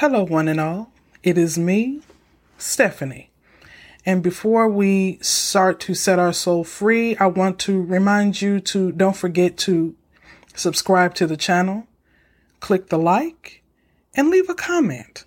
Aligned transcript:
Hello, 0.00 0.22
one 0.22 0.46
and 0.46 0.60
all. 0.60 0.92
It 1.24 1.36
is 1.36 1.58
me, 1.58 2.02
Stephanie. 2.56 3.32
And 4.06 4.22
before 4.22 4.68
we 4.68 5.18
start 5.20 5.80
to 5.80 5.94
set 5.94 6.20
our 6.20 6.32
soul 6.32 6.62
free, 6.62 7.16
I 7.16 7.26
want 7.26 7.58
to 7.66 7.82
remind 7.82 8.40
you 8.40 8.60
to 8.60 8.92
don't 8.92 9.16
forget 9.16 9.56
to 9.66 9.96
subscribe 10.54 11.16
to 11.16 11.26
the 11.26 11.36
channel, 11.36 11.88
click 12.60 12.90
the 12.90 12.96
like, 12.96 13.64
and 14.14 14.30
leave 14.30 14.48
a 14.48 14.54
comment. 14.54 15.24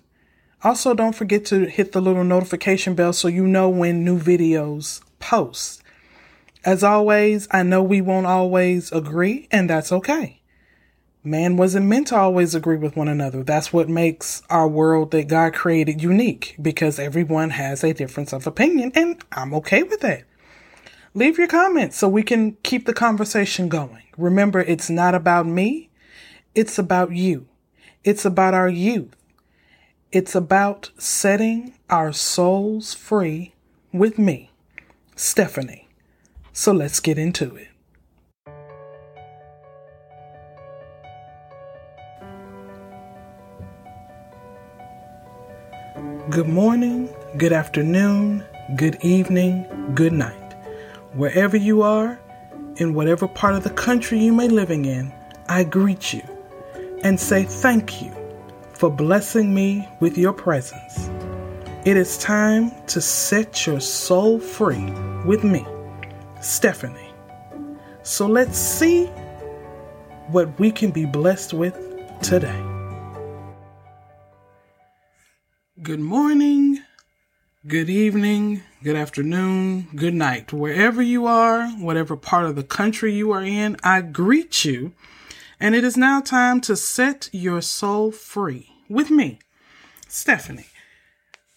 Also, 0.64 0.94
don't 0.94 1.14
forget 1.14 1.44
to 1.44 1.66
hit 1.66 1.92
the 1.92 2.00
little 2.00 2.24
notification 2.24 2.94
bell 2.94 3.12
so 3.12 3.28
you 3.28 3.46
know 3.46 3.68
when 3.68 4.06
new 4.06 4.18
videos 4.18 5.02
post. 5.18 5.82
As 6.64 6.82
always, 6.82 7.46
I 7.50 7.62
know 7.62 7.82
we 7.82 8.00
won't 8.00 8.24
always 8.24 8.90
agree, 8.90 9.48
and 9.50 9.68
that's 9.68 9.92
okay. 9.92 10.41
Man 11.24 11.56
wasn't 11.56 11.86
meant 11.86 12.08
to 12.08 12.16
always 12.16 12.52
agree 12.52 12.76
with 12.76 12.96
one 12.96 13.06
another. 13.06 13.44
That's 13.44 13.72
what 13.72 13.88
makes 13.88 14.42
our 14.50 14.66
world 14.66 15.12
that 15.12 15.28
God 15.28 15.54
created 15.54 16.02
unique 16.02 16.56
because 16.60 16.98
everyone 16.98 17.50
has 17.50 17.84
a 17.84 17.94
difference 17.94 18.32
of 18.32 18.46
opinion, 18.46 18.90
and 18.96 19.22
I'm 19.30 19.54
okay 19.54 19.84
with 19.84 20.00
that. 20.00 20.24
Leave 21.14 21.38
your 21.38 21.46
comments 21.46 21.96
so 21.96 22.08
we 22.08 22.24
can 22.24 22.56
keep 22.64 22.86
the 22.86 22.94
conversation 22.94 23.68
going. 23.68 24.02
Remember, 24.16 24.60
it's 24.60 24.90
not 24.90 25.14
about 25.14 25.46
me, 25.46 25.90
it's 26.54 26.78
about 26.78 27.12
you. 27.12 27.46
It's 28.02 28.24
about 28.24 28.52
our 28.54 28.68
youth. 28.68 29.14
It's 30.10 30.34
about 30.34 30.90
setting 30.98 31.74
our 31.88 32.12
souls 32.12 32.94
free 32.94 33.54
with 33.92 34.18
me, 34.18 34.50
Stephanie. 35.14 35.88
So 36.52 36.72
let's 36.72 36.98
get 36.98 37.16
into 37.16 37.54
it. 37.54 37.68
Good 46.32 46.48
morning, 46.48 47.14
good 47.36 47.52
afternoon, 47.52 48.42
good 48.74 48.96
evening, 49.04 49.66
good 49.94 50.14
night. 50.14 50.54
Wherever 51.12 51.58
you 51.58 51.82
are, 51.82 52.18
in 52.76 52.94
whatever 52.94 53.28
part 53.28 53.54
of 53.54 53.64
the 53.64 53.70
country 53.74 54.18
you 54.18 54.32
may 54.32 54.48
be 54.48 54.54
living 54.54 54.86
in, 54.86 55.12
I 55.50 55.64
greet 55.64 56.14
you 56.14 56.22
and 57.02 57.20
say 57.20 57.42
thank 57.42 58.00
you 58.00 58.10
for 58.72 58.90
blessing 58.90 59.52
me 59.54 59.86
with 60.00 60.16
your 60.16 60.32
presence. 60.32 61.10
It 61.84 61.98
is 61.98 62.16
time 62.16 62.72
to 62.86 63.02
set 63.02 63.66
your 63.66 63.80
soul 63.80 64.40
free 64.40 64.90
with 65.26 65.44
me, 65.44 65.66
Stephanie. 66.40 67.12
So 68.04 68.26
let's 68.26 68.56
see 68.56 69.04
what 70.28 70.58
we 70.58 70.70
can 70.70 70.92
be 70.92 71.04
blessed 71.04 71.52
with 71.52 71.76
today. 72.22 72.71
Good 75.82 75.98
morning, 75.98 76.78
good 77.66 77.90
evening, 77.90 78.62
good 78.84 78.94
afternoon, 78.94 79.88
good 79.96 80.14
night. 80.14 80.52
Wherever 80.52 81.02
you 81.02 81.26
are, 81.26 81.70
whatever 81.70 82.16
part 82.16 82.44
of 82.44 82.54
the 82.54 82.62
country 82.62 83.12
you 83.12 83.32
are 83.32 83.42
in, 83.42 83.76
I 83.82 84.02
greet 84.02 84.64
you. 84.64 84.92
And 85.58 85.74
it 85.74 85.82
is 85.82 85.96
now 85.96 86.20
time 86.20 86.60
to 86.60 86.76
set 86.76 87.30
your 87.32 87.60
soul 87.60 88.12
free 88.12 88.68
with 88.88 89.10
me, 89.10 89.40
Stephanie. 90.06 90.68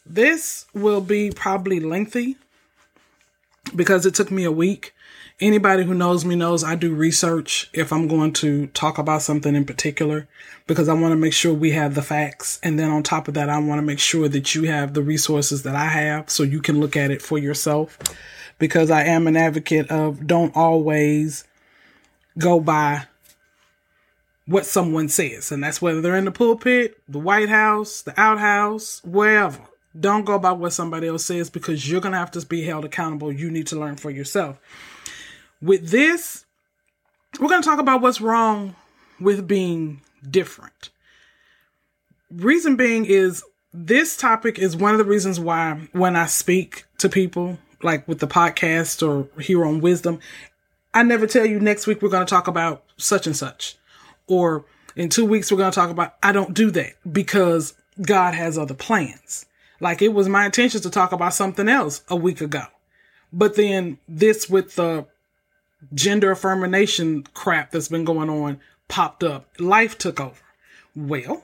This 0.08 0.66
will 0.73 1.02
be 1.02 1.30
probably 1.30 1.80
lengthy 1.80 2.38
because 3.76 4.08
it 4.08 4.16
took 4.16 4.32
me 4.32 4.44
a 4.44 4.52
week 4.52 4.95
Anybody 5.41 5.83
who 5.83 5.94
knows 5.94 6.23
me 6.23 6.36
knows 6.36 6.64
I 6.64 6.75
do 6.75 6.95
research 6.95 7.69
if 7.73 7.91
I'm 7.91 8.08
going 8.08 8.31
to 8.33 8.67
talk 8.67 8.97
about 8.97 9.22
something 9.22 9.53
in 9.53 9.66
particular 9.66 10.30
because 10.66 10.88
I 10.88 10.94
want 10.94 11.11
to 11.11 11.17
make 11.17 11.33
sure 11.33 11.53
we 11.53 11.72
have 11.72 11.94
the 11.94 12.02
facts. 12.02 12.58
And 12.64 12.80
then 12.80 12.89
on 12.89 13.03
top 13.03 13.27
of 13.27 13.33
that, 13.33 13.50
I 13.50 13.58
want 13.59 13.80
to 13.80 13.86
make 13.86 14.00
sure 14.00 14.30
that 14.30 14.55
you 14.55 14.64
have 14.64 14.94
the 14.94 15.03
resources 15.03 15.64
that 15.64 15.75
I 15.75 15.88
have 15.88 16.30
so 16.30 16.44
you 16.44 16.61
can 16.61 16.80
look 16.80 16.95
at 16.95 17.11
it 17.11 17.22
for 17.22 17.38
yourself 17.38 18.00
because 18.59 18.89
I 18.89 19.03
am 19.03 19.27
an 19.27 19.36
advocate 19.36 19.92
of 19.92 20.26
don't 20.26 20.55
always 20.55 21.43
go 22.37 22.61
by 22.61 23.04
what 24.45 24.65
someone 24.65 25.10
says. 25.10 25.52
And 25.52 25.61
that's 25.61 25.81
whether 25.81 25.99
they're 25.99 26.15
in 26.15 26.26
the 26.26 26.31
pulpit, 26.31 26.98
the 27.10 27.20
White 27.20 27.49
House, 27.49 28.02
the 28.02 28.17
outhouse, 28.17 29.02
wherever. 29.04 29.60
Don't 29.99 30.23
go 30.23 30.39
by 30.39 30.54
what 30.54 30.71
somebody 30.71 31.08
else 31.08 31.26
says 31.26 31.49
because 31.49 31.89
you're 31.89 31.99
going 32.02 32.14
to 32.14 32.20
have 32.20 32.31
to 32.31 32.45
be 32.45 32.64
held 32.64 32.86
accountable. 32.86 33.33
You 33.33 33.52
need 33.52 33.67
to 33.67 33.80
learn 33.80 33.98
for 33.98 34.10
yourself. 34.10 34.60
With 35.61 35.89
this, 35.89 36.45
we're 37.39 37.49
going 37.49 37.61
to 37.61 37.67
talk 37.67 37.80
about 37.80 38.02
what's 38.02 38.21
wrong 38.21 38.76
with 39.20 39.48
being 39.48 40.02
different. 40.30 40.89
Reason 42.32 42.76
being 42.76 43.05
is 43.05 43.43
this 43.73 44.17
topic 44.17 44.60
is 44.60 44.76
one 44.76 44.92
of 44.92 44.98
the 44.98 45.05
reasons 45.05 45.39
why 45.39 45.88
when 45.92 46.16
I 46.16 46.26
speak 46.26 46.86
to 46.99 47.10
people, 47.10 47.58
like 47.82 48.08
with 48.08 48.20
the 48.20 48.27
podcast 48.27 49.05
or 49.05 49.27
here 49.42 49.66
on 49.66 49.82
Wisdom, 49.82 50.20
I 50.93 51.04
never 51.04 51.27
tell 51.27 51.45
you 51.45 51.60
next 51.60 51.87
week 51.87 52.02
we're 52.02 52.10
going 52.10 52.26
to 52.26 52.30
talk 52.30 52.48
about 52.48 52.83
such 52.98 53.27
and 53.27 53.36
such. 53.36 53.76
Or 54.27 54.66
in 54.95 55.10
two 55.10 55.26
weeks 55.26 55.52
we're 55.52 55.58
going 55.58 55.72
to 55.72 55.76
talk 55.76 55.89
about, 55.89 56.16
I 56.23 56.32
don't 56.32 56.54
do 56.54 56.72
that 56.72 56.93
because 57.11 57.73
God 58.02 58.33
has 58.33 58.58
other 58.58 58.73
plans. 58.73 59.45
Like 59.80 60.02
it 60.02 60.14
was 60.14 60.30
my 60.30 60.45
intention 60.45 60.82
to 60.82 60.89
talk 60.89 61.11
about 61.11 61.33
something 61.33 61.67
else 61.67 62.02
a 62.08 62.16
week 62.16 62.42
ago. 62.42 62.64
But 63.33 63.55
then 63.55 63.98
this 64.08 64.49
with 64.49 64.76
the 64.76 65.05
gender 65.93 66.31
affirmation 66.31 67.23
crap 67.33 67.71
that's 67.71 67.87
been 67.87 68.05
going 68.05 68.30
on 68.30 68.59
popped 68.87 69.23
up. 69.23 69.49
Life 69.59 69.97
took 69.97 70.19
over. 70.19 70.41
Well, 70.95 71.43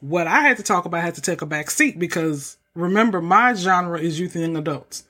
what 0.00 0.26
I 0.26 0.40
had 0.40 0.56
to 0.56 0.62
talk 0.62 0.84
about 0.84 1.02
had 1.02 1.14
to 1.14 1.22
take 1.22 1.42
a 1.42 1.46
back 1.46 1.70
seat 1.70 1.98
because 1.98 2.56
remember, 2.74 3.20
my 3.20 3.54
genre 3.54 3.98
is 3.98 4.18
youth 4.18 4.34
and 4.34 4.42
young 4.42 4.56
adults. 4.56 5.04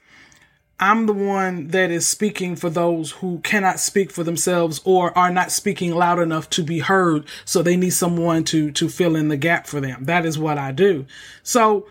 I'm 0.83 1.07
the 1.07 1.13
one 1.13 1.69
that 1.69 1.93
is 1.93 2.09
speaking 2.09 2.57
for 2.57 2.69
those 2.69 3.13
who 3.13 3.39
cannot 3.39 3.79
speak 3.79 4.11
for 4.11 4.25
themselves 4.25 4.81
or 4.85 5.17
are 5.17 5.31
not 5.31 5.53
speaking 5.53 5.95
loud 5.95 6.19
enough 6.19 6.51
to 6.51 6.65
be 6.65 6.81
heard. 6.81 7.25
So 7.45 7.63
they 7.63 7.77
need 7.77 7.91
someone 7.91 8.43
to, 8.45 8.73
to 8.73 8.89
fill 8.89 9.15
in 9.15 9.29
the 9.29 9.37
gap 9.37 9.69
for 9.69 9.81
them. 9.81 10.07
That 10.07 10.27
is 10.27 10.41
what 10.41 10.59
I 10.59 10.73
do. 10.73 11.07
So 11.45 11.87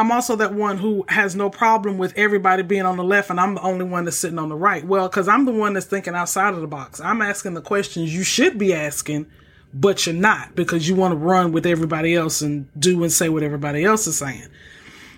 I'm 0.00 0.10
also 0.10 0.34
that 0.36 0.54
one 0.54 0.78
who 0.78 1.04
has 1.08 1.36
no 1.36 1.50
problem 1.50 1.98
with 1.98 2.16
everybody 2.16 2.62
being 2.62 2.86
on 2.86 2.96
the 2.96 3.04
left 3.04 3.28
and 3.28 3.38
I'm 3.38 3.54
the 3.54 3.60
only 3.60 3.84
one 3.84 4.06
that's 4.06 4.16
sitting 4.16 4.38
on 4.38 4.48
the 4.48 4.56
right. 4.56 4.82
Well, 4.82 5.08
because 5.08 5.28
I'm 5.28 5.44
the 5.44 5.52
one 5.52 5.74
that's 5.74 5.84
thinking 5.84 6.14
outside 6.14 6.54
of 6.54 6.62
the 6.62 6.66
box. 6.66 7.02
I'm 7.02 7.20
asking 7.20 7.52
the 7.52 7.60
questions 7.60 8.14
you 8.14 8.22
should 8.22 8.56
be 8.56 8.72
asking, 8.72 9.26
but 9.74 10.06
you're 10.06 10.14
not 10.14 10.56
because 10.56 10.88
you 10.88 10.94
want 10.94 11.12
to 11.12 11.16
run 11.16 11.52
with 11.52 11.66
everybody 11.66 12.14
else 12.14 12.40
and 12.40 12.66
do 12.80 13.02
and 13.02 13.12
say 13.12 13.28
what 13.28 13.42
everybody 13.42 13.84
else 13.84 14.06
is 14.06 14.16
saying. 14.16 14.48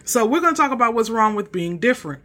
So 0.05 0.27
we're 0.27 0.41
going 0.41 0.53
to 0.53 0.61
talk 0.61 0.73
about 0.73 0.95
what's 0.95 1.11
wrong 1.11 1.37
with 1.37 1.53
being 1.53 1.79
different. 1.79 2.21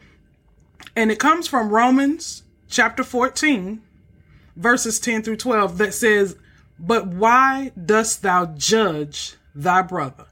And 0.96 1.12
it 1.12 1.20
comes 1.20 1.48
from 1.48 1.70
Romans 1.70 2.42
chapter 2.68 3.04
14, 3.04 3.84
verses 4.56 5.00
10 5.00 5.22
through 5.22 5.38
12 5.38 5.78
that 5.78 5.94
says, 5.94 6.36
But 6.80 7.06
why 7.06 7.72
dost 7.80 8.24
thou 8.24 8.48
judge 8.48 9.36
thy 9.54 9.84
brother? 9.84 10.26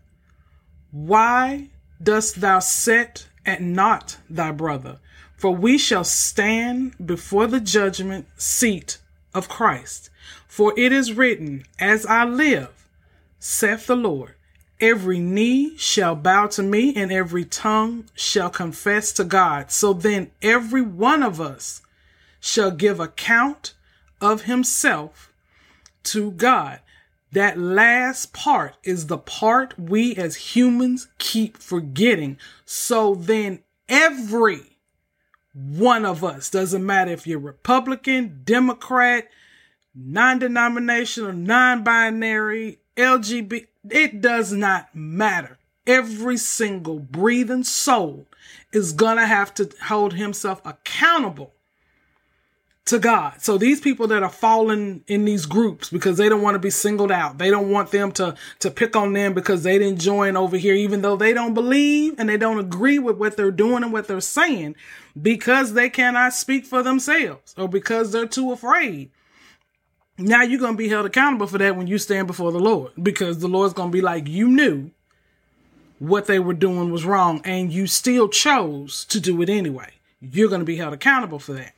Why 0.89 1.69
dost 2.01 2.41
thou 2.41 2.59
set 2.59 3.27
at 3.45 3.61
naught 3.61 4.17
thy 4.29 4.51
brother? 4.51 4.99
For 5.35 5.55
we 5.55 5.77
shall 5.77 6.03
stand 6.03 6.95
before 7.05 7.47
the 7.47 7.59
judgment 7.59 8.27
seat 8.37 8.97
of 9.33 9.49
Christ. 9.49 10.09
For 10.47 10.73
it 10.77 10.91
is 10.91 11.13
written, 11.13 11.65
As 11.77 12.05
I 12.05 12.23
live, 12.23 12.87
saith 13.39 13.87
the 13.87 13.95
Lord, 13.95 14.35
every 14.79 15.19
knee 15.19 15.77
shall 15.77 16.15
bow 16.15 16.47
to 16.47 16.63
me, 16.63 16.95
and 16.95 17.11
every 17.11 17.45
tongue 17.45 18.05
shall 18.15 18.49
confess 18.49 19.11
to 19.13 19.23
God. 19.23 19.71
So 19.71 19.93
then 19.93 20.31
every 20.41 20.81
one 20.81 21.21
of 21.21 21.41
us 21.41 21.81
shall 22.39 22.71
give 22.71 22.99
account 22.99 23.73
of 24.21 24.43
himself 24.43 25.31
to 26.03 26.31
God. 26.31 26.79
That 27.35 27.59
last 27.59 28.31
part 28.31 28.77
is 28.85 29.07
the 29.07 29.17
part 29.17 29.77
we 29.77 30.15
as 30.15 30.55
humans 30.55 31.09
keep 31.17 31.57
forgetting. 31.57 32.37
So 32.63 33.13
then 33.13 33.59
every 33.89 34.77
one 35.53 36.05
of 36.05 36.23
us, 36.23 36.49
doesn't 36.49 36.85
matter 36.85 37.11
if 37.11 37.27
you're 37.27 37.39
Republican, 37.39 38.39
Democrat, 38.45 39.27
non-denominational, 39.93 41.33
non-binary, 41.33 42.79
LGBT, 42.95 43.67
it 43.89 44.21
does 44.21 44.53
not 44.53 44.95
matter. 44.95 45.57
Every 45.85 46.37
single 46.37 46.99
breathing 46.99 47.65
soul 47.65 48.27
is 48.71 48.93
gonna 48.93 49.27
have 49.27 49.53
to 49.55 49.69
hold 49.87 50.13
himself 50.13 50.61
accountable 50.63 51.54
to 52.85 52.99
God. 52.99 53.41
So 53.41 53.57
these 53.57 53.81
people 53.81 54.07
that 54.07 54.21
are 54.21 54.29
falling 54.29 55.03
in 55.07 55.25
these 55.25 55.47
groups 55.47 55.89
because 55.89 56.17
they 56.17 56.29
don't 56.29 56.43
want 56.43 56.53
to 56.53 56.59
be 56.59 56.69
singled 56.69 57.11
out. 57.11 57.39
They 57.39 57.49
don't 57.49 57.71
want 57.71 57.91
them 57.91 58.11
to, 58.13 58.35
to 58.59 58.71
pick 58.71 58.95
on 58.95 59.13
them 59.13 59.33
because 59.33 59.63
they 59.63 59.79
didn't 59.79 59.99
join 59.99 60.37
over 60.37 60.55
here, 60.55 60.75
even 60.75 61.01
though 61.01 61.15
they 61.15 61.33
don't 61.33 61.55
believe 61.55 62.15
and 62.19 62.29
they 62.29 62.37
don't 62.37 62.59
agree 62.59 62.99
with 62.99 63.17
what 63.17 63.37
they're 63.37 63.51
doing 63.51 63.83
and 63.83 63.91
what 63.91 64.07
they're 64.07 64.21
saying 64.21 64.75
because 65.19 65.73
they 65.73 65.89
cannot 65.89 66.33
speak 66.33 66.65
for 66.65 66.83
themselves 66.83 67.55
or 67.57 67.67
because 67.67 68.11
they're 68.11 68.27
too 68.27 68.51
afraid. 68.51 69.09
Now 70.17 70.43
you're 70.43 70.59
going 70.59 70.73
to 70.73 70.77
be 70.77 70.89
held 70.89 71.07
accountable 71.07 71.47
for 71.47 71.57
that 71.57 71.75
when 71.75 71.87
you 71.87 71.97
stand 71.97 72.27
before 72.27 72.51
the 72.51 72.59
Lord 72.59 72.91
because 73.01 73.39
the 73.39 73.47
Lord's 73.47 73.73
going 73.73 73.89
to 73.89 73.93
be 73.93 74.01
like, 74.01 74.27
you 74.27 74.47
knew 74.47 74.91
what 75.97 76.27
they 76.27 76.39
were 76.39 76.53
doing 76.53 76.91
was 76.91 77.03
wrong 77.03 77.41
and 77.45 77.73
you 77.73 77.87
still 77.87 78.29
chose 78.29 79.05
to 79.05 79.19
do 79.19 79.41
it 79.41 79.49
anyway. 79.49 79.89
You're 80.21 80.49
going 80.49 80.61
to 80.61 80.65
be 80.65 80.77
held 80.77 80.93
accountable 80.93 81.39
for 81.39 81.53
that. 81.53 81.74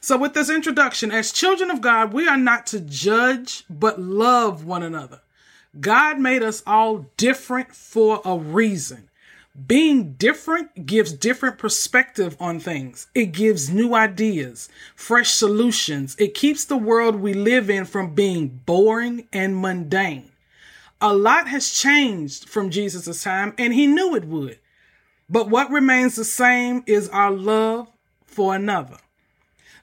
So, 0.00 0.16
with 0.16 0.34
this 0.34 0.50
introduction, 0.50 1.10
as 1.10 1.32
children 1.32 1.70
of 1.70 1.80
God, 1.80 2.12
we 2.12 2.28
are 2.28 2.36
not 2.36 2.66
to 2.68 2.80
judge, 2.80 3.64
but 3.68 4.00
love 4.00 4.64
one 4.64 4.82
another. 4.82 5.20
God 5.80 6.18
made 6.18 6.42
us 6.42 6.62
all 6.66 7.06
different 7.16 7.74
for 7.74 8.20
a 8.24 8.36
reason. 8.36 9.08
Being 9.66 10.12
different 10.12 10.84
gives 10.86 11.12
different 11.12 11.56
perspective 11.56 12.36
on 12.38 12.60
things. 12.60 13.06
It 13.14 13.32
gives 13.32 13.70
new 13.70 13.94
ideas, 13.94 14.68
fresh 14.94 15.30
solutions. 15.30 16.14
It 16.18 16.34
keeps 16.34 16.64
the 16.64 16.76
world 16.76 17.16
we 17.16 17.32
live 17.32 17.70
in 17.70 17.86
from 17.86 18.14
being 18.14 18.60
boring 18.66 19.28
and 19.32 19.60
mundane. 19.60 20.30
A 21.00 21.14
lot 21.14 21.48
has 21.48 21.70
changed 21.70 22.48
from 22.48 22.70
Jesus' 22.70 23.22
time, 23.22 23.54
and 23.56 23.72
he 23.72 23.86
knew 23.86 24.14
it 24.14 24.26
would. 24.26 24.58
But 25.28 25.48
what 25.48 25.70
remains 25.70 26.16
the 26.16 26.24
same 26.24 26.84
is 26.86 27.08
our 27.08 27.30
love 27.30 27.88
for 28.24 28.54
another. 28.54 28.98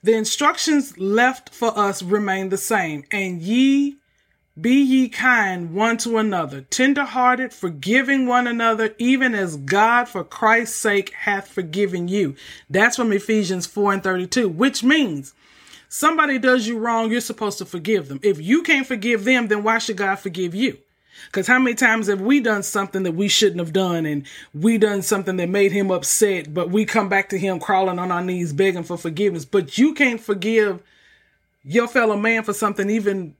The 0.03 0.13
instructions 0.13 0.97
left 0.97 1.53
for 1.53 1.77
us 1.77 2.03
remain 2.03 2.49
the 2.49 2.57
same, 2.57 3.05
and 3.09 3.41
ye 3.41 3.95
be 4.59 4.75
ye 4.75 5.07
kind 5.07 5.73
one 5.73 5.95
to 5.99 6.17
another, 6.17 6.61
tender 6.61 7.05
hearted, 7.05 7.53
forgiving 7.53 8.27
one 8.27 8.45
another, 8.45 8.93
even 8.97 9.33
as 9.33 9.55
God 9.55 10.09
for 10.09 10.25
Christ's 10.25 10.75
sake 10.75 11.13
hath 11.13 11.47
forgiven 11.47 12.09
you. 12.09 12.35
That's 12.69 12.97
from 12.97 13.13
Ephesians 13.13 13.65
4 13.65 13.93
and 13.93 14.03
32, 14.03 14.49
which 14.49 14.83
means 14.83 15.33
somebody 15.87 16.37
does 16.37 16.67
you 16.67 16.77
wrong, 16.77 17.09
you're 17.09 17.21
supposed 17.21 17.57
to 17.59 17.65
forgive 17.65 18.09
them. 18.09 18.19
If 18.21 18.41
you 18.41 18.61
can't 18.61 18.85
forgive 18.85 19.23
them, 19.23 19.47
then 19.47 19.63
why 19.63 19.77
should 19.77 19.97
God 19.97 20.15
forgive 20.15 20.53
you? 20.53 20.79
Because 21.25 21.47
how 21.47 21.59
many 21.59 21.75
times 21.75 22.07
have 22.07 22.21
we 22.21 22.39
done 22.39 22.63
something 22.63 23.03
that 23.03 23.13
we 23.13 23.27
shouldn't 23.27 23.59
have 23.59 23.73
done 23.73 24.05
and 24.05 24.25
we 24.53 24.77
done 24.77 25.01
something 25.01 25.37
that 25.37 25.49
made 25.49 25.71
him 25.71 25.91
upset, 25.91 26.53
but 26.53 26.69
we 26.69 26.85
come 26.85 27.09
back 27.09 27.29
to 27.29 27.39
him 27.39 27.59
crawling 27.59 27.99
on 27.99 28.11
our 28.11 28.23
knees 28.23 28.53
begging 28.53 28.83
for 28.83 28.97
forgiveness. 28.97 29.45
But 29.45 29.77
you 29.77 29.93
can't 29.93 30.21
forgive 30.21 30.81
your 31.63 31.87
fellow 31.87 32.17
man 32.17 32.43
for 32.43 32.53
something 32.53 32.89
even 32.89 33.35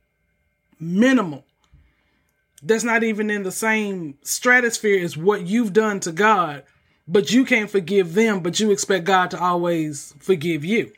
minimal. 0.80 1.44
That's 2.62 2.84
not 2.84 3.04
even 3.04 3.30
in 3.30 3.42
the 3.42 3.52
same 3.52 4.16
stratosphere 4.22 5.04
as 5.04 5.16
what 5.16 5.46
you've 5.46 5.72
done 5.72 6.00
to 6.00 6.12
God, 6.12 6.62
but 7.06 7.30
you 7.30 7.44
can't 7.44 7.70
forgive 7.70 8.14
them, 8.14 8.40
but 8.40 8.58
you 8.58 8.70
expect 8.70 9.04
God 9.04 9.30
to 9.32 9.40
always 9.40 10.14
forgive 10.18 10.64
you. 10.64 10.92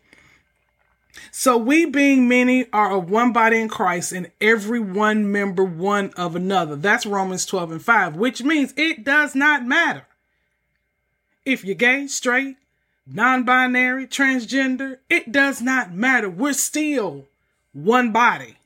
So 1.31 1.57
we 1.57 1.87
being 1.87 2.29
many 2.29 2.67
are 2.73 2.93
of 2.93 3.11
one 3.11 3.33
body 3.33 3.61
in 3.61 3.69
Christ 3.69 4.13
and 4.13 4.31
every 4.41 4.81
one 4.81 5.31
member 5.31 5.65
one 5.65 6.11
of 6.17 6.35
another. 6.35 6.77
That's 6.77 7.07
Romans 7.07 7.47
12 7.47 7.73
and 7.73 7.83
5, 7.83 8.17
which 8.17 8.43
means 8.43 8.73
it 8.77 9.05
does 9.05 9.35
not 9.35 9.67
matter 9.67 10.07
if 11.45 11.65
you're 11.65 11.75
gay, 11.77 12.07
straight, 12.09 12.57
non-binary, 13.07 14.09
transgender, 14.09 14.99
it 15.09 15.31
does 15.31 15.63
not 15.63 15.95
matter. 15.95 16.29
We're 16.29 16.53
still 16.53 17.27
one 17.73 18.13
body 18.13 18.57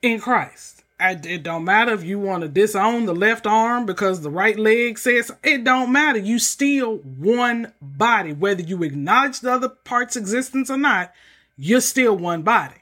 in 0.00 0.20
Christ. 0.20 0.83
It 1.12 1.42
don't 1.42 1.64
matter 1.64 1.92
if 1.92 2.02
you 2.02 2.18
want 2.18 2.42
to 2.42 2.48
disown 2.48 3.06
the 3.06 3.14
left 3.14 3.46
arm 3.46 3.86
because 3.86 4.20
the 4.20 4.30
right 4.30 4.58
leg 4.58 4.98
says 4.98 5.30
it 5.42 5.64
don't 5.64 5.92
matter. 5.92 6.18
You 6.18 6.38
still 6.38 6.96
one 6.96 7.72
body. 7.80 8.32
Whether 8.32 8.62
you 8.62 8.82
acknowledge 8.82 9.40
the 9.40 9.52
other 9.52 9.68
part's 9.68 10.16
existence 10.16 10.70
or 10.70 10.76
not, 10.76 11.12
you're 11.56 11.80
still 11.80 12.16
one 12.16 12.42
body. 12.42 12.76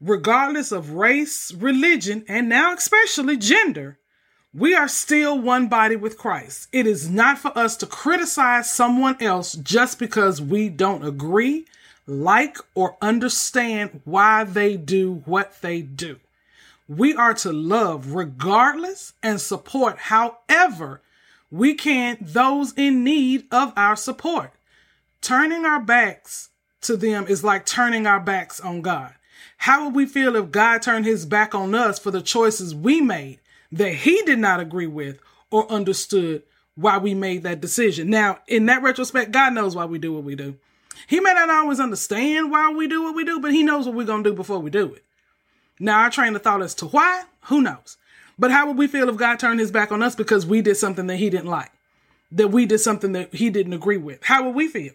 Regardless 0.00 0.72
of 0.72 0.90
race, 0.90 1.52
religion, 1.54 2.24
and 2.28 2.48
now 2.48 2.74
especially 2.74 3.36
gender, 3.36 3.98
we 4.52 4.74
are 4.74 4.88
still 4.88 5.38
one 5.38 5.68
body 5.68 5.96
with 5.96 6.18
Christ. 6.18 6.68
It 6.72 6.86
is 6.86 7.08
not 7.08 7.38
for 7.38 7.56
us 7.56 7.76
to 7.78 7.86
criticize 7.86 8.72
someone 8.72 9.16
else 9.20 9.54
just 9.54 9.98
because 9.98 10.40
we 10.40 10.68
don't 10.68 11.04
agree, 11.04 11.66
like, 12.06 12.58
or 12.74 12.96
understand 13.00 14.02
why 14.04 14.44
they 14.44 14.76
do 14.76 15.22
what 15.24 15.60
they 15.62 15.80
do. 15.82 16.18
We 16.86 17.14
are 17.14 17.34
to 17.34 17.52
love 17.52 18.12
regardless 18.12 19.14
and 19.22 19.40
support 19.40 19.98
however 19.98 21.00
we 21.50 21.74
can 21.74 22.18
those 22.20 22.72
in 22.76 23.04
need 23.04 23.46
of 23.50 23.72
our 23.76 23.96
support. 23.96 24.52
Turning 25.22 25.64
our 25.64 25.80
backs 25.80 26.50
to 26.82 26.96
them 26.96 27.26
is 27.26 27.42
like 27.42 27.64
turning 27.64 28.06
our 28.06 28.20
backs 28.20 28.60
on 28.60 28.82
God. 28.82 29.14
How 29.58 29.84
would 29.84 29.94
we 29.94 30.04
feel 30.04 30.36
if 30.36 30.50
God 30.50 30.82
turned 30.82 31.06
his 31.06 31.24
back 31.24 31.54
on 31.54 31.74
us 31.74 31.98
for 31.98 32.10
the 32.10 32.20
choices 32.20 32.74
we 32.74 33.00
made 33.00 33.40
that 33.72 33.94
he 33.94 34.20
did 34.22 34.38
not 34.38 34.60
agree 34.60 34.86
with 34.86 35.20
or 35.50 35.70
understood 35.72 36.42
why 36.74 36.98
we 36.98 37.14
made 37.14 37.44
that 37.44 37.62
decision? 37.62 38.10
Now, 38.10 38.40
in 38.46 38.66
that 38.66 38.82
retrospect, 38.82 39.30
God 39.30 39.54
knows 39.54 39.74
why 39.74 39.86
we 39.86 39.98
do 39.98 40.12
what 40.12 40.24
we 40.24 40.34
do. 40.34 40.56
He 41.06 41.20
may 41.20 41.32
not 41.32 41.48
always 41.48 41.80
understand 41.80 42.50
why 42.50 42.72
we 42.72 42.86
do 42.86 43.02
what 43.02 43.14
we 43.14 43.24
do, 43.24 43.40
but 43.40 43.52
he 43.52 43.62
knows 43.62 43.86
what 43.86 43.94
we're 43.94 44.04
going 44.04 44.24
to 44.24 44.30
do 44.30 44.36
before 44.36 44.58
we 44.58 44.70
do 44.70 44.92
it. 44.92 45.04
Now, 45.80 46.00
our 46.00 46.10
train 46.10 46.36
of 46.36 46.42
thought 46.42 46.62
as 46.62 46.74
to 46.76 46.86
why, 46.86 47.24
who 47.42 47.60
knows? 47.60 47.96
But 48.38 48.50
how 48.50 48.66
would 48.66 48.78
we 48.78 48.86
feel 48.86 49.08
if 49.08 49.16
God 49.16 49.38
turned 49.38 49.60
his 49.60 49.70
back 49.70 49.92
on 49.92 50.02
us 50.02 50.14
because 50.14 50.46
we 50.46 50.60
did 50.60 50.76
something 50.76 51.06
that 51.06 51.16
he 51.16 51.30
didn't 51.30 51.46
like? 51.46 51.70
That 52.32 52.48
we 52.48 52.66
did 52.66 52.78
something 52.78 53.12
that 53.12 53.34
he 53.34 53.50
didn't 53.50 53.72
agree 53.72 53.96
with? 53.96 54.24
How 54.24 54.44
would 54.44 54.54
we 54.54 54.68
feel? 54.68 54.92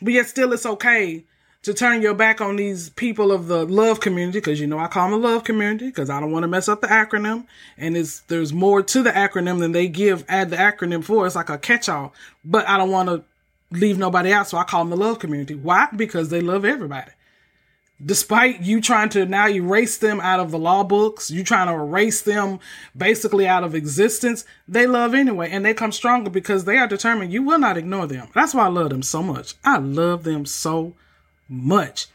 But 0.00 0.12
yet, 0.12 0.26
still, 0.26 0.52
it's 0.52 0.66
okay 0.66 1.24
to 1.62 1.74
turn 1.74 2.00
your 2.00 2.14
back 2.14 2.40
on 2.40 2.56
these 2.56 2.90
people 2.90 3.32
of 3.32 3.48
the 3.48 3.66
love 3.66 4.00
community 4.00 4.38
because 4.38 4.60
you 4.60 4.66
know 4.66 4.78
I 4.78 4.86
call 4.86 5.10
them 5.10 5.20
the 5.20 5.28
love 5.28 5.44
community 5.44 5.86
because 5.86 6.08
I 6.08 6.20
don't 6.20 6.30
want 6.30 6.44
to 6.44 6.48
mess 6.48 6.68
up 6.68 6.80
the 6.80 6.86
acronym. 6.86 7.46
And 7.76 7.96
it's 7.96 8.20
there's 8.20 8.52
more 8.52 8.82
to 8.82 9.02
the 9.02 9.10
acronym 9.10 9.58
than 9.58 9.72
they 9.72 9.88
give 9.88 10.24
add 10.28 10.50
the 10.50 10.56
acronym 10.56 11.02
for. 11.02 11.26
It's 11.26 11.34
like 11.34 11.50
a 11.50 11.58
catch 11.58 11.88
all, 11.88 12.14
but 12.44 12.68
I 12.68 12.78
don't 12.78 12.90
want 12.90 13.08
to 13.08 13.24
leave 13.72 13.98
nobody 13.98 14.32
out, 14.32 14.48
so 14.48 14.58
I 14.58 14.64
call 14.64 14.84
them 14.84 14.90
the 14.90 14.96
love 14.96 15.18
community. 15.18 15.54
Why? 15.54 15.88
Because 15.94 16.28
they 16.28 16.40
love 16.40 16.64
everybody 16.64 17.10
despite 18.04 18.60
you 18.62 18.80
trying 18.80 19.08
to 19.10 19.24
now 19.24 19.48
erase 19.48 19.96
them 19.98 20.20
out 20.20 20.40
of 20.40 20.50
the 20.50 20.58
law 20.58 20.84
books, 20.84 21.30
you 21.30 21.42
trying 21.42 21.68
to 21.68 21.72
erase 21.72 22.22
them 22.22 22.60
basically 22.96 23.46
out 23.46 23.64
of 23.64 23.74
existence, 23.74 24.44
they 24.68 24.86
love 24.86 25.14
anyway. 25.14 25.50
And 25.50 25.64
they 25.64 25.74
come 25.74 25.92
stronger 25.92 26.30
because 26.30 26.64
they 26.64 26.76
are 26.78 26.86
determined 26.86 27.32
you 27.32 27.42
will 27.42 27.58
not 27.58 27.76
ignore 27.76 28.06
them. 28.06 28.28
That's 28.34 28.54
why 28.54 28.66
I 28.66 28.68
love 28.68 28.90
them 28.90 29.02
so 29.02 29.22
much. 29.22 29.54
I 29.64 29.78
love 29.78 30.24
them 30.24 30.44
so 30.44 30.94
much. 31.48 32.08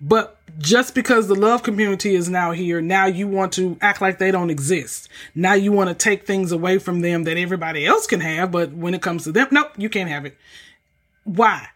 But 0.00 0.36
just 0.58 0.94
because 0.94 1.28
the 1.28 1.34
love 1.34 1.62
community 1.62 2.14
is 2.14 2.28
now 2.28 2.52
here, 2.52 2.80
now 2.80 3.06
you 3.06 3.26
want 3.26 3.52
to 3.54 3.78
act 3.80 4.00
like 4.00 4.18
they 4.18 4.30
don't 4.30 4.50
exist. 4.50 5.08
Now 5.34 5.54
you 5.54 5.72
want 5.72 5.88
to 5.88 5.94
take 5.94 6.26
things 6.26 6.52
away 6.52 6.78
from 6.78 7.00
them 7.00 7.24
that 7.24 7.38
everybody 7.38 7.86
else 7.86 8.06
can 8.06 8.20
have, 8.20 8.52
but 8.52 8.72
when 8.72 8.92
it 8.92 9.02
comes 9.02 9.24
to 9.24 9.32
them, 9.32 9.48
nope, 9.50 9.72
you 9.78 9.88
can't 9.88 10.10
have 10.10 10.26
it. 10.26 10.36
Why? 11.24 11.68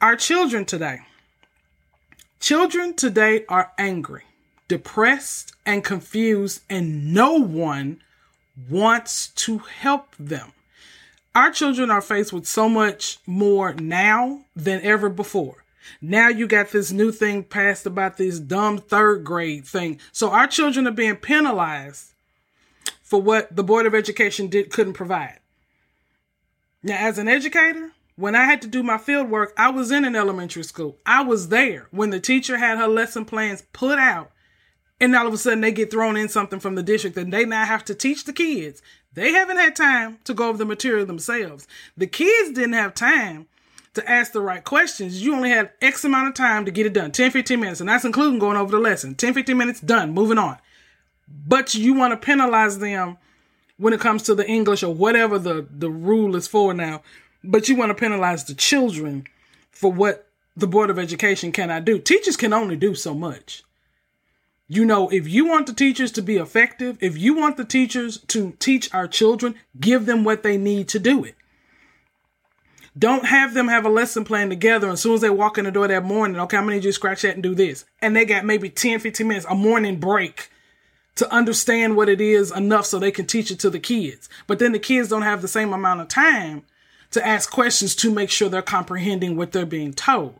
Our 0.00 0.16
children 0.16 0.64
today. 0.64 1.00
Children 2.40 2.94
today 2.94 3.44
are 3.50 3.72
angry, 3.76 4.22
depressed, 4.66 5.52
and 5.66 5.84
confused, 5.84 6.62
and 6.70 7.12
no 7.12 7.34
one 7.34 8.00
wants 8.70 9.28
to 9.28 9.58
help 9.58 10.16
them. 10.18 10.52
Our 11.34 11.50
children 11.50 11.90
are 11.90 12.00
faced 12.00 12.32
with 12.32 12.46
so 12.46 12.66
much 12.66 13.18
more 13.26 13.74
now 13.74 14.46
than 14.56 14.80
ever 14.80 15.10
before. 15.10 15.64
Now 16.00 16.28
you 16.28 16.46
got 16.46 16.70
this 16.70 16.90
new 16.90 17.12
thing 17.12 17.44
passed 17.44 17.84
about 17.84 18.16
this 18.16 18.40
dumb 18.40 18.78
third 18.78 19.22
grade 19.22 19.66
thing. 19.66 20.00
So 20.12 20.30
our 20.30 20.46
children 20.46 20.86
are 20.86 20.92
being 20.92 21.16
penalized 21.16 22.12
for 23.02 23.20
what 23.20 23.54
the 23.54 23.64
Board 23.64 23.84
of 23.84 23.94
Education 23.94 24.46
did 24.46 24.70
couldn't 24.70 24.94
provide. 24.94 25.40
Now, 26.82 26.96
as 26.96 27.18
an 27.18 27.28
educator, 27.28 27.92
when 28.20 28.36
I 28.36 28.44
had 28.44 28.60
to 28.62 28.68
do 28.68 28.82
my 28.82 28.98
field 28.98 29.30
work, 29.30 29.54
I 29.56 29.70
was 29.70 29.90
in 29.90 30.04
an 30.04 30.14
elementary 30.14 30.62
school. 30.62 30.98
I 31.06 31.22
was 31.22 31.48
there 31.48 31.88
when 31.90 32.10
the 32.10 32.20
teacher 32.20 32.58
had 32.58 32.76
her 32.76 32.86
lesson 32.86 33.24
plans 33.24 33.62
put 33.72 33.98
out, 33.98 34.30
and 35.00 35.16
all 35.16 35.26
of 35.26 35.32
a 35.32 35.38
sudden 35.38 35.62
they 35.62 35.72
get 35.72 35.90
thrown 35.90 36.18
in 36.18 36.28
something 36.28 36.60
from 36.60 36.74
the 36.74 36.82
district 36.82 37.16
and 37.16 37.32
they 37.32 37.46
now 37.46 37.64
have 37.64 37.84
to 37.86 37.94
teach 37.94 38.24
the 38.24 38.34
kids. 38.34 38.82
They 39.14 39.32
haven't 39.32 39.56
had 39.56 39.74
time 39.74 40.18
to 40.24 40.34
go 40.34 40.48
over 40.48 40.58
the 40.58 40.66
material 40.66 41.06
themselves. 41.06 41.66
The 41.96 42.06
kids 42.06 42.52
didn't 42.52 42.74
have 42.74 42.94
time 42.94 43.48
to 43.94 44.08
ask 44.08 44.32
the 44.32 44.42
right 44.42 44.62
questions. 44.62 45.22
You 45.22 45.34
only 45.34 45.48
had 45.48 45.70
X 45.80 46.04
amount 46.04 46.28
of 46.28 46.34
time 46.34 46.66
to 46.66 46.70
get 46.70 46.86
it 46.86 46.92
done 46.92 47.12
10, 47.12 47.30
15 47.30 47.58
minutes, 47.58 47.80
and 47.80 47.88
that's 47.88 48.04
including 48.04 48.38
going 48.38 48.58
over 48.58 48.70
the 48.70 48.78
lesson. 48.78 49.14
10, 49.14 49.32
15 49.32 49.56
minutes, 49.56 49.80
done, 49.80 50.12
moving 50.12 50.38
on. 50.38 50.58
But 51.26 51.74
you 51.74 51.94
want 51.94 52.12
to 52.12 52.18
penalize 52.18 52.78
them 52.78 53.16
when 53.78 53.94
it 53.94 54.00
comes 54.00 54.22
to 54.24 54.34
the 54.34 54.46
English 54.46 54.82
or 54.82 54.92
whatever 54.92 55.38
the, 55.38 55.66
the 55.70 55.90
rule 55.90 56.36
is 56.36 56.46
for 56.46 56.74
now 56.74 57.02
but 57.42 57.68
you 57.68 57.76
want 57.76 57.90
to 57.90 57.94
penalize 57.94 58.44
the 58.44 58.54
children 58.54 59.26
for 59.70 59.92
what 59.92 60.28
the 60.56 60.66
Board 60.66 60.90
of 60.90 60.98
Education 60.98 61.52
cannot 61.52 61.84
do. 61.84 61.98
Teachers 61.98 62.36
can 62.36 62.52
only 62.52 62.76
do 62.76 62.94
so 62.94 63.14
much. 63.14 63.62
You 64.68 64.84
know, 64.84 65.08
if 65.08 65.28
you 65.28 65.46
want 65.46 65.66
the 65.66 65.72
teachers 65.72 66.12
to 66.12 66.22
be 66.22 66.36
effective, 66.36 66.96
if 67.00 67.18
you 67.18 67.34
want 67.34 67.56
the 67.56 67.64
teachers 67.64 68.18
to 68.28 68.52
teach 68.60 68.92
our 68.94 69.08
children, 69.08 69.56
give 69.80 70.06
them 70.06 70.22
what 70.22 70.42
they 70.42 70.56
need 70.56 70.88
to 70.90 70.98
do 70.98 71.24
it. 71.24 71.34
Don't 72.98 73.26
have 73.26 73.54
them 73.54 73.68
have 73.68 73.84
a 73.84 73.88
lesson 73.88 74.24
plan 74.24 74.48
together. 74.48 74.90
As 74.90 75.00
soon 75.00 75.14
as 75.14 75.20
they 75.22 75.30
walk 75.30 75.58
in 75.58 75.64
the 75.64 75.70
door 75.70 75.88
that 75.88 76.04
morning, 76.04 76.40
okay, 76.40 76.56
I'm 76.56 76.64
going 76.64 76.72
to 76.72 76.76
need 76.76 76.84
you 76.84 76.90
to 76.90 76.94
scratch 76.94 77.22
that 77.22 77.34
and 77.34 77.42
do 77.42 77.54
this. 77.54 77.84
And 78.00 78.14
they 78.14 78.24
got 78.24 78.44
maybe 78.44 78.68
10, 78.68 79.00
15 79.00 79.26
minutes, 79.26 79.46
a 79.48 79.54
morning 79.54 79.98
break 79.98 80.50
to 81.16 81.32
understand 81.32 81.96
what 81.96 82.08
it 82.08 82.20
is 82.20 82.52
enough 82.52 82.86
so 82.86 82.98
they 82.98 83.10
can 83.10 83.26
teach 83.26 83.50
it 83.50 83.58
to 83.60 83.70
the 83.70 83.80
kids. 83.80 84.28
But 84.46 84.58
then 84.58 84.72
the 84.72 84.78
kids 84.78 85.08
don't 85.08 85.22
have 85.22 85.42
the 85.42 85.48
same 85.48 85.72
amount 85.72 86.00
of 86.00 86.08
time 86.08 86.62
to 87.12 87.26
ask 87.26 87.50
questions 87.50 87.94
to 87.96 88.12
make 88.12 88.30
sure 88.30 88.48
they're 88.48 88.62
comprehending 88.62 89.36
what 89.36 89.52
they're 89.52 89.66
being 89.66 89.92
told. 89.92 90.34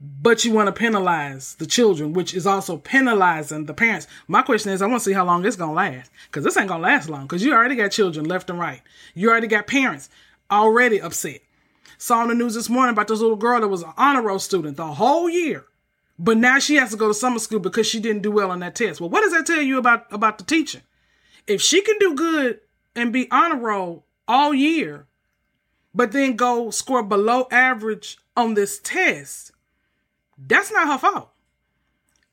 But 0.00 0.44
you 0.44 0.52
want 0.52 0.66
to 0.66 0.72
penalize 0.72 1.54
the 1.54 1.66
children, 1.66 2.12
which 2.12 2.34
is 2.34 2.46
also 2.46 2.76
penalizing 2.76 3.66
the 3.66 3.74
parents. 3.74 4.06
My 4.28 4.42
question 4.42 4.72
is, 4.72 4.82
I 4.82 4.86
want 4.86 5.02
to 5.02 5.04
see 5.04 5.14
how 5.14 5.24
long 5.24 5.42
this 5.42 5.56
gonna 5.56 5.72
last, 5.72 6.10
because 6.26 6.44
this 6.44 6.56
ain't 6.56 6.68
gonna 6.68 6.82
last 6.82 7.08
long. 7.08 7.22
Because 7.22 7.44
you 7.44 7.54
already 7.54 7.76
got 7.76 7.92
children 7.92 8.26
left 8.26 8.50
and 8.50 8.58
right. 8.58 8.82
You 9.14 9.30
already 9.30 9.46
got 9.46 9.66
parents 9.66 10.10
already 10.50 11.00
upset. 11.00 11.40
Saw 11.96 12.18
on 12.18 12.28
the 12.28 12.34
news 12.34 12.54
this 12.54 12.68
morning 12.68 12.92
about 12.92 13.08
this 13.08 13.20
little 13.20 13.36
girl 13.36 13.60
that 13.60 13.68
was 13.68 13.82
an 13.82 13.92
honor 13.96 14.22
roll 14.22 14.38
student 14.38 14.76
the 14.76 14.86
whole 14.86 15.30
year, 15.30 15.64
but 16.18 16.36
now 16.36 16.58
she 16.58 16.74
has 16.74 16.90
to 16.90 16.96
go 16.96 17.08
to 17.08 17.14
summer 17.14 17.38
school 17.38 17.60
because 17.60 17.86
she 17.86 18.00
didn't 18.00 18.22
do 18.22 18.30
well 18.30 18.50
on 18.50 18.60
that 18.60 18.74
test. 18.74 19.00
Well, 19.00 19.10
what 19.10 19.22
does 19.22 19.32
that 19.32 19.46
tell 19.46 19.62
you 19.62 19.78
about 19.78 20.12
about 20.12 20.38
the 20.38 20.44
teacher? 20.44 20.82
If 21.46 21.62
she 21.62 21.82
can 21.82 21.98
do 21.98 22.14
good 22.14 22.60
and 22.94 23.12
be 23.12 23.30
honor 23.30 23.56
roll 23.56 24.04
all 24.26 24.52
year, 24.52 25.06
but 25.94 26.12
then 26.12 26.36
go 26.36 26.70
score 26.70 27.02
below 27.02 27.46
average 27.50 28.18
on 28.36 28.54
this 28.54 28.78
test, 28.78 29.52
that's 30.36 30.72
not 30.72 30.88
her 30.88 30.98
fault. 30.98 31.30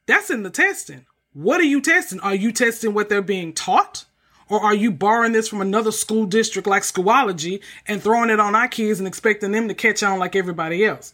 That's 0.08 0.30
in 0.30 0.44
the 0.44 0.50
testing. 0.50 1.06
What 1.34 1.62
are 1.62 1.66
you 1.66 1.80
testing? 1.80 2.20
Are 2.20 2.36
you 2.36 2.52
testing 2.52 2.94
what 2.94 3.08
they're 3.08 3.22
being 3.22 3.54
taught? 3.54 4.06
Or 4.50 4.62
are 4.62 4.76
you 4.76 4.92
borrowing 4.92 5.32
this 5.32 5.48
from 5.48 5.62
another 5.62 5.92
school 5.92 6.26
district 6.26 6.68
like 6.68 6.84
Schoology 6.84 7.62
and 7.88 8.02
throwing 8.02 8.30
it 8.30 8.40
on 8.40 8.54
our 8.54 8.68
kids 8.68 9.00
and 9.00 9.08
expecting 9.08 9.54
them 9.54 9.70
to 9.70 9.74
catch 9.74 10.04
on 10.04 10.20
like 10.20 10.36
everybody 10.36 10.84
else? 10.84 11.14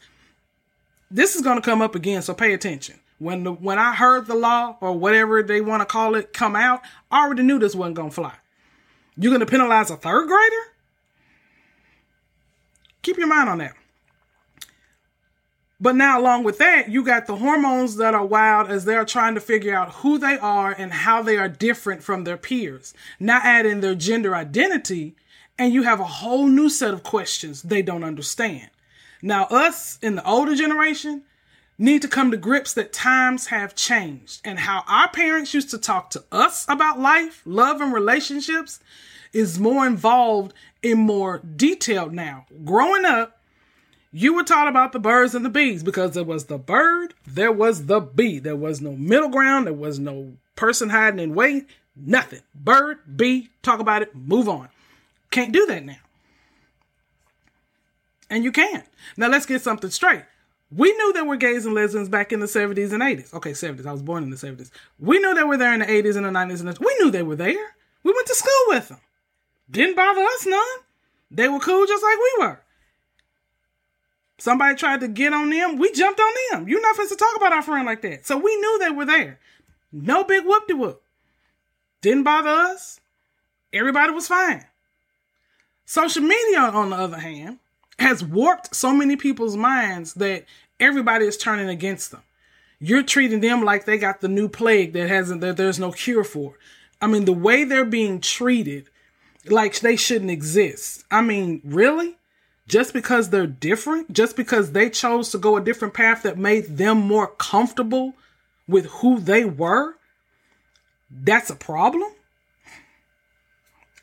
This 1.11 1.35
is 1.35 1.43
going 1.43 1.57
to 1.57 1.61
come 1.61 1.81
up 1.81 1.93
again, 1.93 2.23
so 2.23 2.33
pay 2.33 2.53
attention. 2.53 2.99
When 3.19 3.43
the, 3.43 3.51
when 3.51 3.77
I 3.77 3.93
heard 3.93 4.25
the 4.25 4.35
law 4.35 4.77
or 4.81 4.93
whatever 4.93 5.43
they 5.43 5.61
want 5.61 5.81
to 5.81 5.85
call 5.85 6.15
it 6.15 6.33
come 6.33 6.55
out, 6.55 6.81
I 7.11 7.25
already 7.25 7.43
knew 7.43 7.59
this 7.59 7.75
wasn't 7.75 7.95
going 7.95 8.09
to 8.09 8.15
fly. 8.15 8.33
You're 9.15 9.31
going 9.31 9.39
to 9.39 9.45
penalize 9.45 9.91
a 9.91 9.97
third 9.97 10.27
grader? 10.27 10.76
Keep 13.07 13.19
your 13.19 13.27
mind 13.27 13.47
on 13.47 13.59
that. 13.59 13.73
But 15.79 15.95
now, 15.95 16.19
along 16.19 16.43
with 16.43 16.57
that, 16.57 16.89
you 16.89 17.05
got 17.05 17.25
the 17.25 17.37
hormones 17.37 17.95
that 17.95 18.13
are 18.13 18.25
wild 18.25 18.69
as 18.69 18.83
they're 18.83 19.05
trying 19.05 19.33
to 19.35 19.39
figure 19.39 19.73
out 19.73 19.93
who 19.93 20.17
they 20.17 20.37
are 20.37 20.75
and 20.77 20.91
how 20.91 21.21
they 21.23 21.37
are 21.37 21.47
different 21.47 22.03
from 22.03 22.25
their 22.25 22.35
peers. 22.35 22.93
Now, 23.17 23.39
add 23.41 23.65
in 23.65 23.79
their 23.79 23.95
gender 23.95 24.35
identity, 24.35 25.15
and 25.57 25.73
you 25.73 25.83
have 25.83 26.01
a 26.01 26.15
whole 26.19 26.47
new 26.49 26.69
set 26.69 26.93
of 26.93 27.03
questions 27.03 27.61
they 27.61 27.81
don't 27.81 28.03
understand. 28.03 28.71
Now, 29.21 29.45
us 29.45 29.99
in 30.01 30.15
the 30.15 30.27
older 30.27 30.53
generation 30.53 31.21
need 31.77 32.01
to 32.01 32.09
come 32.09 32.29
to 32.31 32.37
grips 32.37 32.73
that 32.73 32.91
times 32.91 33.47
have 33.47 33.73
changed 33.73 34.41
and 34.43 34.59
how 34.59 34.83
our 34.85 35.07
parents 35.07 35.53
used 35.53 35.69
to 35.69 35.77
talk 35.77 36.09
to 36.09 36.25
us 36.29 36.65
about 36.67 36.99
life, 36.99 37.41
love, 37.45 37.79
and 37.79 37.93
relationships 37.93 38.81
is 39.33 39.59
more 39.59 39.85
involved 39.85 40.53
in 40.81 40.97
more 40.99 41.39
detail 41.39 42.09
now. 42.09 42.45
Growing 42.63 43.05
up, 43.05 43.41
you 44.11 44.33
were 44.33 44.43
taught 44.43 44.67
about 44.67 44.93
the 44.93 44.99
birds 44.99 45.35
and 45.35 45.43
the 45.43 45.49
bees 45.49 45.83
because 45.83 46.13
there 46.13 46.23
was 46.23 46.45
the 46.45 46.57
bird, 46.57 47.13
there 47.25 47.51
was 47.51 47.85
the 47.85 47.99
bee. 47.99 48.39
There 48.39 48.55
was 48.55 48.81
no 48.81 48.93
middle 48.93 49.29
ground, 49.29 49.67
there 49.67 49.73
was 49.73 49.99
no 49.99 50.33
person 50.55 50.89
hiding 50.89 51.19
in 51.19 51.35
wait, 51.35 51.67
nothing. 51.95 52.41
Bird, 52.55 52.99
bee, 53.17 53.49
talk 53.61 53.79
about 53.79 54.01
it, 54.01 54.15
move 54.15 54.47
on. 54.49 54.69
Can't 55.29 55.51
do 55.51 55.65
that 55.67 55.83
now. 55.83 55.97
And 58.29 58.43
you 58.43 58.51
can't. 58.51 58.85
Now 59.15 59.27
let's 59.27 59.45
get 59.45 59.61
something 59.61 59.89
straight. 59.89 60.23
We 60.69 60.91
knew 60.91 61.13
there 61.13 61.23
were 61.23 61.37
gays 61.37 61.65
and 61.65 61.73
lesbians 61.73 62.09
back 62.09 62.33
in 62.33 62.41
the 62.41 62.45
70s 62.45 62.91
and 62.91 63.01
80s. 63.01 63.33
Okay, 63.33 63.51
70s. 63.51 63.85
I 63.85 63.91
was 63.93 64.01
born 64.01 64.23
in 64.23 64.29
the 64.29 64.35
70s. 64.35 64.69
We 64.99 65.17
knew 65.19 65.33
they 65.33 65.43
were 65.43 65.57
there 65.57 65.73
in 65.73 65.79
the 65.79 65.85
80s 65.85 66.17
and 66.17 66.25
the 66.25 66.29
90s 66.29 66.59
and 66.59 66.69
the, 66.69 66.77
we 66.79 66.95
knew 66.99 67.09
they 67.09 67.23
were 67.23 67.37
there. 67.37 67.75
We 68.03 68.11
went 68.11 68.27
to 68.27 68.35
school 68.35 68.51
with 68.67 68.89
them. 68.89 68.99
Didn't 69.69 69.95
bother 69.95 70.21
us 70.21 70.45
none. 70.45 70.61
They 71.29 71.47
were 71.47 71.59
cool 71.59 71.85
just 71.85 72.03
like 72.03 72.17
we 72.17 72.45
were. 72.45 72.61
Somebody 74.39 74.75
tried 74.75 74.99
to 75.01 75.07
get 75.07 75.33
on 75.33 75.49
them, 75.49 75.77
we 75.77 75.91
jumped 75.91 76.19
on 76.19 76.33
them. 76.51 76.67
You're 76.67 76.81
not 76.81 76.95
supposed 76.95 77.11
to 77.11 77.17
talk 77.17 77.35
about 77.37 77.53
our 77.53 77.61
friend 77.61 77.85
like 77.85 78.01
that. 78.03 78.25
So 78.25 78.37
we 78.37 78.55
knew 78.55 78.79
they 78.79 78.91
were 78.91 79.05
there. 79.05 79.39
No 79.91 80.23
big 80.23 80.45
whoop 80.45 80.67
de 80.67 80.75
whoop. 80.75 81.01
Didn't 82.01 82.23
bother 82.23 82.49
us. 82.49 82.99
Everybody 83.73 84.13
was 84.13 84.27
fine. 84.27 84.65
Social 85.85 86.21
media, 86.21 86.59
on 86.59 86.91
the 86.91 86.95
other 86.95 87.17
hand, 87.17 87.59
has 87.97 88.23
warped 88.23 88.75
so 88.75 88.93
many 88.93 89.15
people's 89.15 89.57
minds 89.57 90.13
that 90.15 90.45
everybody 90.79 91.25
is 91.25 91.37
turning 91.37 91.69
against 91.69 92.11
them. 92.11 92.21
You're 92.79 93.03
treating 93.03 93.39
them 93.39 93.63
like 93.63 93.85
they 93.85 93.97
got 93.97 94.21
the 94.21 94.27
new 94.27 94.49
plague 94.49 94.93
that 94.93 95.09
hasn't 95.09 95.41
that 95.41 95.57
there's 95.57 95.79
no 95.79 95.91
cure 95.91 96.23
for. 96.23 96.53
I 97.01 97.07
mean, 97.07 97.25
the 97.25 97.33
way 97.33 97.63
they're 97.63 97.85
being 97.85 98.21
treated, 98.21 98.89
like 99.51 99.79
they 99.79 99.95
shouldn't 99.95 100.31
exist. 100.31 101.03
I 101.11 101.21
mean, 101.21 101.61
really? 101.63 102.17
just 102.67 102.93
because 102.93 103.29
they're 103.29 103.47
different, 103.47 104.11
just 104.11 104.35
because 104.35 104.71
they 104.71 104.89
chose 104.89 105.31
to 105.31 105.37
go 105.37 105.55
a 105.55 105.61
different 105.61 105.93
path 105.93 106.23
that 106.23 106.37
made 106.37 106.77
them 106.77 106.99
more 106.99 107.27
comfortable 107.27 108.13
with 108.67 108.85
who 108.87 109.19
they 109.19 109.45
were, 109.45 109.95
that's 111.09 111.49
a 111.49 111.55
problem. 111.55 112.11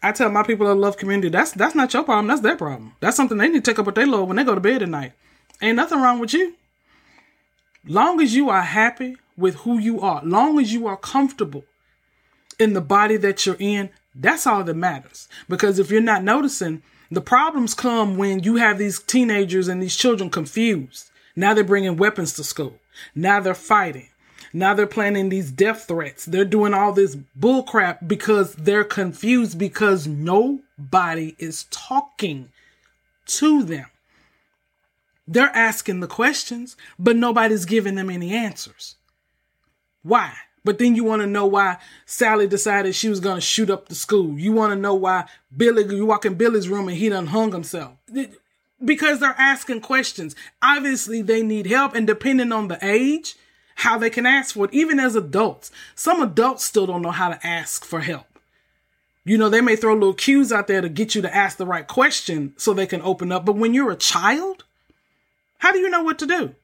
I 0.02 0.12
tell 0.12 0.30
my 0.30 0.42
people 0.42 0.66
that 0.66 0.74
love 0.74 0.96
community, 0.96 1.28
that's 1.28 1.52
that's 1.52 1.74
not 1.74 1.92
your 1.92 2.02
problem, 2.02 2.26
that's 2.26 2.40
their 2.40 2.56
problem. 2.56 2.94
That's 3.00 3.16
something 3.16 3.38
they 3.38 3.48
need 3.48 3.64
to 3.64 3.70
take 3.70 3.78
up 3.78 3.86
with 3.86 3.94
their 3.94 4.06
load 4.06 4.24
when 4.24 4.36
they 4.36 4.44
go 4.44 4.54
to 4.54 4.60
bed 4.60 4.82
at 4.82 4.88
night. 4.88 5.12
Ain't 5.62 5.76
nothing 5.76 6.00
wrong 6.00 6.18
with 6.18 6.32
you. 6.34 6.54
Long 7.86 8.20
as 8.20 8.34
you 8.34 8.48
are 8.48 8.62
happy 8.62 9.16
with 9.36 9.56
who 9.56 9.78
you 9.78 10.00
are, 10.00 10.22
long 10.24 10.58
as 10.58 10.72
you 10.72 10.86
are 10.86 10.96
comfortable 10.96 11.64
in 12.58 12.72
the 12.72 12.80
body 12.80 13.16
that 13.18 13.44
you're 13.44 13.56
in, 13.58 13.90
that's 14.14 14.47
all 14.47 14.64
that 14.64 14.75
matters. 14.75 15.28
Because 15.49 15.78
if 15.78 15.90
you're 15.90 16.00
not 16.00 16.23
noticing, 16.23 16.83
the 17.11 17.21
problems 17.21 17.75
come 17.75 18.16
when 18.16 18.42
you 18.42 18.56
have 18.56 18.78
these 18.78 19.00
teenagers 19.00 19.68
and 19.68 19.83
these 19.83 19.97
children 19.97 20.30
confused. 20.30 21.11
Now 21.37 21.54
they're 21.54 21.64
bringing 21.64 21.97
weapons 21.97 22.35
to 22.35 22.44
school. 22.44 22.78
Now 23.14 23.40
they're 23.40 23.54
fighting. 23.54 24.09
Now 24.52 24.73
they're 24.73 24.87
planning 24.87 25.28
these 25.28 25.50
death 25.50 25.87
threats. 25.88 26.25
They're 26.25 26.44
doing 26.44 26.75
all 26.75 26.92
this 26.92 27.16
bullcrap 27.38 28.06
because 28.06 28.54
they're 28.54 28.85
confused 28.85 29.59
because 29.59 30.06
nobody 30.06 31.35
is 31.38 31.64
talking 31.71 32.50
to 33.26 33.64
them. 33.64 33.87
They're 35.26 35.56
asking 35.56 36.00
the 36.00 36.06
questions, 36.06 36.76
but 36.99 37.16
nobody's 37.16 37.64
giving 37.64 37.97
them 37.97 38.11
any 38.11 38.33
answers. 38.33 38.97
Why? 40.02 40.35
But 40.64 40.78
then 40.78 40.94
you 40.94 41.04
want 41.04 41.21
to 41.21 41.26
know 41.26 41.47
why 41.47 41.76
Sally 42.06 42.47
decided 42.47 42.94
she 42.94 43.11
was 43.11 43.21
going 43.21 43.37
to 43.37 43.40
shoot 43.40 43.68
up 43.68 43.88
the 43.88 43.94
school. 43.94 44.38
You 44.38 44.52
want 44.52 44.73
to 44.73 44.78
know 44.78 44.94
why 44.94 45.26
Billy, 45.54 45.85
you 45.94 46.06
walk 46.06 46.25
in 46.25 46.35
Billy's 46.35 46.68
room 46.68 46.88
and 46.88 46.97
he 46.97 47.11
done 47.11 47.26
hung 47.26 47.52
himself. 47.52 47.92
Because 48.83 49.21
they're 49.21 49.35
asking 49.38 49.83
questions. 49.83 50.35
Obviously, 50.62 51.23
they 51.23 51.42
need 51.42 51.66
help, 51.66 51.94
and 51.94 52.06
depending 52.06 52.50
on 52.50 52.68
the 52.68 52.78
age, 52.83 53.37
how 53.76 53.99
they 53.99 54.11
can 54.11 54.26
ask 54.26 54.54
for 54.54 54.64
it, 54.64 54.75
even 54.75 54.99
as 54.99 55.14
adults. 55.14 55.71
Some 55.94 56.23
adults 56.23 56.64
still 56.64 56.87
don't 56.87 57.02
know 57.02 57.11
how 57.11 57.28
to 57.28 57.47
ask 57.47 57.85
for 57.85 58.00
help. 58.00 58.26
You 59.25 59.38
know, 59.38 59.49
they 59.49 59.61
may 59.61 59.76
throw 59.76 59.94
little 59.94 60.12
cues 60.12 60.52
out 60.52 60.66
there 60.66 60.80
to 60.80 60.88
get 60.88 61.14
you 61.14 61.23
to 61.23 61.35
ask 61.35 61.56
the 61.56 61.66
right 61.66 61.87
question 61.87 62.52
so 62.56 62.75
they 62.75 62.87
can 62.87 63.00
open 63.02 63.33
up. 63.33 63.44
But 63.44 63.56
when 63.56 63.73
you're 63.73 63.90
a 63.90 63.97
child, 63.97 64.64
how 65.59 65.73
do 65.73 65.78
you 65.78 65.88
know 65.88 66.02
what 66.02 66.18
to 66.18 66.26
do? 66.26 66.54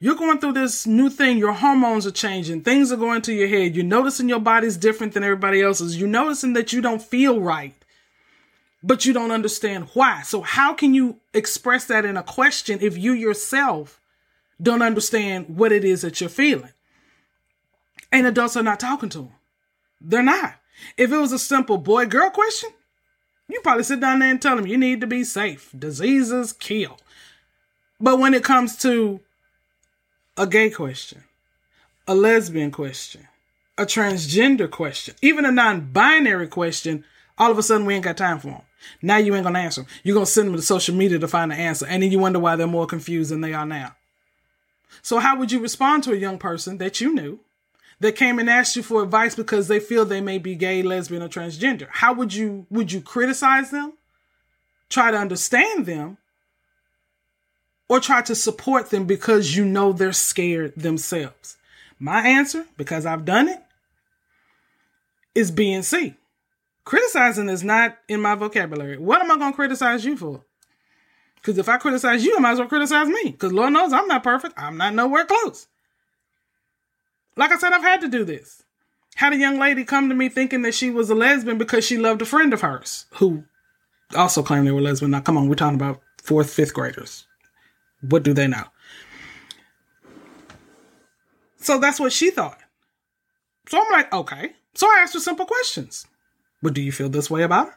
You're 0.00 0.14
going 0.14 0.38
through 0.38 0.52
this 0.52 0.86
new 0.86 1.10
thing. 1.10 1.38
Your 1.38 1.52
hormones 1.52 2.06
are 2.06 2.12
changing. 2.12 2.62
Things 2.62 2.92
are 2.92 2.96
going 2.96 3.22
to 3.22 3.32
your 3.32 3.48
head. 3.48 3.74
You're 3.74 3.84
noticing 3.84 4.28
your 4.28 4.38
body's 4.38 4.76
different 4.76 5.12
than 5.12 5.24
everybody 5.24 5.60
else's. 5.60 5.98
You're 5.98 6.08
noticing 6.08 6.52
that 6.52 6.72
you 6.72 6.80
don't 6.80 7.02
feel 7.02 7.40
right, 7.40 7.74
but 8.82 9.04
you 9.04 9.12
don't 9.12 9.32
understand 9.32 9.88
why. 9.94 10.22
So 10.22 10.42
how 10.42 10.72
can 10.72 10.94
you 10.94 11.18
express 11.34 11.86
that 11.86 12.04
in 12.04 12.16
a 12.16 12.22
question 12.22 12.78
if 12.80 12.96
you 12.96 13.12
yourself 13.12 14.00
don't 14.62 14.82
understand 14.82 15.56
what 15.56 15.72
it 15.72 15.84
is 15.84 16.02
that 16.02 16.20
you're 16.20 16.30
feeling? 16.30 16.70
And 18.12 18.24
adults 18.26 18.56
are 18.56 18.62
not 18.62 18.78
talking 18.78 19.08
to 19.10 19.18
them. 19.18 19.32
They're 20.00 20.22
not. 20.22 20.54
If 20.96 21.10
it 21.10 21.18
was 21.18 21.32
a 21.32 21.40
simple 21.40 21.76
boy 21.76 22.06
girl 22.06 22.30
question, 22.30 22.70
you 23.48 23.60
probably 23.62 23.82
sit 23.82 23.98
down 23.98 24.20
there 24.20 24.30
and 24.30 24.40
tell 24.40 24.54
them 24.54 24.66
you 24.66 24.78
need 24.78 25.00
to 25.00 25.08
be 25.08 25.24
safe. 25.24 25.70
Diseases 25.76 26.52
kill. 26.52 26.98
But 28.00 28.20
when 28.20 28.32
it 28.32 28.44
comes 28.44 28.76
to 28.78 29.20
a 30.38 30.46
gay 30.46 30.70
question, 30.70 31.24
a 32.06 32.14
lesbian 32.14 32.70
question, 32.70 33.26
a 33.76 33.84
transgender 33.84 34.70
question, 34.70 35.14
even 35.20 35.44
a 35.44 35.50
non-binary 35.50 36.46
question, 36.46 37.04
all 37.36 37.50
of 37.50 37.58
a 37.58 37.62
sudden 37.62 37.84
we 37.84 37.94
ain't 37.94 38.04
got 38.04 38.16
time 38.16 38.38
for 38.38 38.48
them. 38.48 38.62
Now 39.02 39.16
you 39.16 39.34
ain't 39.34 39.44
gonna 39.44 39.58
answer 39.58 39.82
them. 39.82 39.90
You're 40.04 40.14
gonna 40.14 40.26
send 40.26 40.48
them 40.48 40.56
to 40.56 40.62
social 40.62 40.94
media 40.94 41.18
to 41.18 41.28
find 41.28 41.50
the 41.50 41.56
answer, 41.56 41.86
and 41.86 42.02
then 42.02 42.12
you 42.12 42.20
wonder 42.20 42.38
why 42.38 42.54
they're 42.54 42.68
more 42.68 42.86
confused 42.86 43.32
than 43.32 43.40
they 43.40 43.52
are 43.52 43.66
now. 43.66 43.96
So 45.02 45.18
how 45.18 45.36
would 45.36 45.50
you 45.50 45.60
respond 45.60 46.04
to 46.04 46.12
a 46.12 46.16
young 46.16 46.38
person 46.38 46.78
that 46.78 47.00
you 47.00 47.12
knew 47.12 47.40
that 48.00 48.14
came 48.14 48.38
and 48.38 48.48
asked 48.48 48.76
you 48.76 48.82
for 48.84 49.02
advice 49.02 49.34
because 49.34 49.66
they 49.66 49.80
feel 49.80 50.04
they 50.04 50.20
may 50.20 50.38
be 50.38 50.54
gay, 50.54 50.82
lesbian, 50.82 51.22
or 51.22 51.28
transgender? 51.28 51.88
How 51.90 52.12
would 52.12 52.32
you 52.32 52.66
would 52.70 52.92
you 52.92 53.00
criticize 53.00 53.72
them? 53.72 53.94
Try 54.88 55.10
to 55.10 55.18
understand 55.18 55.86
them 55.86 56.16
or 57.88 58.00
try 58.00 58.22
to 58.22 58.34
support 58.34 58.90
them 58.90 59.06
because 59.06 59.56
you 59.56 59.64
know 59.64 59.92
they're 59.92 60.12
scared 60.12 60.74
themselves? 60.76 61.56
My 61.98 62.26
answer, 62.26 62.66
because 62.76 63.06
I've 63.06 63.24
done 63.24 63.48
it, 63.48 63.60
is 65.34 65.50
B 65.50 65.72
and 65.72 65.84
C. 65.84 66.14
Criticizing 66.84 67.48
is 67.48 67.62
not 67.62 67.98
in 68.08 68.20
my 68.20 68.34
vocabulary. 68.34 68.96
What 68.96 69.20
am 69.20 69.30
I 69.30 69.36
going 69.36 69.52
to 69.52 69.56
criticize 69.56 70.04
you 70.04 70.16
for? 70.16 70.42
Because 71.36 71.58
if 71.58 71.68
I 71.68 71.76
criticize 71.76 72.24
you, 72.24 72.36
I 72.36 72.40
might 72.40 72.52
as 72.52 72.58
well 72.58 72.68
criticize 72.68 73.08
me. 73.08 73.30
Because 73.30 73.52
Lord 73.52 73.72
knows 73.72 73.92
I'm 73.92 74.08
not 74.08 74.24
perfect. 74.24 74.54
I'm 74.56 74.76
not 74.76 74.94
nowhere 74.94 75.24
close. 75.24 75.66
Like 77.36 77.52
I 77.52 77.58
said, 77.58 77.72
I've 77.72 77.82
had 77.82 78.00
to 78.00 78.08
do 78.08 78.24
this. 78.24 78.64
Had 79.14 79.32
a 79.32 79.36
young 79.36 79.58
lady 79.58 79.84
come 79.84 80.08
to 80.08 80.14
me 80.14 80.28
thinking 80.28 80.62
that 80.62 80.74
she 80.74 80.90
was 80.90 81.10
a 81.10 81.14
lesbian 81.14 81.58
because 81.58 81.84
she 81.84 81.96
loved 81.96 82.22
a 82.22 82.26
friend 82.26 82.52
of 82.52 82.62
hers 82.62 83.06
who 83.14 83.44
also 84.16 84.42
claimed 84.42 84.66
they 84.66 84.72
were 84.72 84.80
lesbian. 84.80 85.12
Now, 85.12 85.20
come 85.20 85.36
on, 85.36 85.48
we're 85.48 85.54
talking 85.54 85.76
about 85.76 86.00
fourth, 86.20 86.52
fifth 86.52 86.74
graders. 86.74 87.27
What 88.00 88.22
do 88.22 88.32
they 88.32 88.46
know? 88.46 88.64
So 91.56 91.78
that's 91.78 92.00
what 92.00 92.12
she 92.12 92.30
thought. 92.30 92.58
So 93.68 93.80
I'm 93.80 93.92
like, 93.92 94.12
okay. 94.12 94.52
So 94.74 94.86
I 94.86 95.00
asked 95.02 95.14
her 95.14 95.20
simple 95.20 95.46
questions. 95.46 96.06
But 96.62 96.74
do 96.74 96.80
you 96.80 96.92
feel 96.92 97.08
this 97.08 97.30
way 97.30 97.42
about 97.42 97.68
her? 97.68 97.74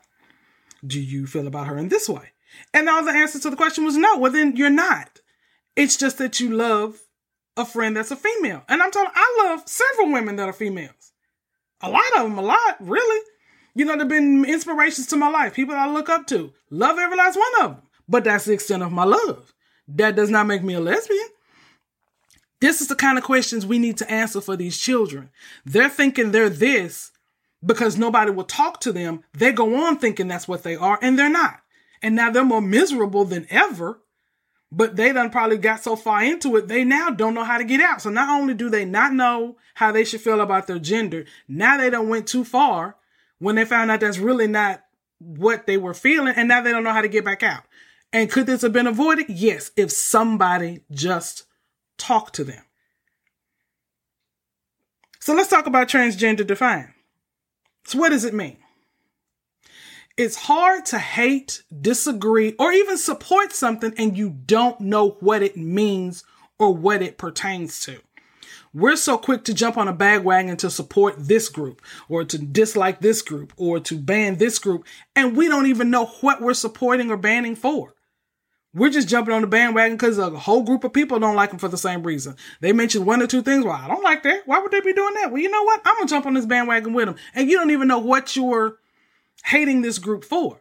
Do 0.85 0.99
you 0.99 1.27
feel 1.27 1.47
about 1.47 1.67
her 1.67 1.77
in 1.77 1.89
this 1.89 2.07
way? 2.07 2.31
And 2.73 2.89
all 2.89 3.03
the 3.03 3.11
answer 3.11 3.39
to 3.39 3.49
the 3.49 3.55
question 3.55 3.85
was 3.85 3.97
no. 3.97 4.17
Well, 4.17 4.31
then 4.31 4.55
you're 4.55 4.69
not. 4.69 5.19
It's 5.75 5.97
just 5.97 6.17
that 6.17 6.39
you 6.39 6.49
love 6.49 6.99
a 7.57 7.65
friend 7.65 7.95
that's 7.95 8.11
a 8.11 8.15
female. 8.15 8.63
And 8.67 8.81
I'm 8.81 8.91
telling 8.91 9.11
I 9.13 9.43
love 9.43 9.67
several 9.67 10.11
women 10.11 10.35
that 10.37 10.49
are 10.49 10.53
females. 10.53 11.11
A 11.81 11.89
lot 11.89 12.03
of 12.17 12.23
them, 12.23 12.37
a 12.37 12.41
lot, 12.41 12.77
really. 12.79 13.25
You 13.73 13.85
know, 13.85 13.97
they've 13.97 14.07
been 14.07 14.45
inspirations 14.45 15.07
to 15.07 15.15
my 15.15 15.29
life, 15.29 15.53
people 15.53 15.75
I 15.75 15.91
look 15.91 16.09
up 16.09 16.27
to. 16.27 16.53
Love 16.69 16.99
every 16.99 17.17
last 17.17 17.37
one 17.37 17.65
of 17.65 17.71
them. 17.71 17.81
But 18.07 18.23
that's 18.23 18.45
the 18.45 18.53
extent 18.53 18.83
of 18.83 18.91
my 18.91 19.05
love. 19.05 19.50
That 19.95 20.15
does 20.15 20.29
not 20.29 20.47
make 20.47 20.63
me 20.63 20.73
a 20.73 20.79
lesbian. 20.79 21.27
This 22.59 22.79
is 22.79 22.87
the 22.87 22.95
kind 22.95 23.17
of 23.17 23.23
questions 23.23 23.65
we 23.65 23.79
need 23.79 23.97
to 23.97 24.11
answer 24.11 24.39
for 24.39 24.55
these 24.55 24.77
children. 24.77 25.29
They're 25.65 25.89
thinking 25.89 26.31
they're 26.31 26.49
this 26.49 27.11
because 27.65 27.97
nobody 27.97 28.31
will 28.31 28.43
talk 28.43 28.79
to 28.81 28.91
them. 28.91 29.23
They 29.33 29.51
go 29.51 29.83
on 29.85 29.97
thinking 29.97 30.27
that's 30.27 30.47
what 30.47 30.63
they 30.63 30.75
are, 30.75 30.99
and 31.01 31.17
they're 31.17 31.29
not. 31.29 31.61
And 32.03 32.15
now 32.15 32.29
they're 32.31 32.43
more 32.43 32.61
miserable 32.61 33.25
than 33.25 33.47
ever. 33.49 34.01
But 34.71 34.95
they 34.95 35.11
done 35.11 35.31
probably 35.31 35.57
got 35.57 35.83
so 35.83 35.97
far 35.97 36.23
into 36.23 36.55
it, 36.55 36.69
they 36.69 36.85
now 36.85 37.09
don't 37.09 37.33
know 37.33 37.43
how 37.43 37.57
to 37.57 37.65
get 37.65 37.81
out. 37.81 38.01
So 38.01 38.09
not 38.09 38.29
only 38.29 38.53
do 38.53 38.69
they 38.69 38.85
not 38.85 39.11
know 39.11 39.57
how 39.73 39.91
they 39.91 40.05
should 40.05 40.21
feel 40.21 40.39
about 40.39 40.65
their 40.67 40.79
gender, 40.79 41.25
now 41.49 41.75
they 41.77 41.89
don't 41.89 42.07
went 42.07 42.25
too 42.25 42.45
far 42.45 42.95
when 43.39 43.55
they 43.55 43.65
found 43.65 43.91
out 43.91 43.99
that's 43.99 44.17
really 44.17 44.47
not 44.47 44.81
what 45.19 45.67
they 45.67 45.75
were 45.75 45.93
feeling, 45.93 46.35
and 46.37 46.47
now 46.47 46.61
they 46.61 46.71
don't 46.71 46.85
know 46.85 46.93
how 46.93 47.01
to 47.01 47.09
get 47.09 47.25
back 47.25 47.43
out. 47.43 47.63
And 48.13 48.29
could 48.29 48.45
this 48.45 48.61
have 48.61 48.73
been 48.73 48.87
avoided? 48.87 49.29
Yes, 49.29 49.71
if 49.77 49.91
somebody 49.91 50.83
just 50.91 51.45
talked 51.97 52.35
to 52.35 52.43
them. 52.43 52.63
So 55.19 55.33
let's 55.33 55.49
talk 55.49 55.67
about 55.67 55.87
transgender 55.87 56.45
define. 56.45 56.93
So 57.85 57.99
what 57.99 58.09
does 58.09 58.25
it 58.25 58.33
mean? 58.33 58.57
It's 60.17 60.35
hard 60.35 60.85
to 60.87 60.99
hate, 60.99 61.63
disagree, 61.79 62.55
or 62.59 62.71
even 62.71 62.97
support 62.97 63.53
something 63.53 63.93
and 63.97 64.17
you 64.17 64.29
don't 64.29 64.81
know 64.81 65.11
what 65.19 65.41
it 65.41 65.55
means 65.55 66.23
or 66.59 66.75
what 66.75 67.01
it 67.01 67.17
pertains 67.17 67.79
to. 67.85 68.01
We're 68.73 68.95
so 68.95 69.17
quick 69.17 69.43
to 69.45 69.53
jump 69.53 69.77
on 69.77 69.87
a 69.87 69.93
bandwagon 69.93 70.57
to 70.57 70.69
support 70.69 71.15
this 71.17 71.49
group 71.49 71.81
or 72.07 72.23
to 72.23 72.37
dislike 72.37 73.01
this 73.01 73.21
group 73.21 73.53
or 73.57 73.79
to 73.81 73.97
ban 73.97 74.37
this 74.37 74.59
group, 74.59 74.85
and 75.15 75.35
we 75.35 75.47
don't 75.47 75.67
even 75.67 75.89
know 75.89 76.05
what 76.21 76.41
we're 76.41 76.53
supporting 76.53 77.11
or 77.11 77.17
banning 77.17 77.55
for. 77.55 77.93
We're 78.73 78.89
just 78.89 79.09
jumping 79.09 79.33
on 79.33 79.41
the 79.41 79.47
bandwagon 79.47 79.97
because 79.97 80.17
a 80.17 80.29
whole 80.29 80.63
group 80.63 80.85
of 80.85 80.93
people 80.93 81.19
don't 81.19 81.35
like 81.35 81.49
them 81.49 81.59
for 81.59 81.67
the 81.67 81.77
same 81.77 82.03
reason. 82.03 82.37
They 82.61 82.71
mentioned 82.71 83.05
one 83.05 83.21
or 83.21 83.27
two 83.27 83.41
things. 83.41 83.65
Well, 83.65 83.73
I 83.73 83.87
don't 83.87 84.03
like 84.03 84.23
that. 84.23 84.43
Why 84.45 84.59
would 84.59 84.71
they 84.71 84.79
be 84.79 84.93
doing 84.93 85.13
that? 85.15 85.31
Well, 85.31 85.41
you 85.41 85.49
know 85.49 85.63
what? 85.63 85.81
I'm 85.83 85.95
going 85.95 86.07
to 86.07 86.13
jump 86.13 86.25
on 86.25 86.35
this 86.35 86.45
bandwagon 86.45 86.93
with 86.93 87.07
them. 87.07 87.15
And 87.35 87.49
you 87.49 87.57
don't 87.57 87.71
even 87.71 87.89
know 87.89 87.99
what 87.99 88.35
you're 88.35 88.77
hating 89.43 89.81
this 89.81 89.99
group 89.99 90.23
for. 90.23 90.59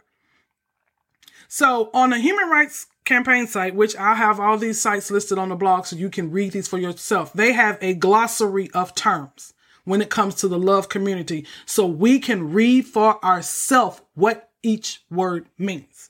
So 1.47 1.91
on 1.95 2.13
a 2.13 2.19
human 2.19 2.49
rights 2.49 2.87
campaign 3.05 3.47
site, 3.47 3.75
which 3.75 3.97
I 3.97 4.15
have 4.15 4.41
all 4.41 4.59
these 4.59 4.81
sites 4.81 5.11
listed 5.11 5.39
on 5.39 5.49
the 5.49 5.57
blog 5.57 5.87
so 5.87 5.97
you 5.97 6.11
can 6.11 6.31
read 6.31 6.53
these 6.53 6.69
for 6.69 6.79
yourself, 6.79 7.33
they 7.33 7.53
have 7.53 7.79
a 7.81 7.95
glossary 7.95 8.71
of 8.73 8.95
terms 8.95 9.53
when 9.85 10.03
it 10.03 10.11
comes 10.11 10.35
to 10.37 10.49
the 10.49 10.59
love 10.59 10.89
community 10.89 11.47
so 11.67 11.87
we 11.87 12.19
can 12.19 12.53
read 12.53 12.87
for 12.87 13.25
ourselves 13.25 14.01
what 14.15 14.51
each 14.63 15.03
word 15.11 15.47
means. 15.59 16.10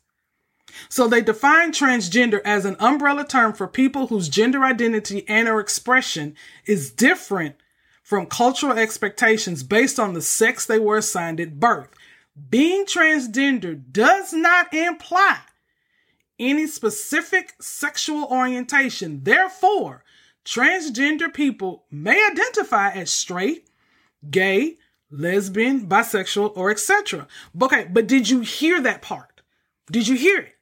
So 0.88 1.08
they 1.08 1.20
define 1.20 1.72
transgender 1.72 2.40
as 2.44 2.64
an 2.64 2.76
umbrella 2.78 3.26
term 3.26 3.52
for 3.52 3.66
people 3.66 4.06
whose 4.08 4.28
gender 4.28 4.64
identity 4.64 5.24
and 5.28 5.48
or 5.48 5.60
expression 5.60 6.34
is 6.66 6.90
different 6.90 7.56
from 8.02 8.26
cultural 8.26 8.78
expectations 8.78 9.62
based 9.62 10.00
on 10.00 10.14
the 10.14 10.22
sex 10.22 10.66
they 10.66 10.78
were 10.78 10.96
assigned 10.96 11.40
at 11.40 11.60
birth. 11.60 11.90
Being 12.48 12.84
transgender 12.84 13.80
does 13.92 14.32
not 14.32 14.72
imply 14.72 15.38
any 16.38 16.66
specific 16.66 17.54
sexual 17.60 18.24
orientation. 18.24 19.22
Therefore, 19.22 20.02
transgender 20.44 21.32
people 21.32 21.84
may 21.90 22.26
identify 22.30 22.90
as 22.90 23.12
straight, 23.12 23.68
gay, 24.28 24.78
lesbian, 25.10 25.86
bisexual, 25.86 26.56
or 26.56 26.70
etc. 26.70 27.28
Okay, 27.60 27.86
but 27.90 28.06
did 28.06 28.28
you 28.28 28.40
hear 28.40 28.80
that 28.80 29.02
part? 29.02 29.42
Did 29.90 30.08
you 30.08 30.16
hear 30.16 30.40
it? 30.40 30.56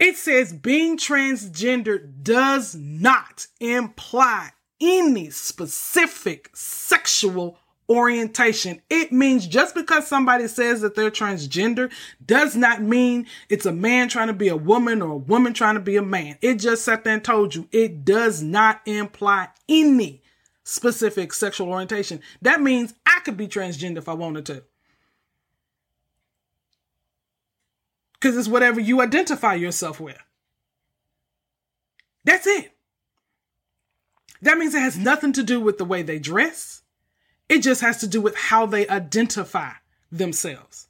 It 0.00 0.16
says 0.16 0.54
being 0.54 0.96
transgender 0.96 2.10
does 2.22 2.74
not 2.74 3.46
imply 3.60 4.50
any 4.80 5.28
specific 5.28 6.48
sexual 6.54 7.58
orientation. 7.86 8.80
It 8.88 9.12
means 9.12 9.46
just 9.46 9.74
because 9.74 10.06
somebody 10.06 10.48
says 10.48 10.80
that 10.80 10.94
they're 10.94 11.10
transgender 11.10 11.92
does 12.24 12.56
not 12.56 12.80
mean 12.80 13.26
it's 13.50 13.66
a 13.66 13.72
man 13.72 14.08
trying 14.08 14.28
to 14.28 14.32
be 14.32 14.48
a 14.48 14.56
woman 14.56 15.02
or 15.02 15.10
a 15.10 15.16
woman 15.18 15.52
trying 15.52 15.74
to 15.74 15.80
be 15.80 15.96
a 15.96 16.02
man. 16.02 16.38
It 16.40 16.54
just 16.54 16.82
sat 16.82 17.04
there 17.04 17.12
and 17.12 17.22
told 17.22 17.54
you 17.54 17.68
it 17.70 18.02
does 18.02 18.42
not 18.42 18.80
imply 18.86 19.48
any 19.68 20.22
specific 20.64 21.34
sexual 21.34 21.68
orientation. 21.68 22.20
That 22.40 22.62
means 22.62 22.94
I 23.04 23.20
could 23.22 23.36
be 23.36 23.48
transgender 23.48 23.98
if 23.98 24.08
I 24.08 24.14
wanted 24.14 24.46
to. 24.46 24.62
Because 28.20 28.36
it's 28.36 28.48
whatever 28.48 28.80
you 28.80 29.00
identify 29.00 29.54
yourself 29.54 29.98
with. 29.98 30.18
That's 32.24 32.46
it. 32.46 32.72
That 34.42 34.58
means 34.58 34.74
it 34.74 34.80
has 34.80 34.98
nothing 34.98 35.32
to 35.32 35.42
do 35.42 35.60
with 35.60 35.78
the 35.78 35.84
way 35.84 36.02
they 36.02 36.18
dress. 36.18 36.82
It 37.48 37.60
just 37.60 37.80
has 37.80 37.98
to 37.98 38.06
do 38.06 38.20
with 38.20 38.36
how 38.36 38.66
they 38.66 38.86
identify 38.88 39.72
themselves. 40.12 40.88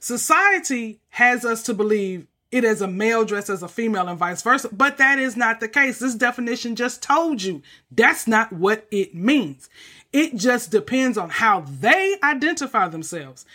Society 0.00 1.00
has 1.10 1.44
us 1.44 1.62
to 1.64 1.74
believe 1.74 2.26
it 2.50 2.64
as 2.64 2.82
a 2.82 2.88
male 2.88 3.24
dressed 3.24 3.48
as 3.48 3.62
a 3.62 3.68
female 3.68 4.08
and 4.08 4.18
vice 4.18 4.42
versa, 4.42 4.68
but 4.72 4.98
that 4.98 5.18
is 5.18 5.36
not 5.36 5.60
the 5.60 5.68
case. 5.68 5.98
This 5.98 6.14
definition 6.14 6.76
just 6.76 7.02
told 7.02 7.42
you 7.42 7.62
that's 7.90 8.26
not 8.26 8.52
what 8.52 8.86
it 8.90 9.14
means. 9.14 9.70
It 10.12 10.36
just 10.36 10.70
depends 10.70 11.16
on 11.16 11.30
how 11.30 11.60
they 11.60 12.16
identify 12.22 12.88
themselves. 12.88 13.46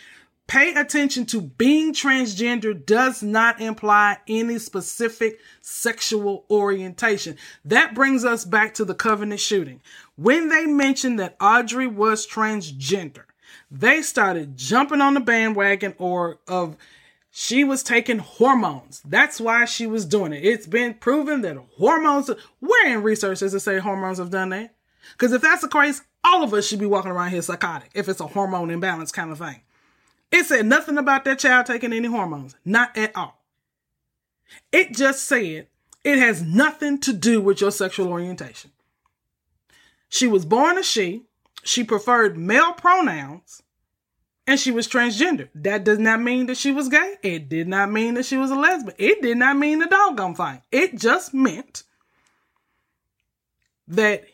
Pay 0.48 0.72
attention 0.72 1.26
to 1.26 1.42
being 1.42 1.92
transgender 1.92 2.74
does 2.74 3.22
not 3.22 3.60
imply 3.60 4.16
any 4.26 4.58
specific 4.58 5.40
sexual 5.60 6.46
orientation. 6.50 7.36
That 7.66 7.94
brings 7.94 8.24
us 8.24 8.46
back 8.46 8.72
to 8.74 8.86
the 8.86 8.94
Covenant 8.94 9.40
shooting. 9.40 9.82
When 10.16 10.48
they 10.48 10.64
mentioned 10.64 11.20
that 11.20 11.36
Audrey 11.38 11.86
was 11.86 12.26
transgender, 12.26 13.24
they 13.70 14.00
started 14.00 14.56
jumping 14.56 15.02
on 15.02 15.12
the 15.12 15.20
bandwagon 15.20 15.94
or 15.98 16.38
of 16.48 16.78
she 17.30 17.62
was 17.62 17.82
taking 17.82 18.18
hormones. 18.18 19.02
That's 19.04 19.38
why 19.38 19.66
she 19.66 19.86
was 19.86 20.06
doing 20.06 20.32
it. 20.32 20.42
It's 20.42 20.66
been 20.66 20.94
proven 20.94 21.42
that 21.42 21.58
hormones, 21.76 22.30
where 22.60 22.96
in 22.96 23.02
research 23.02 23.40
does 23.40 23.52
it 23.52 23.60
say 23.60 23.80
hormones 23.80 24.16
have 24.16 24.30
done 24.30 24.48
that? 24.48 24.74
Because 25.12 25.32
if 25.32 25.42
that's 25.42 25.60
the 25.60 25.68
case, 25.68 26.00
all 26.24 26.42
of 26.42 26.54
us 26.54 26.66
should 26.66 26.80
be 26.80 26.86
walking 26.86 27.10
around 27.10 27.32
here 27.32 27.42
psychotic 27.42 27.90
if 27.94 28.08
it's 28.08 28.20
a 28.20 28.26
hormone 28.26 28.70
imbalance 28.70 29.12
kind 29.12 29.30
of 29.30 29.38
thing. 29.38 29.60
It 30.30 30.44
said 30.44 30.66
nothing 30.66 30.98
about 30.98 31.24
that 31.24 31.38
child 31.38 31.66
taking 31.66 31.92
any 31.92 32.08
hormones. 32.08 32.54
Not 32.64 32.96
at 32.96 33.16
all. 33.16 33.42
It 34.72 34.94
just 34.94 35.24
said 35.24 35.68
it 36.04 36.18
has 36.18 36.42
nothing 36.42 36.98
to 37.00 37.12
do 37.12 37.40
with 37.40 37.60
your 37.60 37.70
sexual 37.70 38.08
orientation. 38.08 38.70
She 40.08 40.26
was 40.26 40.44
born 40.44 40.78
a 40.78 40.82
she. 40.82 41.24
She 41.64 41.84
preferred 41.84 42.38
male 42.38 42.72
pronouns 42.72 43.62
and 44.46 44.58
she 44.58 44.70
was 44.70 44.88
transgender. 44.88 45.48
That 45.54 45.84
does 45.84 45.98
not 45.98 46.22
mean 46.22 46.46
that 46.46 46.56
she 46.56 46.72
was 46.72 46.88
gay. 46.88 47.16
It 47.22 47.50
did 47.50 47.68
not 47.68 47.90
mean 47.90 48.14
that 48.14 48.24
she 48.24 48.38
was 48.38 48.50
a 48.50 48.54
lesbian. 48.54 48.96
It 48.98 49.20
did 49.20 49.36
not 49.36 49.58
mean 49.58 49.80
the 49.80 49.86
doggone 49.86 50.34
thing. 50.34 50.62
It 50.72 50.98
just 50.98 51.34
meant 51.34 51.82
that 53.86 54.24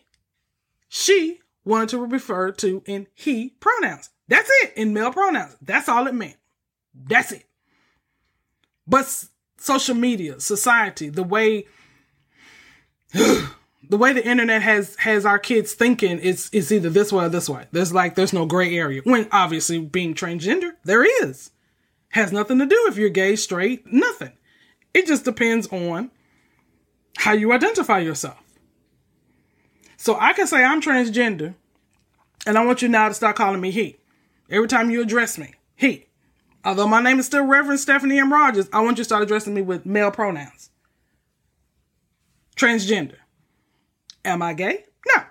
she 0.89 1.41
wanted 1.65 1.89
to 1.91 2.07
refer 2.07 2.53
to 2.53 2.85
in 2.87 3.09
he 3.15 3.51
pronouns. 3.59 4.11
That's 4.29 4.51
it 4.63 4.73
in 4.77 4.93
male 4.93 5.13
pronouns. 5.13 5.57
That's 5.61 5.89
all 5.89 6.07
it 6.07 6.15
meant. 6.15 6.37
That's 6.95 7.33
it. 7.33 7.45
But 8.87 9.25
social 9.59 9.95
media, 9.95 10.41
society, 10.41 11.09
the 11.09 11.23
way 11.23 11.67
The 13.91 13.99
way 13.99 14.13
the 14.13 14.27
internet 14.27 14.63
has 14.63 14.97
has 14.97 15.27
our 15.27 15.39
kids 15.39 15.75
thinking 15.75 16.19
it's 16.23 16.49
it's 16.53 16.73
either 16.73 16.89
this 16.89 17.13
way 17.13 17.27
or 17.27 17.29
this 17.29 17.49
way. 17.49 17.67
There's 17.71 17.93
like 17.93 18.15
there's 18.15 18.33
no 18.33 18.47
gray 18.47 18.77
area. 18.77 19.03
When 19.05 19.29
obviously 19.31 19.79
being 19.81 20.15
transgender, 20.15 20.73
there 20.85 21.05
is. 21.25 21.51
Has 22.11 22.33
nothing 22.33 22.59
to 22.61 22.67
do 22.67 22.87
if 22.89 22.97
you're 22.97 23.11
gay, 23.11 23.37
straight, 23.37 23.93
nothing. 23.93 24.33
It 24.95 25.07
just 25.07 25.25
depends 25.25 25.67
on 25.69 26.11
how 27.17 27.33
you 27.33 27.53
identify 27.53 27.99
yourself. 27.99 28.41
So 29.97 30.17
I 30.19 30.33
can 30.33 30.47
say 30.47 30.63
I'm 30.65 30.81
transgender, 30.81 31.55
and 32.47 32.57
I 32.57 32.65
want 32.65 32.83
you 32.83 32.89
now 32.89 33.09
to 33.09 33.15
start 33.15 33.37
calling 33.37 33.61
me 33.61 33.71
he. 33.71 33.97
Every 34.51 34.69
time 34.69 34.91
you 34.91 35.03
address 35.03 35.39
me, 35.39 35.55
he. 35.75 36.07
Although 36.65 36.89
my 36.89 37.03
name 37.03 37.19
is 37.19 37.27
still 37.27 37.45
Reverend 37.45 37.81
Stephanie 37.81 38.19
M. 38.19 38.33
Rogers, 38.33 38.69
I 38.73 38.81
want 38.81 38.99
you 38.99 39.03
to 39.03 39.05
start 39.05 39.23
addressing 39.23 39.55
me 39.55 39.63
with 39.63 39.85
male 39.85 40.11
pronouns. 40.11 40.71
Transgender. 42.57 43.17
Am 44.25 44.41
I 44.43 44.55
gay? 44.55 44.85
No. 45.07 45.23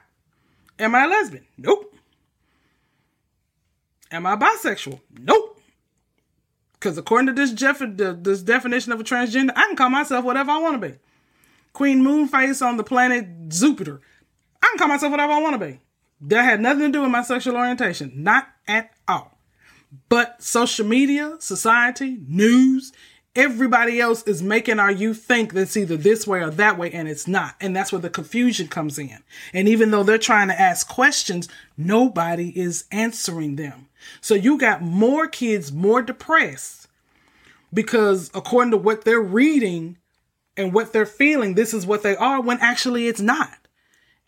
Am 0.79 0.93
I 0.93 1.05
a 1.05 1.07
lesbian? 1.07 1.45
Nope. 1.57 1.95
Am 4.11 4.25
I 4.27 4.35
bisexual? 4.35 4.99
Nope. 5.19 5.59
Because 6.73 6.97
according 6.97 7.27
to 7.27 7.33
this, 7.33 7.51
Jeff, 7.51 7.79
this 7.79 8.41
definition 8.43 8.91
of 8.91 8.99
a 8.99 9.03
transgender, 9.03 9.51
I 9.55 9.67
can 9.67 9.75
call 9.75 9.89
myself 9.89 10.25
whatever 10.25 10.51
I 10.51 10.59
want 10.59 10.81
to 10.81 10.89
be. 10.89 10.97
Queen 11.71 12.03
Moonface 12.03 12.63
on 12.63 12.77
the 12.77 12.83
planet 12.83 13.49
Jupiter. 13.49 14.01
I 14.61 14.67
can 14.67 14.77
call 14.77 14.89
myself 14.89 15.09
whatever 15.09 15.33
I 15.33 15.41
want 15.41 15.59
to 15.59 15.65
be. 15.65 15.79
That 16.21 16.43
had 16.43 16.61
nothing 16.61 16.81
to 16.81 16.91
do 16.91 17.01
with 17.01 17.09
my 17.09 17.23
sexual 17.23 17.55
orientation. 17.55 18.11
Not 18.15 18.47
at. 18.67 18.92
But 20.09 20.41
social 20.41 20.85
media, 20.85 21.37
society, 21.39 22.17
news, 22.27 22.91
everybody 23.35 23.99
else 23.99 24.23
is 24.23 24.41
making 24.41 24.79
our 24.79 24.91
youth 24.91 25.23
think 25.23 25.53
that 25.53 25.61
it's 25.61 25.77
either 25.77 25.97
this 25.97 26.27
way 26.27 26.41
or 26.41 26.49
that 26.51 26.77
way, 26.77 26.91
and 26.91 27.07
it's 27.07 27.27
not. 27.27 27.55
And 27.59 27.75
that's 27.75 27.91
where 27.91 28.01
the 28.01 28.09
confusion 28.09 28.67
comes 28.67 28.97
in. 28.99 29.19
And 29.53 29.67
even 29.67 29.91
though 29.91 30.03
they're 30.03 30.17
trying 30.17 30.47
to 30.49 30.59
ask 30.59 30.87
questions, 30.87 31.47
nobody 31.77 32.57
is 32.59 32.85
answering 32.91 33.55
them. 33.55 33.87
So 34.21 34.35
you 34.35 34.57
got 34.57 34.81
more 34.81 35.27
kids 35.27 35.71
more 35.71 36.01
depressed 36.01 36.87
because 37.73 38.29
according 38.33 38.71
to 38.71 38.77
what 38.77 39.05
they're 39.05 39.21
reading 39.21 39.97
and 40.55 40.73
what 40.73 40.93
they're 40.93 41.05
feeling, 41.05 41.55
this 41.55 41.73
is 41.73 41.85
what 41.85 42.03
they 42.03 42.15
are 42.15 42.41
when 42.41 42.59
actually 42.59 43.07
it's 43.07 43.21
not. 43.21 43.57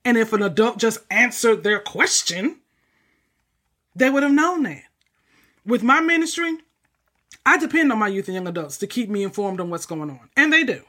And 0.04 0.18
if 0.18 0.34
an 0.34 0.42
adult 0.42 0.78
just 0.78 1.00
answered 1.10 1.64
their 1.64 1.80
question, 1.80 2.60
they 3.96 4.10
would 4.10 4.24
have 4.24 4.32
known 4.32 4.64
that. 4.64 4.84
With 5.66 5.84
my 5.84 6.02
ministry, 6.02 6.58
I 7.46 7.58
depend 7.58 7.92
on 7.92 8.00
my 8.00 8.08
youth 8.08 8.28
and 8.28 8.36
young 8.36 8.48
adults 8.48 8.78
to 8.78 8.88
keep 8.88 9.10
me 9.10 9.24
informed 9.24 9.60
on 9.60 9.70
what's 9.70 9.86
going 9.86 10.10
on. 10.10 10.30
And 10.38 10.52
they 10.52 10.64
do. 10.64 10.84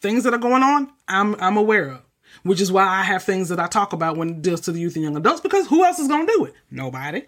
Things 0.00 0.24
that 0.24 0.34
are 0.34 0.38
going 0.38 0.62
on, 0.62 0.92
I'm 1.08 1.34
I'm 1.40 1.56
aware 1.56 1.88
of. 1.88 2.02
Which 2.42 2.60
is 2.60 2.70
why 2.70 2.84
I 2.84 3.02
have 3.02 3.22
things 3.22 3.48
that 3.48 3.58
I 3.58 3.66
talk 3.66 3.92
about 3.92 4.16
when 4.16 4.28
it 4.28 4.42
deals 4.42 4.60
to 4.62 4.72
the 4.72 4.80
youth 4.80 4.94
and 4.96 5.04
young 5.04 5.16
adults, 5.16 5.40
because 5.40 5.66
who 5.66 5.84
else 5.84 5.98
is 5.98 6.08
gonna 6.08 6.26
do 6.26 6.44
it? 6.44 6.54
Nobody. 6.70 7.24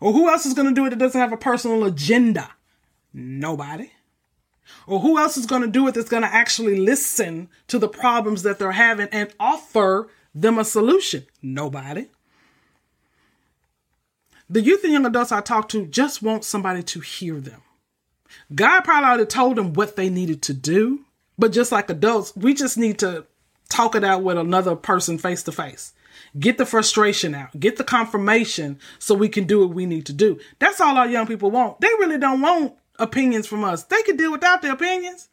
Or 0.00 0.12
who 0.12 0.28
else 0.28 0.46
is 0.46 0.54
gonna 0.54 0.72
do 0.72 0.86
it 0.86 0.90
that 0.90 0.98
doesn't 0.98 1.20
have 1.20 1.32
a 1.32 1.36
personal 1.36 1.84
agenda? 1.84 2.50
Nobody. 3.12 3.90
Or 4.86 5.00
who 5.00 5.18
else 5.18 5.36
is 5.36 5.46
going 5.46 5.62
to 5.62 5.68
do 5.68 5.86
it 5.88 5.94
that's 5.94 6.08
going 6.08 6.22
to 6.22 6.34
actually 6.34 6.78
listen 6.78 7.48
to 7.68 7.78
the 7.78 7.88
problems 7.88 8.42
that 8.42 8.58
they're 8.58 8.72
having 8.72 9.08
and 9.12 9.32
offer 9.38 10.08
them 10.34 10.58
a 10.58 10.64
solution? 10.64 11.26
Nobody. 11.42 12.08
The 14.50 14.60
youth 14.60 14.84
and 14.84 14.92
young 14.92 15.06
adults 15.06 15.32
I 15.32 15.40
talk 15.40 15.68
to 15.70 15.86
just 15.86 16.22
want 16.22 16.44
somebody 16.44 16.82
to 16.82 17.00
hear 17.00 17.40
them. 17.40 17.62
God 18.54 18.82
probably 18.82 19.08
already 19.08 19.26
told 19.26 19.56
them 19.56 19.72
what 19.72 19.96
they 19.96 20.10
needed 20.10 20.42
to 20.42 20.54
do, 20.54 21.00
but 21.38 21.52
just 21.52 21.72
like 21.72 21.88
adults, 21.88 22.34
we 22.36 22.52
just 22.52 22.76
need 22.76 22.98
to 22.98 23.26
talk 23.68 23.94
it 23.94 24.04
out 24.04 24.22
with 24.22 24.36
another 24.36 24.76
person 24.76 25.18
face 25.18 25.42
to 25.44 25.52
face. 25.52 25.94
Get 26.38 26.58
the 26.58 26.66
frustration 26.66 27.34
out, 27.34 27.58
get 27.58 27.76
the 27.76 27.84
confirmation 27.84 28.78
so 28.98 29.14
we 29.14 29.28
can 29.28 29.44
do 29.44 29.60
what 29.60 29.74
we 29.74 29.86
need 29.86 30.06
to 30.06 30.12
do. 30.12 30.38
That's 30.58 30.80
all 30.80 30.96
our 30.96 31.08
young 31.08 31.26
people 31.26 31.50
want. 31.50 31.80
They 31.80 31.88
really 31.88 32.18
don't 32.18 32.40
want 32.40 32.74
opinions 32.98 33.46
from 33.46 33.64
us. 33.64 33.84
They 33.84 34.02
could 34.02 34.18
deal 34.18 34.32
without 34.32 34.62
their 34.62 34.72
opinions. 34.72 35.28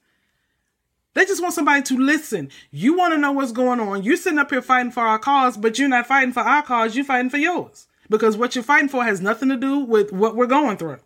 They 1.13 1.25
just 1.25 1.41
want 1.41 1.53
somebody 1.53 1.81
to 1.83 1.97
listen. 1.97 2.49
You 2.71 2.95
want 2.95 3.13
to 3.13 3.17
know 3.17 3.33
what's 3.33 3.51
going 3.51 3.81
on. 3.81 4.03
You're 4.03 4.15
sitting 4.15 4.39
up 4.39 4.49
here 4.49 4.61
fighting 4.61 4.91
for 4.91 5.03
our 5.03 5.19
cause, 5.19 5.57
but 5.57 5.77
you're 5.77 5.89
not 5.89 6.07
fighting 6.07 6.31
for 6.33 6.39
our 6.39 6.63
cause. 6.63 6.95
You're 6.95 7.05
fighting 7.05 7.29
for 7.29 7.37
yours. 7.37 7.87
Because 8.11 8.35
what 8.35 8.55
you're 8.55 8.63
fighting 8.63 8.89
for 8.89 9.05
has 9.05 9.21
nothing 9.21 9.47
to 9.49 9.55
do 9.55 9.79
with 9.79 10.11
what 10.11 10.35
we're 10.35 10.45
going 10.45 10.75
through. 10.75 10.99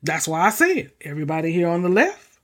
That's 0.00 0.28
why 0.28 0.42
I 0.42 0.50
say 0.50 0.74
it. 0.76 0.96
Everybody 1.00 1.50
here 1.52 1.68
on 1.68 1.82
the 1.82 1.88
left, 1.88 2.38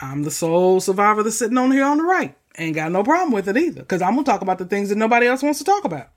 I'm 0.00 0.22
the 0.22 0.30
sole 0.30 0.80
survivor 0.80 1.22
that's 1.22 1.36
sitting 1.36 1.58
on 1.58 1.70
here 1.70 1.84
on 1.84 1.98
the 1.98 2.04
right. 2.04 2.34
Ain't 2.56 2.74
got 2.74 2.90
no 2.90 3.04
problem 3.04 3.32
with 3.32 3.48
it 3.48 3.58
either. 3.58 3.82
Because 3.82 4.00
I'm 4.00 4.14
going 4.14 4.24
to 4.24 4.30
talk 4.30 4.40
about 4.40 4.56
the 4.56 4.64
things 4.64 4.88
that 4.88 4.96
nobody 4.96 5.26
else 5.26 5.42
wants 5.42 5.58
to 5.58 5.64
talk 5.66 5.84
about. 5.84 6.08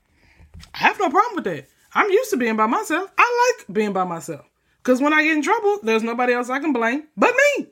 I 0.72 0.78
have 0.78 0.98
no 0.98 1.10
problem 1.10 1.34
with 1.34 1.44
that. 1.44 1.68
I'm 1.92 2.10
used 2.10 2.30
to 2.30 2.38
being 2.38 2.56
by 2.56 2.66
myself. 2.66 3.10
I 3.18 3.54
like 3.58 3.66
being 3.70 3.92
by 3.92 4.04
myself. 4.04 4.46
Because 4.82 5.02
when 5.02 5.12
I 5.12 5.22
get 5.22 5.36
in 5.36 5.42
trouble, 5.42 5.80
there's 5.82 6.02
nobody 6.02 6.32
else 6.32 6.48
I 6.48 6.60
can 6.60 6.72
blame 6.72 7.08
but 7.14 7.34
me. 7.58 7.66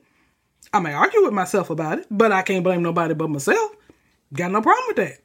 I 0.71 0.79
may 0.79 0.93
argue 0.93 1.23
with 1.23 1.33
myself 1.33 1.71
about 1.71 1.97
it, 1.97 2.05
but 2.11 2.31
I 2.31 2.43
can't 2.43 2.63
blame 2.63 2.83
nobody 2.83 3.15
but 3.15 3.31
myself. 3.31 3.71
Got 4.33 4.51
no 4.51 4.61
problem 4.61 4.85
with 4.87 4.97
that. 4.97 5.17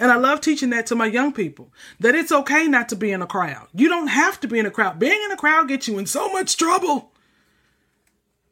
And 0.00 0.10
I 0.10 0.16
love 0.16 0.40
teaching 0.40 0.70
that 0.70 0.86
to 0.86 0.96
my 0.96 1.06
young 1.06 1.32
people 1.32 1.72
that 2.00 2.14
it's 2.14 2.32
okay 2.32 2.66
not 2.66 2.88
to 2.88 2.96
be 2.96 3.12
in 3.12 3.22
a 3.22 3.26
crowd. 3.26 3.68
You 3.74 3.88
don't 3.88 4.08
have 4.08 4.40
to 4.40 4.48
be 4.48 4.58
in 4.58 4.66
a 4.66 4.70
crowd. 4.70 4.98
Being 4.98 5.20
in 5.24 5.30
a 5.30 5.36
crowd 5.36 5.68
gets 5.68 5.86
you 5.86 5.98
in 5.98 6.06
so 6.06 6.32
much 6.32 6.56
trouble. 6.56 7.12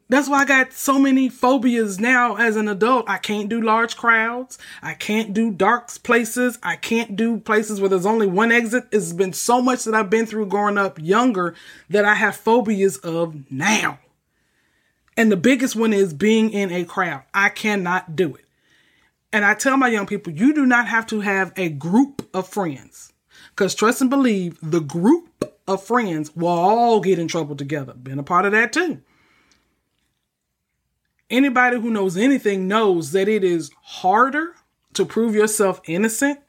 That's 0.09 0.29
why 0.29 0.41
I 0.41 0.45
got 0.45 0.73
so 0.73 0.99
many 0.99 1.27
phobias 1.27 1.99
now 1.99 2.35
as 2.35 2.55
an 2.55 2.67
adult. 2.67 3.09
I 3.09 3.17
can't 3.17 3.49
do 3.49 3.59
large 3.59 3.97
crowds. 3.97 4.57
I 4.81 4.93
can't 4.93 5.33
do 5.33 5.49
dark 5.51 5.89
places. 6.03 6.59
I 6.61 6.75
can't 6.75 7.15
do 7.15 7.39
places 7.39 7.81
where 7.81 7.89
there's 7.89 8.05
only 8.05 8.27
one 8.27 8.51
exit. 8.51 8.85
It's 8.91 9.11
been 9.11 9.33
so 9.33 9.61
much 9.61 9.85
that 9.85 9.95
I've 9.95 10.09
been 10.09 10.25
through 10.25 10.47
growing 10.47 10.77
up 10.77 10.99
younger 10.99 11.55
that 11.89 12.05
I 12.05 12.13
have 12.13 12.35
phobias 12.35 12.97
of 12.97 13.51
now. 13.51 13.99
And 15.17 15.31
the 15.31 15.37
biggest 15.37 15.75
one 15.75 15.93
is 15.93 16.13
being 16.13 16.51
in 16.51 16.71
a 16.71 16.85
crowd. 16.85 17.23
I 17.33 17.49
cannot 17.49 18.15
do 18.15 18.35
it. 18.35 18.42
And 19.33 19.43
I 19.43 19.55
tell 19.55 19.77
my 19.77 19.87
young 19.87 20.05
people, 20.05 20.31
you 20.31 20.53
do 20.53 20.63
not 20.63 20.87
have 20.87 21.07
to 21.07 21.21
have 21.21 21.51
a 21.57 21.69
group 21.69 22.29
of 22.35 22.47
friends. 22.47 23.11
Because 23.49 23.73
trust 23.73 23.99
and 23.99 24.09
believe, 24.09 24.59
the 24.61 24.79
group 24.79 25.27
of 25.67 25.83
friends 25.83 26.35
will 26.35 26.47
all 26.47 26.99
get 27.01 27.17
in 27.17 27.27
trouble 27.27 27.55
together. 27.55 27.93
Been 27.93 28.19
a 28.19 28.23
part 28.23 28.45
of 28.45 28.51
that 28.51 28.71
too. 28.71 29.01
Anybody 31.31 31.79
who 31.79 31.89
knows 31.89 32.15
anything 32.15 32.67
knows 32.67 33.11
that 33.13 33.27
it 33.27 33.43
is 33.43 33.71
harder 33.81 34.53
to 34.93 35.03
prove 35.03 35.33
yourself 35.33 35.81
innocent 35.85 36.39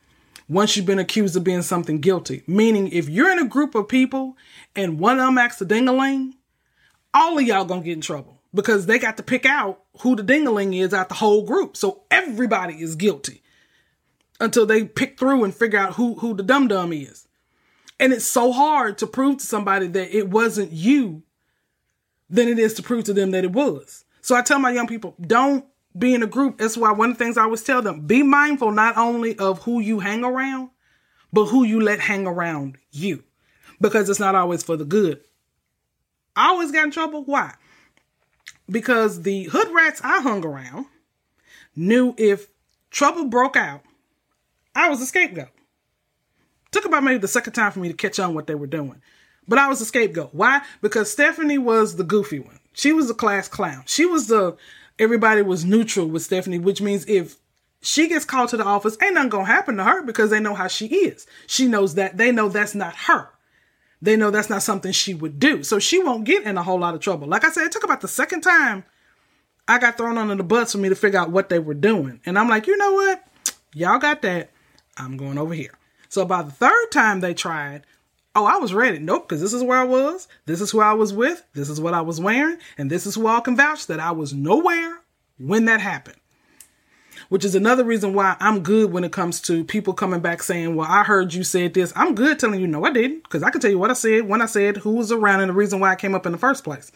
once 0.47 0.77
you've 0.77 0.85
been 0.85 0.99
accused 0.99 1.37
of 1.37 1.44
being 1.44 1.62
something 1.62 2.01
guilty. 2.01 2.42
Meaning, 2.47 2.88
if 2.88 3.09
you're 3.09 3.33
in 3.33 3.38
a 3.38 3.49
group 3.49 3.75
of 3.75 3.88
people 3.88 4.37
and 4.77 4.99
one 4.99 5.18
of 5.18 5.25
them 5.25 5.38
acts 5.38 5.61
a 5.62 5.64
dingaling, 5.64 6.33
all 7.14 7.38
of 7.38 7.44
y'all 7.44 7.64
gonna 7.64 7.81
get 7.81 7.94
in 7.94 8.03
trouble 8.03 8.34
because 8.55 8.87
they 8.87 8.99
got 8.99 9.17
to 9.17 9.23
pick 9.23 9.45
out 9.45 9.83
who 10.01 10.14
the 10.14 10.23
dingaling 10.23 10.81
is 10.81 10.95
out 10.95 11.09
the 11.09 11.17
whole 11.17 11.45
group. 11.45 11.77
So 11.77 12.03
everybody 12.11 12.75
is 12.75 12.95
guilty 12.95 13.43
until 14.40 14.64
they 14.64 14.85
pick 14.85 15.19
through 15.19 15.45
and 15.45 15.55
figure 15.55 15.79
out 15.79 15.95
who, 15.95 16.14
who 16.14 16.35
the 16.35 16.43
dum 16.43 16.69
dum 16.69 16.93
is. 16.93 17.27
And 17.99 18.12
it's 18.12 18.25
so 18.25 18.53
hard 18.53 18.99
to 18.99 19.07
prove 19.07 19.38
to 19.38 19.47
somebody 19.47 19.87
that 19.88 20.17
it 20.17 20.29
wasn't 20.29 20.73
you 20.73 21.23
than 22.31 22.49
it 22.49 22.59
is 22.59 22.75
to 22.75 22.83
prove 22.83 23.05
to 23.05 23.12
them 23.12 23.33
that 23.33 23.45
it 23.45 23.53
was. 23.53 24.05
So 24.21 24.35
I 24.35 24.43
tell 24.43 24.59
my 24.59 24.71
young 24.71 24.87
people, 24.87 25.14
don't 25.21 25.64
be 25.97 26.14
in 26.14 26.23
a 26.23 26.27
group. 26.27 26.59
That's 26.59 26.77
why 26.77 26.93
one 26.93 27.11
of 27.11 27.19
the 27.19 27.25
things 27.25 27.37
I 27.37 27.43
always 27.43 27.62
tell 27.62 27.83
them, 27.83 28.07
be 28.07 28.23
mindful 28.23 28.73
not 28.73 28.97
only 28.97 29.38
of 29.38 29.62
who 29.62 29.81
you 29.81 30.01
hang 30.01 30.25
around, 30.25 30.71
but 31.33 31.47
who 31.47 31.64
you 31.64 31.81
let 31.81 32.01
hang 32.01 32.27
around 32.27 32.79
you. 32.90 33.23
Because 33.81 34.09
it's 34.09 34.21
not 34.21 34.35
always 34.35 34.62
for 34.62 34.77
the 34.77 34.85
good. 34.85 35.21
I 36.37 36.49
always 36.49 36.73
got 36.73 36.85
in 36.85 36.90
trouble. 36.90 37.25
Why? 37.25 37.55
Because 38.68 39.22
the 39.22 39.44
hood 39.44 39.68
rats 39.72 40.00
I 40.03 40.20
hung 40.22 40.44
around 40.44 40.87
knew 41.77 42.14
if 42.16 42.48
trouble 42.90 43.27
broke 43.27 43.57
out, 43.57 43.83
I 44.74 44.88
was 44.88 45.00
a 45.00 45.07
scapegoat. 45.07 45.48
Took 46.70 46.87
about 46.87 47.05
maybe 47.05 47.18
the 47.18 47.29
second 47.29 47.53
time 47.53 47.72
for 47.72 47.81
me 47.81 47.88
to 47.88 47.94
catch 47.94 48.18
on 48.18 48.35
what 48.35 48.46
they 48.46 48.55
were 48.55 48.66
doing. 48.66 49.00
But 49.46 49.59
I 49.59 49.68
was 49.68 49.81
a 49.81 49.85
scapegoat. 49.85 50.31
Why? 50.33 50.62
Because 50.81 51.12
Stephanie 51.12 51.59
was 51.59 51.96
the 51.96 52.05
goofy 52.05 52.38
one. 52.38 52.59
She 52.72 52.92
was 52.92 53.09
the 53.09 53.14
class 53.14 53.46
clown. 53.46 53.85
She 53.87 54.07
was 54.07 54.27
the 54.27 54.57
everybody 54.98 55.42
was 55.42 55.64
neutral 55.64 56.07
with 56.07 56.22
Stephanie, 56.22 56.59
which 56.59 56.81
means 56.81 57.05
if 57.07 57.37
she 57.81 58.09
gets 58.09 58.24
called 58.24 58.48
to 58.48 58.57
the 58.57 58.64
office, 58.64 58.96
ain't 59.03 59.14
nothing 59.14 59.29
gonna 59.29 59.44
happen 59.44 59.77
to 59.77 59.85
her 59.85 60.03
because 60.03 60.31
they 60.31 60.40
know 60.40 60.55
how 60.55 60.68
she 60.68 60.87
is. 60.87 61.27
She 61.46 61.66
knows 61.66 61.94
that 61.94 62.16
they 62.16 62.33
know 62.33 62.48
that's 62.48 62.74
not 62.74 62.96
her. 62.96 63.29
They 64.05 64.17
know 64.17 64.31
that's 64.31 64.51
not 64.51 64.62
something 64.62 64.93
she 64.93 65.14
would 65.14 65.40
do. 65.40 65.62
So 65.62 65.79
she 65.79 66.03
won't 66.03 66.25
get 66.25 66.43
in 66.45 66.59
a 66.59 66.62
whole 66.62 66.79
lot 66.79 66.95
of 66.95 67.01
trouble. 67.01 67.27
Like 67.27 67.45
I 67.45 67.51
said, 67.51 67.64
it 67.64 67.73
took 67.73 67.85
about 67.85 68.03
the 68.03 68.09
second 68.09 68.43
time 68.43 68.85
I 69.67 69.79
got 69.79 69.97
thrown 69.97 70.19
under 70.19 70.35
the 70.35 70.45
bus 70.45 70.73
for 70.73 70.79
me 70.79 70.90
to 70.90 70.95
figure 70.95 71.19
out 71.19 71.31
what 71.31 71.49
they 71.49 71.59
were 71.59 71.73
doing. 71.73 72.21
And 72.27 72.38
I'm 72.38 72.51
like, 72.51 72.67
you 72.67 72.77
know 72.77 72.93
what? 72.93 73.27
Y'all 73.73 73.99
got 73.99 74.21
that. 74.21 74.51
I'm 74.99 75.17
going 75.17 75.38
over 75.38 75.55
here. 75.55 75.79
So 76.11 76.27
by 76.27 76.43
the 76.43 76.51
third 76.51 76.90
time 76.93 77.21
they 77.21 77.33
tried, 77.33 77.87
Oh, 78.37 78.45
I 78.45 78.57
was 78.57 78.75
ready. 78.75 78.99
Nope, 78.99 79.29
because 79.29 79.40
this 79.40 79.53
is 79.53 79.62
where 79.62 79.79
I 79.79 79.85
was. 79.85 80.27
This 80.45 80.61
is 80.61 80.73
who 80.73 80.81
I 80.81 80.93
was 80.93 81.12
with. 81.14 81.45
This 81.55 81.71
is 81.71 81.81
what 81.81 81.95
I 81.95 82.01
was 82.01 82.21
wearing. 82.21 82.59
And 82.77 82.90
this 82.90 83.07
is 83.07 83.14
who 83.14 83.29
I 83.29 83.40
can 83.40 83.57
vouch 83.57 83.87
that 83.87 84.01
I 84.01 84.11
was 84.11 84.35
nowhere 84.35 84.99
when 85.38 85.67
that 85.67 85.81
happened. 85.81 86.19
Which 87.29 87.45
is 87.45 87.55
another 87.55 87.85
reason 87.85 88.15
why 88.15 88.37
I'm 88.41 88.61
good 88.61 88.93
when 88.93 89.05
it 89.05 89.13
comes 89.13 89.41
to 89.43 89.65
people 89.65 89.93
coming 89.93 90.21
back 90.21 90.43
saying, 90.43 90.75
well, 90.75 90.91
I 90.91 91.05
heard 91.05 91.35
you 91.35 91.45
said 91.45 91.75
this. 91.75 91.93
I'm 91.97 92.15
good 92.15 92.39
telling 92.39 92.61
you, 92.61 92.67
no, 92.67 92.85
I 92.85 92.93
didn't. 92.93 93.29
Cause 93.29 93.43
I 93.43 93.51
can 93.51 93.61
tell 93.61 93.71
you 93.71 93.79
what 93.79 93.91
I 93.91 93.95
said, 93.95 94.29
when 94.29 94.43
I 94.43 94.47
said, 94.47 94.79
who 94.79 94.93
was 94.93 95.11
around 95.13 95.41
and 95.41 95.51
the 95.51 95.55
reason 95.55 95.81
why 95.81 95.93
I 95.93 95.97
came 95.97 96.15
up 96.15 96.27
in 96.27 96.33
the 96.33 96.39
first 96.39 96.65
place. 96.65 96.93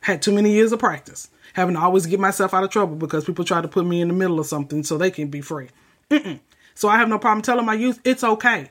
Had 0.00 0.22
too 0.22 0.32
many 0.32 0.52
years 0.52 0.72
of 0.72 0.78
practice. 0.78 1.28
Having 1.54 1.74
to 1.74 1.80
always 1.80 2.06
get 2.06 2.20
myself 2.20 2.54
out 2.54 2.64
of 2.64 2.70
trouble 2.70 2.96
because 2.96 3.24
people 3.24 3.44
try 3.44 3.60
to 3.60 3.68
put 3.68 3.86
me 3.86 4.00
in 4.00 4.08
the 4.08 4.14
middle 4.14 4.38
of 4.38 4.46
something 4.46 4.84
so 4.84 4.96
they 4.96 5.10
can 5.10 5.28
be 5.28 5.40
free. 5.40 5.68
Mm-mm. 6.10 6.40
So 6.74 6.88
I 6.88 6.98
have 6.98 7.08
no 7.08 7.18
problem 7.18 7.42
telling 7.42 7.64
my 7.64 7.74
youth, 7.74 8.00
it's 8.04 8.22
okay 8.22 8.70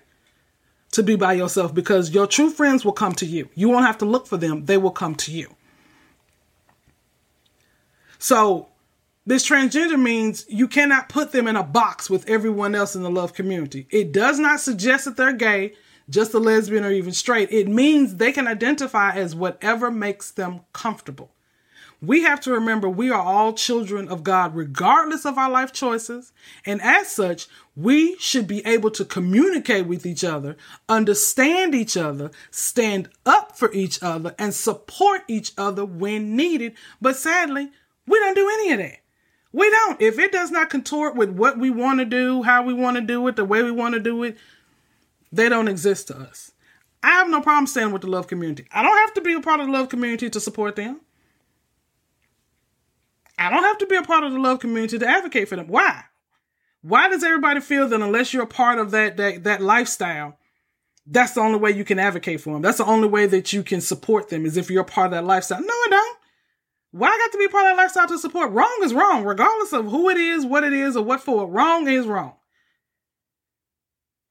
to 0.92 1.04
be 1.04 1.16
by 1.16 1.34
yourself 1.34 1.74
because 1.74 2.14
your 2.14 2.28
true 2.28 2.50
friends 2.50 2.86
will 2.86 2.94
come 2.94 3.14
to 3.14 3.26
you. 3.26 3.50
You 3.56 3.70
won't 3.70 3.86
have 3.86 3.98
to 3.98 4.06
look 4.06 4.28
for 4.28 4.38
them. 4.38 4.66
They 4.66 4.78
will 4.78 4.92
come 4.92 5.16
to 5.16 5.32
you. 5.32 5.56
So 8.18 8.70
this 9.28 9.48
transgender 9.48 10.00
means 10.00 10.46
you 10.48 10.68
cannot 10.68 11.10
put 11.10 11.32
them 11.32 11.48
in 11.48 11.56
a 11.56 11.64
box 11.64 12.10
with 12.10 12.30
everyone 12.30 12.76
else 12.76 12.96
in 12.96 13.02
the 13.02 13.10
love 13.10 13.34
community. 13.34 13.88
It 13.90 14.12
does 14.12 14.38
not 14.38 14.60
suggest 14.60 15.06
that 15.06 15.18
they're 15.18 15.34
gay, 15.34 15.74
just 16.10 16.36
a 16.36 16.40
lesbian 16.40 16.86
or 16.86 16.92
even 16.92 17.12
straight. 17.12 17.52
It 17.52 17.68
means 17.68 18.16
they 18.16 18.32
can 18.32 18.48
identify 18.48 19.16
as 19.16 19.34
whatever 19.34 19.90
makes 19.90 20.30
them 20.30 20.62
comfortable. 20.74 21.32
We 22.02 22.22
have 22.22 22.40
to 22.42 22.52
remember 22.52 22.88
we 22.88 23.10
are 23.10 23.22
all 23.22 23.54
children 23.54 24.08
of 24.10 24.24
God, 24.24 24.56
regardless 24.56 25.26
of 25.26 25.40
our 25.40 25.50
life 25.50 25.74
choices. 25.74 26.32
And 26.64 26.80
as 26.84 27.08
such, 27.08 27.48
we 27.76 28.18
should 28.20 28.48
be 28.48 28.64
able 28.64 28.92
to 28.92 29.06
communicate 29.06 29.88
with 29.88 30.06
each 30.06 30.24
other, 30.24 30.56
understand 30.88 31.74
each 31.74 31.98
other, 31.98 32.30
stand 32.52 33.10
up 33.26 33.58
for 33.58 33.72
each 33.74 34.04
other, 34.04 34.36
and 34.38 34.54
support 34.54 35.22
each 35.28 35.54
other 35.58 35.84
when 35.84 36.36
needed. 36.36 36.76
But 37.02 37.16
sadly, 37.16 37.72
we 38.06 38.20
don't 38.20 38.36
do 38.36 38.50
any 38.50 38.72
of 38.74 38.78
that. 38.80 39.00
We 39.56 39.70
don't. 39.70 40.02
If 40.02 40.20
it 40.20 40.34
does 40.34 40.52
not 40.52 40.70
contort 40.70 41.16
with 41.16 41.30
what 41.30 41.58
we 41.58 41.70
want 41.70 42.00
to 42.00 42.06
do, 42.06 42.44
how 42.44 42.64
we 42.64 42.74
want 42.74 42.98
to 42.98 43.02
do 43.02 43.26
it, 43.30 43.38
the 43.38 43.46
way 43.46 43.64
we 43.64 43.72
want 43.72 43.94
to 43.94 44.02
do 44.02 44.22
it, 44.24 44.38
they 45.32 45.48
don't 45.48 45.70
exist 45.70 46.10
to 46.10 46.18
us. 46.18 46.52
I 47.02 47.12
have 47.12 47.30
no 47.30 47.40
problem 47.40 47.66
standing 47.66 47.94
with 47.94 48.02
the 48.02 48.10
love 48.10 48.28
community. 48.28 48.68
I 48.74 48.84
don't 48.84 48.98
have 48.98 49.14
to 49.14 49.22
be 49.22 49.32
a 49.32 49.40
part 49.40 49.62
of 49.62 49.68
the 49.68 49.72
love 49.72 49.88
community 49.88 50.30
to 50.30 50.42
support 50.42 50.76
them. 50.76 51.00
I 53.40 53.50
don't 53.50 53.64
have 53.64 53.78
to 53.78 53.86
be 53.86 53.96
a 53.96 54.02
part 54.02 54.26
of 54.26 54.34
the 54.34 54.40
love 54.40 54.60
community 54.60 55.00
to 55.00 55.08
advocate 55.08 55.48
for 55.48 55.56
them. 55.56 55.68
Why? 55.68 56.04
Why 56.82 57.08
does 57.08 57.24
everybody 57.24 57.62
feel 57.62 57.88
that 57.88 58.02
unless 58.02 58.34
you're 58.34 58.44
a 58.44 58.48
part 58.48 58.78
of 58.78 58.92
that 58.92 59.16
that 59.16 59.46
that 59.46 59.62
lifestyle, 59.62 60.38
that's 61.08 61.32
the 61.32 61.40
only 61.40 61.60
way 61.60 61.72
you 61.72 61.86
can 61.86 61.98
advocate 61.98 62.42
for 62.42 62.52
them? 62.52 62.62
That's 62.62 62.80
the 62.80 62.86
only 62.86 63.08
way 63.08 63.26
that 63.26 63.54
you 63.54 63.64
can 63.64 63.80
support 63.80 64.28
them 64.28 64.46
is 64.46 64.58
if 64.58 64.70
you're 64.70 64.82
a 64.82 64.86
part 64.86 65.06
of 65.06 65.12
that 65.12 65.24
lifestyle. 65.24 65.62
No, 65.62 65.68
I 65.68 65.88
don't. 65.90 66.15
Why 66.96 67.10
I 67.10 67.18
got 67.18 67.34
to 67.34 67.38
be 67.38 67.50
part 67.50 67.66
of 67.66 67.72
that 67.72 67.82
lifestyle 67.82 68.08
to 68.08 68.18
support? 68.18 68.54
Wrong 68.54 68.80
is 68.82 68.94
wrong, 68.94 69.26
regardless 69.26 69.74
of 69.74 69.92
who 69.92 70.10
it 70.10 70.16
is, 70.16 70.46
what 70.46 70.64
it 70.64 70.72
is, 70.72 70.96
or 70.96 71.04
what 71.04 71.20
for. 71.20 71.46
Wrong 71.46 71.90
is 71.90 72.08
wrong. 72.08 72.36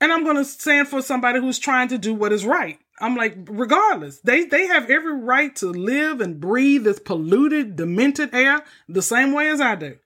And 0.00 0.10
I'm 0.10 0.24
to 0.24 0.46
stand 0.46 0.88
for 0.88 1.02
somebody 1.02 1.40
who's 1.40 1.58
trying 1.58 1.88
to 1.88 1.98
do 1.98 2.14
what 2.14 2.32
is 2.32 2.46
right. 2.46 2.78
I'm 3.00 3.16
like, 3.16 3.36
regardless, 3.50 4.20
they 4.20 4.46
they 4.46 4.66
have 4.66 4.88
every 4.88 5.14
right 5.14 5.54
to 5.56 5.66
live 5.66 6.22
and 6.22 6.40
breathe 6.40 6.84
this 6.84 6.98
polluted, 6.98 7.76
demented 7.76 8.34
air 8.34 8.64
the 8.88 9.02
same 9.02 9.34
way 9.34 9.50
as 9.50 9.60
I 9.60 9.74
do. 9.74 9.98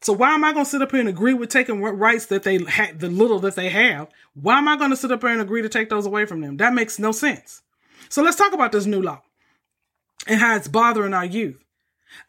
So 0.00 0.14
why 0.14 0.32
am 0.32 0.44
I 0.44 0.54
going 0.54 0.64
to 0.64 0.70
sit 0.70 0.80
up 0.80 0.92
here 0.92 1.00
and 1.00 1.10
agree 1.10 1.34
with 1.34 1.50
taking 1.50 1.82
what 1.82 1.98
rights 1.98 2.24
that 2.26 2.42
they 2.42 2.64
had, 2.64 3.00
the 3.00 3.10
little 3.10 3.38
that 3.40 3.54
they 3.54 3.68
have? 3.68 4.08
Why 4.32 4.56
am 4.56 4.66
I 4.66 4.76
going 4.76 4.90
to 4.90 4.96
sit 4.96 5.12
up 5.12 5.20
here 5.20 5.30
and 5.30 5.42
agree 5.42 5.60
to 5.60 5.68
take 5.68 5.90
those 5.90 6.06
away 6.06 6.24
from 6.24 6.40
them? 6.40 6.56
That 6.56 6.72
makes 6.72 6.98
no 6.98 7.12
sense. 7.12 7.60
So 8.08 8.22
let's 8.22 8.38
talk 8.38 8.54
about 8.54 8.72
this 8.72 8.86
new 8.86 9.02
law 9.02 9.20
and 10.26 10.40
how 10.40 10.56
it's 10.56 10.68
bothering 10.68 11.14
our 11.14 11.24
youth. 11.24 11.64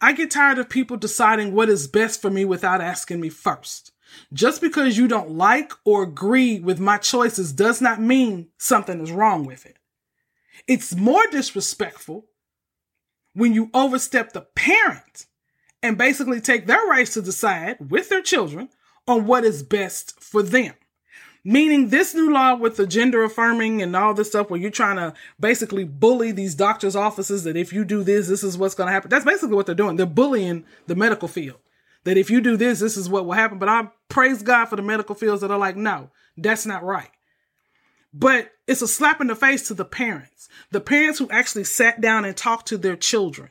I 0.00 0.12
get 0.12 0.30
tired 0.30 0.58
of 0.58 0.68
people 0.68 0.96
deciding 0.96 1.52
what 1.52 1.68
is 1.68 1.86
best 1.86 2.20
for 2.20 2.30
me 2.30 2.44
without 2.44 2.80
asking 2.80 3.20
me 3.20 3.28
first. 3.28 3.92
Just 4.32 4.60
because 4.60 4.96
you 4.96 5.08
don't 5.08 5.32
like 5.32 5.72
or 5.84 6.02
agree 6.02 6.60
with 6.60 6.78
my 6.78 6.98
choices 6.98 7.52
does 7.52 7.80
not 7.80 8.00
mean 8.00 8.48
something 8.58 9.00
is 9.00 9.12
wrong 9.12 9.44
with 9.44 9.66
it. 9.66 9.78
It's 10.66 10.94
more 10.94 11.26
disrespectful 11.30 12.26
when 13.34 13.52
you 13.52 13.70
overstep 13.74 14.32
the 14.32 14.42
parent 14.42 15.26
and 15.82 15.98
basically 15.98 16.40
take 16.40 16.66
their 16.66 16.82
rights 16.86 17.14
to 17.14 17.22
decide 17.22 17.90
with 17.90 18.08
their 18.08 18.22
children 18.22 18.70
on 19.06 19.26
what 19.26 19.44
is 19.44 19.62
best 19.62 20.18
for 20.20 20.42
them. 20.42 20.74
Meaning 21.46 21.90
this 21.90 22.14
new 22.14 22.32
law 22.32 22.54
with 22.54 22.78
the 22.78 22.86
gender 22.86 23.22
affirming 23.22 23.82
and 23.82 23.94
all 23.94 24.14
this 24.14 24.28
stuff 24.28 24.48
where 24.48 24.58
you're 24.58 24.70
trying 24.70 24.96
to 24.96 25.12
basically 25.38 25.84
bully 25.84 26.32
these 26.32 26.54
doctors' 26.54 26.96
offices 26.96 27.44
that 27.44 27.56
if 27.56 27.70
you 27.70 27.84
do 27.84 28.02
this, 28.02 28.28
this 28.28 28.42
is 28.42 28.56
what's 28.56 28.74
going 28.74 28.86
to 28.86 28.92
happen. 28.92 29.10
That's 29.10 29.26
basically 29.26 29.54
what 29.54 29.66
they're 29.66 29.74
doing. 29.74 29.96
They're 29.96 30.06
bullying 30.06 30.64
the 30.86 30.94
medical 30.94 31.28
field. 31.28 31.58
That 32.04 32.16
if 32.16 32.30
you 32.30 32.40
do 32.40 32.56
this, 32.56 32.80
this 32.80 32.96
is 32.96 33.10
what 33.10 33.26
will 33.26 33.32
happen. 33.32 33.58
But 33.58 33.68
I 33.68 33.88
praise 34.08 34.42
God 34.42 34.66
for 34.66 34.76
the 34.76 34.82
medical 34.82 35.14
fields 35.14 35.42
that 35.42 35.50
are 35.50 35.58
like, 35.58 35.76
no, 35.76 36.10
that's 36.36 36.64
not 36.64 36.82
right. 36.82 37.10
But 38.12 38.52
it's 38.66 38.82
a 38.82 38.88
slap 38.88 39.20
in 39.20 39.26
the 39.26 39.34
face 39.34 39.68
to 39.68 39.74
the 39.74 39.84
parents. 39.84 40.48
The 40.70 40.80
parents 40.80 41.18
who 41.18 41.28
actually 41.30 41.64
sat 41.64 42.00
down 42.00 42.24
and 42.24 42.36
talked 42.36 42.68
to 42.68 42.78
their 42.78 42.96
children, 42.96 43.50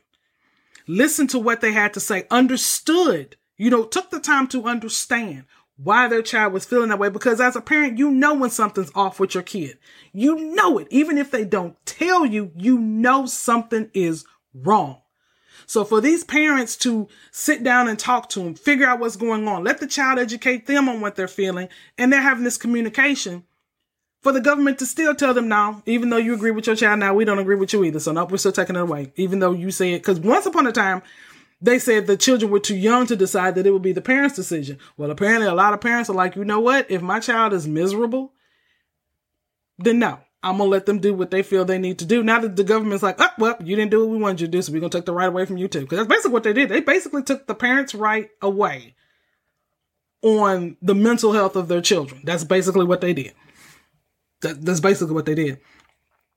listened 0.87 1.29
to 1.31 1.39
what 1.39 1.61
they 1.61 1.73
had 1.73 1.93
to 1.93 1.99
say, 1.99 2.25
understood, 2.31 3.35
you 3.57 3.69
know, 3.69 3.83
took 3.83 4.09
the 4.09 4.19
time 4.19 4.47
to 4.47 4.65
understand 4.65 5.45
why 5.83 6.07
their 6.07 6.21
child 6.21 6.53
was 6.53 6.65
feeling 6.65 6.89
that 6.89 6.99
way 6.99 7.09
because 7.09 7.41
as 7.41 7.55
a 7.55 7.61
parent, 7.61 7.97
you 7.97 8.09
know 8.09 8.33
when 8.33 8.49
something's 8.49 8.91
off 8.95 9.19
with 9.19 9.33
your 9.33 9.43
kid. 9.43 9.77
You 10.11 10.35
know 10.35 10.77
it. 10.77 10.87
Even 10.89 11.17
if 11.17 11.31
they 11.31 11.45
don't 11.45 11.75
tell 11.85 12.25
you, 12.25 12.51
you 12.55 12.77
know 12.79 13.25
something 13.25 13.89
is 13.93 14.25
wrong. 14.53 15.01
So 15.65 15.83
for 15.83 16.01
these 16.01 16.23
parents 16.23 16.75
to 16.77 17.07
sit 17.31 17.63
down 17.63 17.87
and 17.87 17.97
talk 17.97 18.29
to 18.29 18.39
them, 18.39 18.55
figure 18.55 18.85
out 18.85 18.99
what's 18.99 19.15
going 19.15 19.47
on, 19.47 19.63
let 19.63 19.79
the 19.79 19.87
child 19.87 20.19
educate 20.19 20.67
them 20.67 20.89
on 20.89 21.01
what 21.01 21.15
they're 21.15 21.27
feeling, 21.27 21.69
and 21.97 22.11
they're 22.11 22.21
having 22.21 22.43
this 22.43 22.57
communication. 22.57 23.43
For 24.21 24.31
the 24.31 24.41
government 24.41 24.79
to 24.79 24.85
still 24.85 25.13
tell 25.13 25.33
them 25.33 25.49
now, 25.49 25.83
even 25.85 26.09
though 26.09 26.17
you 26.17 26.33
agree 26.33 26.51
with 26.51 26.65
your 26.65 26.77
child, 26.77 26.99
now 26.99 27.13
we 27.13 27.25
don't 27.25 27.39
agree 27.39 27.57
with 27.57 27.73
you 27.73 27.83
either. 27.83 27.99
So 27.99 28.13
no, 28.13 28.23
we're 28.23 28.37
still 28.37 28.53
taking 28.53 28.77
it 28.77 28.81
away. 28.81 29.11
Even 29.17 29.39
though 29.39 29.51
you 29.51 29.69
say 29.69 29.93
it, 29.93 29.99
because 29.99 30.19
once 30.19 30.45
upon 30.45 30.65
a 30.65 30.71
time, 30.71 31.01
they 31.63 31.79
said 31.79 32.07
the 32.07 32.17
children 32.17 32.51
were 32.51 32.59
too 32.59 32.75
young 32.75 33.07
to 33.07 33.15
decide 33.15 33.55
that 33.55 33.65
it 33.65 33.71
would 33.71 33.81
be 33.81 33.93
the 33.93 34.01
parents' 34.01 34.35
decision. 34.35 34.77
Well, 34.97 35.09
apparently 35.09 35.47
a 35.47 35.53
lot 35.53 35.73
of 35.73 35.79
parents 35.79 36.09
are 36.09 36.13
like, 36.13 36.35
you 36.35 36.43
know 36.43 36.59
what? 36.59 36.91
If 36.91 37.01
my 37.01 37.21
child 37.21 37.53
is 37.53 37.65
miserable, 37.65 38.33
then 39.77 39.97
no, 39.97 40.19
I'm 40.43 40.57
gonna 40.57 40.69
let 40.69 40.85
them 40.85 40.99
do 40.99 41.13
what 41.13 41.31
they 41.31 41.41
feel 41.41 41.63
they 41.63 41.79
need 41.79 41.99
to 41.99 42.05
do. 42.05 42.21
Now 42.21 42.41
that 42.41 42.57
the 42.57 42.65
government's 42.65 43.01
like, 43.01 43.15
oh, 43.19 43.29
well, 43.37 43.55
you 43.63 43.77
didn't 43.77 43.91
do 43.91 44.01
what 44.01 44.09
we 44.09 44.17
wanted 44.17 44.41
you 44.41 44.47
to 44.47 44.51
do, 44.51 44.61
so 44.61 44.73
we're 44.73 44.81
gonna 44.81 44.89
take 44.89 45.05
the 45.05 45.13
right 45.13 45.29
away 45.29 45.45
from 45.45 45.55
you 45.55 45.69
too. 45.69 45.81
Because 45.81 45.99
that's 45.99 46.09
basically 46.09 46.33
what 46.33 46.43
they 46.43 46.51
did. 46.51 46.67
They 46.67 46.81
basically 46.81 47.23
took 47.23 47.47
the 47.47 47.55
parents' 47.55 47.95
right 47.95 48.29
away 48.41 48.95
on 50.21 50.75
the 50.81 50.95
mental 50.95 51.31
health 51.31 51.55
of 51.55 51.69
their 51.69 51.81
children. 51.81 52.23
That's 52.25 52.43
basically 52.43 52.85
what 52.85 52.99
they 52.99 53.13
did. 53.13 53.33
That, 54.41 54.65
that's 54.65 54.81
basically 54.81 55.13
what 55.13 55.25
they 55.25 55.35
did 55.35 55.59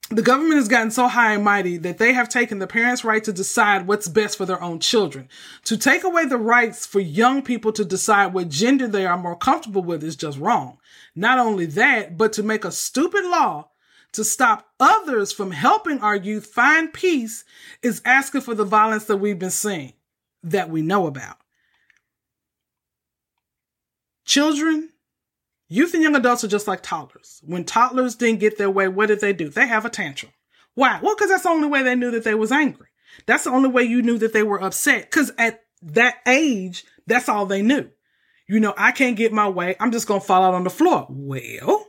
the 0.09 0.23
government 0.23 0.55
has 0.55 0.69
gotten 0.69 0.91
so 0.91 1.09
high 1.09 1.35
and 1.35 1.43
mighty 1.43 1.77
that 1.79 1.99
they 1.99 2.13
have 2.13 2.29
taken 2.29 2.61
the 2.61 2.67
parents' 2.67 3.05
right 3.05 3.25
to 3.25 3.33
decide 3.33 3.87
what's 3.87 4.07
best 4.07 4.39
for 4.39 4.47
their 4.47 4.63
own 4.63 4.79
children. 4.79 5.29
To 5.65 5.77
take 5.77 6.05
away 6.05 6.27
the 6.27 6.37
rights 6.37 6.87
for 6.87 7.01
young 7.01 7.43
people 7.43 7.73
to 7.73 7.85
decide 7.85 8.33
what 8.33 8.49
gender 8.49 8.87
they 8.87 9.05
are 9.05 9.19
more 9.19 9.37
comfortable 9.37 9.83
with 9.83 10.05
is 10.05 10.15
just 10.15 10.39
wrong. 10.39 10.79
Not 11.17 11.39
only 11.39 11.67
that, 11.67 12.17
but 12.17 12.33
to 12.35 12.43
make 12.45 12.65
a 12.65 12.71
stupid 12.71 13.25
law 13.25 13.71
to 14.13 14.23
stop 14.23 14.69
others 14.79 15.33
from 15.33 15.51
helping 15.51 16.01
our 16.01 16.17
youth 16.17 16.47
find 16.47 16.93
peace 16.93 17.45
is 17.83 18.01
asking 18.05 18.43
for 18.43 18.55
the 18.55 18.65
violence 18.65 19.05
that 19.07 19.17
we've 19.17 19.39
been 19.39 19.51
seeing, 19.51 19.93
that 20.43 20.71
we 20.71 20.83
know 20.83 21.07
about. 21.07 21.37
Children 24.25 24.91
Youth 25.69 25.95
and 25.95 26.03
young 26.03 26.15
adults 26.15 26.45
are 26.45 26.49
just 26.49 26.69
like 26.69 26.83
toddlers. 26.83 27.43
When 27.45 27.65
toddlers 27.65 28.15
didn't 28.15 28.41
get 28.41 28.57
their 28.57 28.71
way, 28.71 28.89
what 28.89 29.07
did 29.07 29.21
they 29.21 29.33
do? 29.33 29.49
They 29.49 29.67
have 29.67 29.85
a 29.85 29.91
tantrum. 29.91 30.33
Why? 30.75 31.01
Well, 31.03 31.15
because 31.15 31.31
that's 31.31 31.43
the 31.43 31.49
only 31.49 31.69
way 31.69 31.83
they 31.83 31.97
knew 31.97 32.11
that 32.13 32.25
they 32.25 32.35
was 32.35 32.53
angry. 32.53 32.89
That's 33.27 33.45
the 33.45 33.51
only 33.51 33.69
way 33.69 33.83
you 33.83 34.03
knew 34.03 34.19
that 34.19 34.33
they 34.33 34.43
were 34.43 34.63
upset. 34.63 35.11
Because 35.11 35.33
at 35.39 35.65
that 35.83 36.17
age, 36.27 36.85
that's 37.07 37.29
all 37.29 37.47
they 37.47 37.63
knew. 37.63 37.89
You 38.47 38.61
know, 38.61 38.75
I 38.77 38.93
can't 38.93 39.17
get 39.17 39.33
my 39.33 39.49
way. 39.49 39.75
I'm 39.81 39.91
just 39.91 40.07
going 40.07 40.21
to 40.21 40.27
fall 40.27 40.45
out 40.45 40.55
on 40.55 40.65
the 40.65 40.71
floor. 40.71 41.07
Well, 41.09 41.87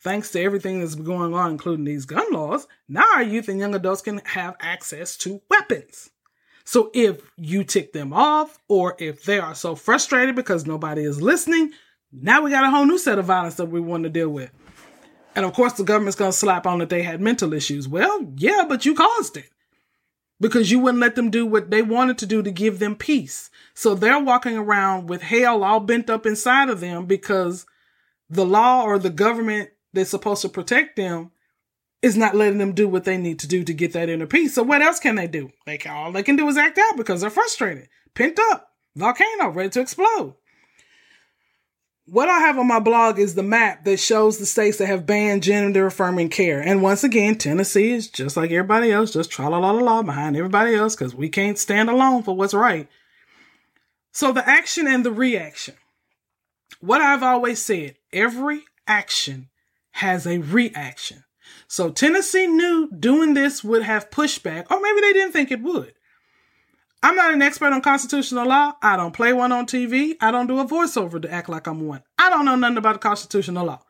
thanks 0.00 0.30
to 0.32 0.40
everything 0.40 0.80
that's 0.80 0.94
been 0.94 1.04
going 1.04 1.34
on, 1.34 1.50
including 1.50 1.84
these 1.84 2.04
gun 2.04 2.30
laws, 2.32 2.68
now 2.88 3.04
our 3.14 3.22
youth 3.22 3.48
and 3.48 3.58
young 3.58 3.74
adults 3.74 4.02
can 4.02 4.18
have 4.24 4.54
access 4.60 5.16
to 5.18 5.42
weapons. 5.50 6.10
So 6.64 6.90
if 6.94 7.32
you 7.36 7.64
tick 7.64 7.92
them 7.92 8.12
off, 8.12 8.58
or 8.68 8.94
if 9.00 9.24
they 9.24 9.40
are 9.40 9.54
so 9.54 9.74
frustrated 9.74 10.36
because 10.36 10.66
nobody 10.66 11.02
is 11.02 11.20
listening, 11.20 11.72
now 12.12 12.42
we 12.42 12.50
got 12.50 12.64
a 12.64 12.70
whole 12.70 12.84
new 12.84 12.98
set 12.98 13.18
of 13.18 13.24
violence 13.24 13.54
that 13.56 13.66
we 13.66 13.80
want 13.80 14.04
to 14.04 14.10
deal 14.10 14.28
with. 14.28 14.50
And 15.34 15.46
of 15.46 15.54
course, 15.54 15.72
the 15.74 15.84
government's 15.84 16.16
going 16.16 16.30
to 16.30 16.36
slap 16.36 16.66
on 16.66 16.78
that 16.78 16.90
they 16.90 17.02
had 17.02 17.20
mental 17.20 17.54
issues. 17.54 17.88
Well, 17.88 18.32
yeah, 18.36 18.64
but 18.68 18.84
you 18.84 18.94
caused 18.94 19.36
it 19.36 19.48
because 20.40 20.70
you 20.70 20.78
wouldn't 20.78 21.00
let 21.00 21.14
them 21.14 21.30
do 21.30 21.46
what 21.46 21.70
they 21.70 21.80
wanted 21.80 22.18
to 22.18 22.26
do 22.26 22.42
to 22.42 22.50
give 22.50 22.78
them 22.78 22.96
peace. 22.96 23.48
So 23.74 23.94
they're 23.94 24.18
walking 24.18 24.58
around 24.58 25.08
with 25.08 25.22
hell 25.22 25.64
all 25.64 25.80
bent 25.80 26.10
up 26.10 26.26
inside 26.26 26.68
of 26.68 26.80
them 26.80 27.06
because 27.06 27.64
the 28.28 28.44
law 28.44 28.82
or 28.82 28.98
the 28.98 29.10
government 29.10 29.70
that's 29.92 30.10
supposed 30.10 30.42
to 30.42 30.48
protect 30.48 30.96
them 30.96 31.30
is 32.02 32.16
not 32.16 32.34
letting 32.34 32.58
them 32.58 32.72
do 32.72 32.88
what 32.88 33.04
they 33.04 33.16
need 33.16 33.38
to 33.38 33.46
do 33.46 33.62
to 33.62 33.72
get 33.72 33.92
that 33.92 34.08
inner 34.08 34.26
peace. 34.26 34.54
So 34.54 34.62
what 34.62 34.82
else 34.82 34.98
can 34.98 35.14
they 35.14 35.28
do? 35.28 35.50
They 35.64 35.78
can, 35.78 35.94
all 35.94 36.12
they 36.12 36.24
can 36.24 36.36
do 36.36 36.48
is 36.48 36.56
act 36.56 36.78
out 36.78 36.96
because 36.96 37.20
they're 37.20 37.30
frustrated, 37.30 37.88
pent 38.14 38.38
up. 38.50 38.70
volcano 38.96 39.48
ready 39.48 39.70
to 39.70 39.80
explode. 39.80 40.34
What 42.06 42.28
I 42.28 42.40
have 42.40 42.58
on 42.58 42.66
my 42.66 42.80
blog 42.80 43.20
is 43.20 43.34
the 43.34 43.44
map 43.44 43.84
that 43.84 43.98
shows 43.98 44.38
the 44.38 44.46
states 44.46 44.78
that 44.78 44.86
have 44.86 45.06
banned 45.06 45.44
gender 45.44 45.86
affirming 45.86 46.30
care. 46.30 46.60
And 46.60 46.82
once 46.82 47.04
again, 47.04 47.36
Tennessee 47.36 47.92
is 47.92 48.08
just 48.08 48.36
like 48.36 48.50
everybody 48.50 48.90
else, 48.90 49.12
just 49.12 49.30
tra 49.30 49.48
la 49.48 49.58
la 49.58 49.70
la 49.70 50.02
behind 50.02 50.36
everybody 50.36 50.74
else 50.74 50.96
because 50.96 51.14
we 51.14 51.28
can't 51.28 51.58
stand 51.58 51.88
alone 51.88 52.24
for 52.24 52.34
what's 52.34 52.54
right. 52.54 52.88
So 54.10 54.32
the 54.32 54.46
action 54.48 54.88
and 54.88 55.06
the 55.06 55.12
reaction. 55.12 55.74
What 56.80 57.00
I've 57.00 57.22
always 57.22 57.62
said, 57.62 57.94
every 58.12 58.64
action 58.88 59.48
has 59.92 60.26
a 60.26 60.38
reaction. 60.38 61.22
So 61.68 61.90
Tennessee 61.90 62.48
knew 62.48 62.90
doing 62.90 63.34
this 63.34 63.62
would 63.62 63.82
have 63.82 64.10
pushback, 64.10 64.66
or 64.70 64.80
maybe 64.80 65.00
they 65.00 65.12
didn't 65.12 65.32
think 65.32 65.52
it 65.52 65.62
would. 65.62 65.94
I'm 67.02 67.16
not 67.16 67.34
an 67.34 67.42
expert 67.42 67.72
on 67.72 67.80
constitutional 67.80 68.46
law. 68.46 68.74
I 68.80 68.96
don't 68.96 69.12
play 69.12 69.32
one 69.32 69.50
on 69.50 69.66
TV. 69.66 70.14
I 70.20 70.30
don't 70.30 70.46
do 70.46 70.60
a 70.60 70.64
voiceover 70.64 71.20
to 71.20 71.30
act 71.30 71.48
like 71.48 71.66
I'm 71.66 71.86
one. 71.86 72.02
I 72.16 72.30
don't 72.30 72.44
know 72.44 72.54
nothing 72.54 72.76
about 72.76 72.94
the 72.94 72.98
constitutional 73.00 73.66
law. 73.66 73.82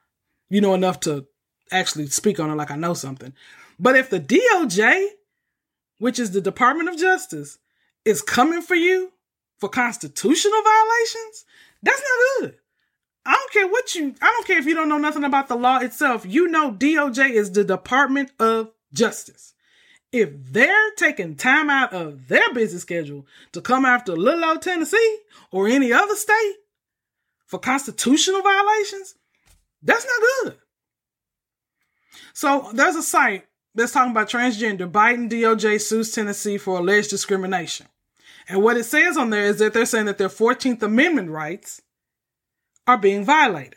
You 0.48 0.62
know 0.62 0.74
enough 0.74 1.00
to 1.00 1.26
actually 1.70 2.06
speak 2.06 2.40
on 2.40 2.50
it 2.50 2.54
like 2.54 2.70
I 2.70 2.76
know 2.76 2.94
something. 2.94 3.34
But 3.78 3.96
if 3.96 4.08
the 4.08 4.20
DOJ, 4.20 5.08
which 5.98 6.18
is 6.18 6.30
the 6.30 6.40
Department 6.40 6.88
of 6.88 6.98
Justice, 6.98 7.58
is 8.04 8.22
coming 8.22 8.62
for 8.62 8.74
you 8.74 9.12
for 9.58 9.68
constitutional 9.68 10.62
violations, 10.62 11.44
that's 11.82 12.00
not 12.00 12.40
good. 12.40 12.56
I 13.26 13.34
don't 13.34 13.52
care 13.52 13.68
what 13.68 13.94
you, 13.94 14.14
I 14.22 14.26
don't 14.26 14.46
care 14.46 14.58
if 14.58 14.66
you 14.66 14.74
don't 14.74 14.88
know 14.88 14.98
nothing 14.98 15.24
about 15.24 15.48
the 15.48 15.54
law 15.54 15.78
itself. 15.78 16.24
You 16.26 16.48
know, 16.48 16.72
DOJ 16.72 17.30
is 17.30 17.52
the 17.52 17.62
Department 17.62 18.32
of 18.40 18.72
Justice 18.92 19.51
if 20.12 20.30
they're 20.50 20.90
taking 20.96 21.34
time 21.34 21.70
out 21.70 21.92
of 21.92 22.28
their 22.28 22.52
busy 22.52 22.78
schedule 22.78 23.26
to 23.52 23.60
come 23.60 23.84
after 23.84 24.14
little 24.14 24.44
old 24.44 24.62
Tennessee 24.62 25.18
or 25.50 25.66
any 25.66 25.92
other 25.92 26.14
state 26.14 26.54
for 27.46 27.58
constitutional 27.58 28.42
violations, 28.42 29.14
that's 29.82 30.06
not 30.06 30.20
good. 30.44 30.58
So 32.34 32.70
there's 32.74 32.96
a 32.96 33.02
site 33.02 33.46
that's 33.74 33.92
talking 33.92 34.12
about 34.12 34.28
transgender. 34.28 34.90
Biden 34.90 35.30
DOJ 35.30 35.80
sues 35.80 36.12
Tennessee 36.12 36.58
for 36.58 36.78
alleged 36.78 37.10
discrimination. 37.10 37.86
And 38.48 38.62
what 38.62 38.76
it 38.76 38.84
says 38.84 39.16
on 39.16 39.30
there 39.30 39.44
is 39.44 39.58
that 39.58 39.72
they're 39.72 39.86
saying 39.86 40.06
that 40.06 40.18
their 40.18 40.28
14th 40.28 40.82
Amendment 40.82 41.30
rights 41.30 41.80
are 42.86 42.98
being 42.98 43.24
violated. 43.24 43.76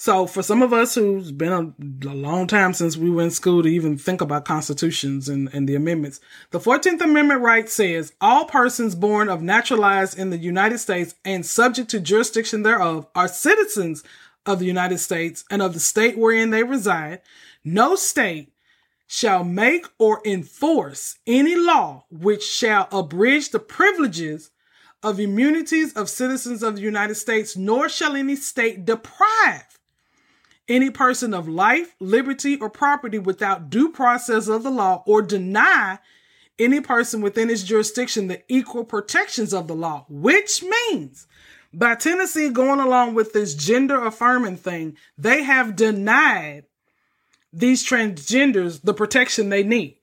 So 0.00 0.26
for 0.26 0.42
some 0.42 0.62
of 0.62 0.72
us 0.72 0.94
who's 0.94 1.30
been 1.30 1.52
a, 1.52 2.08
a, 2.08 2.14
long 2.14 2.46
time 2.46 2.72
since 2.72 2.96
we 2.96 3.10
were 3.10 3.20
in 3.20 3.30
school 3.30 3.62
to 3.62 3.68
even 3.68 3.98
think 3.98 4.22
about 4.22 4.46
constitutions 4.46 5.28
and, 5.28 5.50
and 5.52 5.68
the 5.68 5.74
amendments, 5.74 6.20
the 6.52 6.58
14th 6.58 7.02
Amendment 7.02 7.42
right 7.42 7.68
says 7.68 8.14
all 8.18 8.46
persons 8.46 8.94
born 8.94 9.28
of 9.28 9.42
naturalized 9.42 10.18
in 10.18 10.30
the 10.30 10.38
United 10.38 10.78
States 10.78 11.16
and 11.22 11.44
subject 11.44 11.90
to 11.90 12.00
jurisdiction 12.00 12.62
thereof 12.62 13.08
are 13.14 13.28
citizens 13.28 14.02
of 14.46 14.58
the 14.58 14.64
United 14.64 15.00
States 15.00 15.44
and 15.50 15.60
of 15.60 15.74
the 15.74 15.80
state 15.80 16.16
wherein 16.16 16.48
they 16.48 16.62
reside. 16.62 17.20
No 17.62 17.94
state 17.94 18.54
shall 19.06 19.44
make 19.44 19.86
or 19.98 20.22
enforce 20.24 21.18
any 21.26 21.54
law 21.54 22.06
which 22.10 22.42
shall 22.42 22.88
abridge 22.90 23.50
the 23.50 23.58
privileges 23.58 24.50
of 25.02 25.20
immunities 25.20 25.92
of 25.92 26.08
citizens 26.08 26.62
of 26.62 26.76
the 26.76 26.82
United 26.82 27.16
States, 27.16 27.54
nor 27.54 27.90
shall 27.90 28.16
any 28.16 28.36
state 28.36 28.86
deprive 28.86 29.76
any 30.70 30.88
person 30.88 31.34
of 31.34 31.48
life, 31.48 31.94
liberty, 31.98 32.56
or 32.56 32.70
property 32.70 33.18
without 33.18 33.68
due 33.68 33.90
process 33.90 34.48
of 34.48 34.62
the 34.62 34.70
law 34.70 35.02
or 35.04 35.20
deny 35.20 35.98
any 36.58 36.80
person 36.80 37.20
within 37.20 37.50
its 37.50 37.64
jurisdiction 37.64 38.28
the 38.28 38.42
equal 38.48 38.84
protections 38.84 39.52
of 39.52 39.66
the 39.66 39.74
law, 39.74 40.06
which 40.08 40.62
means 40.62 41.26
by 41.72 41.94
Tennessee 41.94 42.50
going 42.50 42.80
along 42.80 43.14
with 43.14 43.32
this 43.32 43.54
gender 43.54 44.04
affirming 44.04 44.56
thing, 44.56 44.96
they 45.18 45.42
have 45.42 45.76
denied 45.76 46.64
these 47.52 47.84
transgenders 47.86 48.80
the 48.82 48.94
protection 48.94 49.48
they 49.48 49.62
need. 49.62 49.96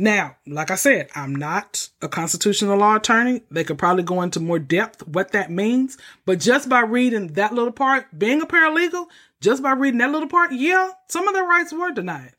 Now, 0.00 0.36
like 0.46 0.70
I 0.70 0.76
said, 0.76 1.08
I'm 1.16 1.34
not 1.34 1.88
a 2.00 2.08
constitutional 2.08 2.78
law 2.78 2.96
attorney. 2.96 3.42
They 3.50 3.64
could 3.64 3.78
probably 3.78 4.04
go 4.04 4.22
into 4.22 4.38
more 4.38 4.60
depth 4.60 5.06
what 5.08 5.32
that 5.32 5.50
means. 5.50 5.98
But 6.24 6.38
just 6.38 6.68
by 6.68 6.82
reading 6.82 7.28
that 7.32 7.52
little 7.52 7.72
part, 7.72 8.06
being 8.16 8.40
a 8.40 8.46
paralegal, 8.46 9.06
just 9.40 9.62
by 9.62 9.72
reading 9.72 9.98
that 9.98 10.10
little 10.10 10.28
part, 10.28 10.52
yeah, 10.52 10.90
some 11.08 11.28
of 11.28 11.34
their 11.34 11.44
rights 11.44 11.72
were 11.72 11.92
denied. 11.92 12.32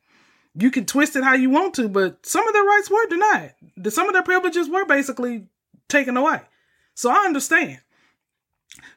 You 0.56 0.72
can 0.72 0.86
twist 0.86 1.16
it 1.16 1.24
how 1.24 1.34
you 1.34 1.50
want 1.50 1.74
to, 1.76 1.88
but 1.88 2.26
some 2.26 2.48
of 2.48 2.54
their 2.54 2.64
rights 2.64 2.90
were 2.90 3.06
denied. 3.08 3.54
Some 3.90 4.08
of 4.08 4.14
their 4.14 4.24
privileges 4.24 4.68
were 4.68 4.86
basically 4.86 5.48
taken 5.88 6.18
away. 6.18 6.42
So 6.96 7.10
I 7.10 7.26
understand. 7.26 7.80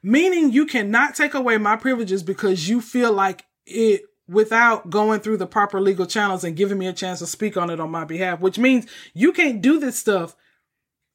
Meaning 0.03 0.53
you 0.53 0.67
cannot 0.67 1.15
take 1.15 1.35
away 1.35 1.59
my 1.59 1.77
privileges 1.77 2.23
because 2.23 2.69
you 2.69 2.81
feel 2.81 3.13
like 3.13 3.45
it 3.67 4.03
without 4.29 4.91
going 4.91 5.21
through 5.21 5.37
the 5.37 5.47
proper 5.47 5.81
legal 5.81 6.07
channels 6.07 6.43
and 6.43 6.57
giving 6.57 6.79
me 6.79 6.87
a 6.87 6.93
chance 6.93 7.19
to 7.19 7.27
speak 7.27 7.57
on 7.57 7.71
it 7.71 7.81
on 7.81 7.91
my 7.91 8.05
behalf, 8.05 8.41
which 8.41 8.59
means 8.59 8.87
you 9.15 9.33
can't 9.33 9.61
do 9.61 9.79
this 9.79 9.99
stuff 9.99 10.35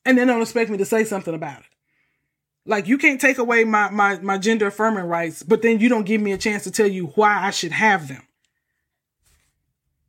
and 0.05 0.17
then 0.17 0.27
don't 0.27 0.41
expect 0.41 0.69
me 0.69 0.77
to 0.77 0.85
say 0.85 1.03
something 1.03 1.33
about 1.33 1.59
it. 1.59 1.65
Like 2.67 2.87
you 2.87 2.97
can't 2.97 3.19
take 3.19 3.37
away 3.37 3.63
my, 3.63 3.89
my, 3.89 4.19
my 4.19 4.37
gender 4.37 4.67
affirming 4.67 5.05
rights, 5.05 5.41
but 5.41 5.61
then 5.61 5.79
you 5.79 5.87
don't 5.87 6.05
give 6.05 6.19
me 6.21 6.33
a 6.33 6.37
chance 6.37 6.65
to 6.65 6.71
tell 6.71 6.87
you 6.87 7.07
why 7.15 7.45
I 7.45 7.51
should 7.51 7.71
have 7.71 8.09
them. 8.09 8.21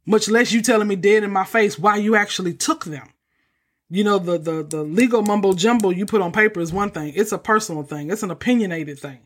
Much 0.05 0.29
less 0.29 0.53
you 0.53 0.61
telling 0.61 0.88
me 0.88 0.97
dead 0.97 1.23
in 1.23 1.31
my 1.31 1.44
face 1.44 1.79
why 1.79 1.97
you 1.97 2.16
actually 2.16 2.55
took 2.55 2.85
them. 2.85 3.12
You 3.88 4.05
know, 4.05 4.18
the, 4.18 4.38
the, 4.38 4.62
the 4.64 4.83
legal 4.83 5.23
mumbo 5.23 5.53
jumbo 5.53 5.90
you 5.90 6.05
put 6.05 6.21
on 6.21 6.33
paper 6.33 6.61
is 6.61 6.73
one 6.73 6.90
thing. 6.90 7.12
It's 7.14 7.33
a 7.33 7.38
personal 7.38 7.85
thing. 7.85 8.11
It's 8.11 8.23
an 8.23 8.31
opinionated 8.31 8.99
thing. 8.99 9.21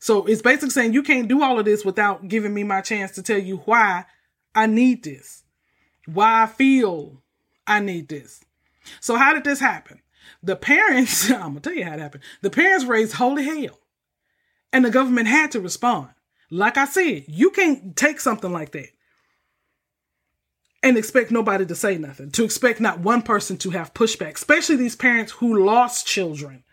So 0.00 0.26
it's 0.26 0.42
basically 0.42 0.70
saying 0.70 0.92
you 0.92 1.04
can't 1.04 1.28
do 1.28 1.42
all 1.42 1.60
of 1.60 1.64
this 1.64 1.84
without 1.84 2.26
giving 2.26 2.52
me 2.52 2.64
my 2.64 2.80
chance 2.80 3.12
to 3.12 3.22
tell 3.22 3.38
you 3.38 3.58
why 3.58 4.06
I 4.54 4.66
need 4.66 5.04
this, 5.04 5.44
why 6.06 6.42
I 6.42 6.46
feel 6.46 7.22
I 7.66 7.78
need 7.78 8.08
this. 8.08 8.44
So 9.00 9.14
how 9.14 9.32
did 9.32 9.44
this 9.44 9.60
happen? 9.60 10.00
The 10.42 10.56
parents, 10.56 11.30
I'm 11.30 11.40
gonna 11.40 11.60
tell 11.60 11.74
you 11.74 11.84
how 11.84 11.94
it 11.94 12.00
happened. 12.00 12.24
The 12.40 12.50
parents 12.50 12.84
raised 12.84 13.14
holy 13.14 13.44
hell, 13.44 13.78
and 14.72 14.84
the 14.84 14.90
government 14.90 15.28
had 15.28 15.50
to 15.52 15.60
respond. 15.60 16.08
Like 16.50 16.76
I 16.76 16.84
said, 16.84 17.24
you 17.28 17.50
can't 17.50 17.96
take 17.96 18.20
something 18.20 18.52
like 18.52 18.72
that 18.72 18.90
and 20.82 20.98
expect 20.98 21.30
nobody 21.30 21.64
to 21.64 21.74
say 21.74 21.96
nothing, 21.96 22.30
to 22.32 22.44
expect 22.44 22.80
not 22.80 23.00
one 23.00 23.22
person 23.22 23.56
to 23.58 23.70
have 23.70 23.94
pushback, 23.94 24.34
especially 24.34 24.76
these 24.76 24.96
parents 24.96 25.32
who 25.32 25.64
lost 25.64 26.06
children 26.06 26.64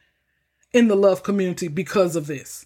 in 0.73 0.87
the 0.87 0.95
love 0.95 1.23
community 1.23 1.67
because 1.67 2.15
of 2.15 2.27
this 2.27 2.65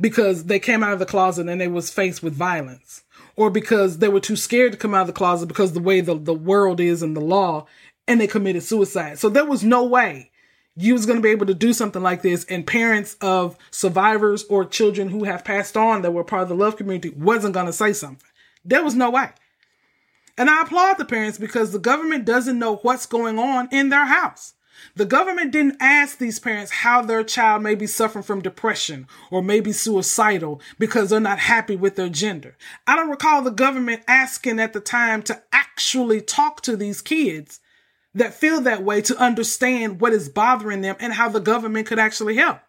because 0.00 0.44
they 0.44 0.58
came 0.58 0.82
out 0.82 0.92
of 0.92 0.98
the 0.98 1.06
closet 1.06 1.48
and 1.48 1.60
they 1.60 1.68
was 1.68 1.90
faced 1.90 2.22
with 2.22 2.34
violence 2.34 3.04
or 3.36 3.50
because 3.50 3.98
they 3.98 4.08
were 4.08 4.20
too 4.20 4.36
scared 4.36 4.72
to 4.72 4.78
come 4.78 4.94
out 4.94 5.02
of 5.02 5.06
the 5.06 5.12
closet 5.12 5.46
because 5.46 5.72
the 5.72 5.80
way 5.80 6.00
the, 6.00 6.14
the 6.14 6.34
world 6.34 6.80
is 6.80 7.02
and 7.02 7.16
the 7.16 7.20
law 7.20 7.66
and 8.06 8.20
they 8.20 8.26
committed 8.26 8.62
suicide. 8.62 9.18
So 9.18 9.28
there 9.28 9.44
was 9.44 9.64
no 9.64 9.84
way 9.84 10.30
you 10.76 10.92
was 10.92 11.06
going 11.06 11.18
to 11.18 11.22
be 11.22 11.30
able 11.30 11.46
to 11.46 11.54
do 11.54 11.72
something 11.72 12.02
like 12.02 12.22
this 12.22 12.44
and 12.46 12.66
parents 12.66 13.16
of 13.20 13.56
survivors 13.70 14.44
or 14.48 14.64
children 14.64 15.08
who 15.08 15.24
have 15.24 15.44
passed 15.44 15.76
on 15.76 16.02
that 16.02 16.12
were 16.12 16.24
part 16.24 16.42
of 16.42 16.48
the 16.48 16.54
love 16.54 16.76
community 16.76 17.10
wasn't 17.10 17.54
going 17.54 17.66
to 17.66 17.72
say 17.72 17.92
something. 17.92 18.28
There 18.64 18.82
was 18.82 18.94
no 18.94 19.10
way. 19.10 19.30
And 20.36 20.50
I 20.50 20.62
applaud 20.62 20.94
the 20.94 21.04
parents 21.04 21.38
because 21.38 21.70
the 21.70 21.78
government 21.78 22.24
doesn't 22.24 22.58
know 22.58 22.76
what's 22.76 23.06
going 23.06 23.38
on 23.38 23.68
in 23.70 23.88
their 23.88 24.06
house. 24.06 24.54
The 24.96 25.04
government 25.04 25.52
didn't 25.52 25.76
ask 25.80 26.18
these 26.18 26.40
parents 26.40 26.72
how 26.72 27.02
their 27.02 27.22
child 27.22 27.62
may 27.62 27.76
be 27.76 27.86
suffering 27.86 28.24
from 28.24 28.42
depression 28.42 29.06
or 29.30 29.42
may 29.42 29.60
be 29.60 29.72
suicidal 29.72 30.60
because 30.80 31.10
they're 31.10 31.20
not 31.20 31.38
happy 31.38 31.76
with 31.76 31.94
their 31.94 32.08
gender. 32.08 32.56
I 32.84 32.96
don't 32.96 33.10
recall 33.10 33.42
the 33.42 33.50
government 33.50 34.02
asking 34.08 34.58
at 34.58 34.72
the 34.72 34.80
time 34.80 35.22
to 35.22 35.40
actually 35.52 36.20
talk 36.20 36.60
to 36.62 36.76
these 36.76 37.00
kids 37.00 37.60
that 38.14 38.34
feel 38.34 38.60
that 38.62 38.82
way 38.82 39.00
to 39.02 39.16
understand 39.18 40.00
what 40.00 40.12
is 40.12 40.28
bothering 40.28 40.82
them 40.82 40.96
and 41.00 41.12
how 41.12 41.28
the 41.28 41.40
government 41.40 41.86
could 41.86 41.98
actually 41.98 42.36
help. 42.36 42.60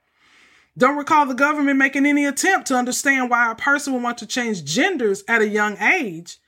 Don't 0.78 0.98
recall 0.98 1.26
the 1.26 1.34
government 1.34 1.78
making 1.78 2.06
any 2.06 2.26
attempt 2.26 2.68
to 2.68 2.76
understand 2.76 3.30
why 3.30 3.52
a 3.52 3.56
person 3.56 3.94
would 3.94 4.04
want 4.04 4.18
to 4.18 4.26
change 4.26 4.66
genders 4.66 5.24
at 5.28 5.42
a 5.42 5.48
young 5.48 5.78
age, 5.78 6.40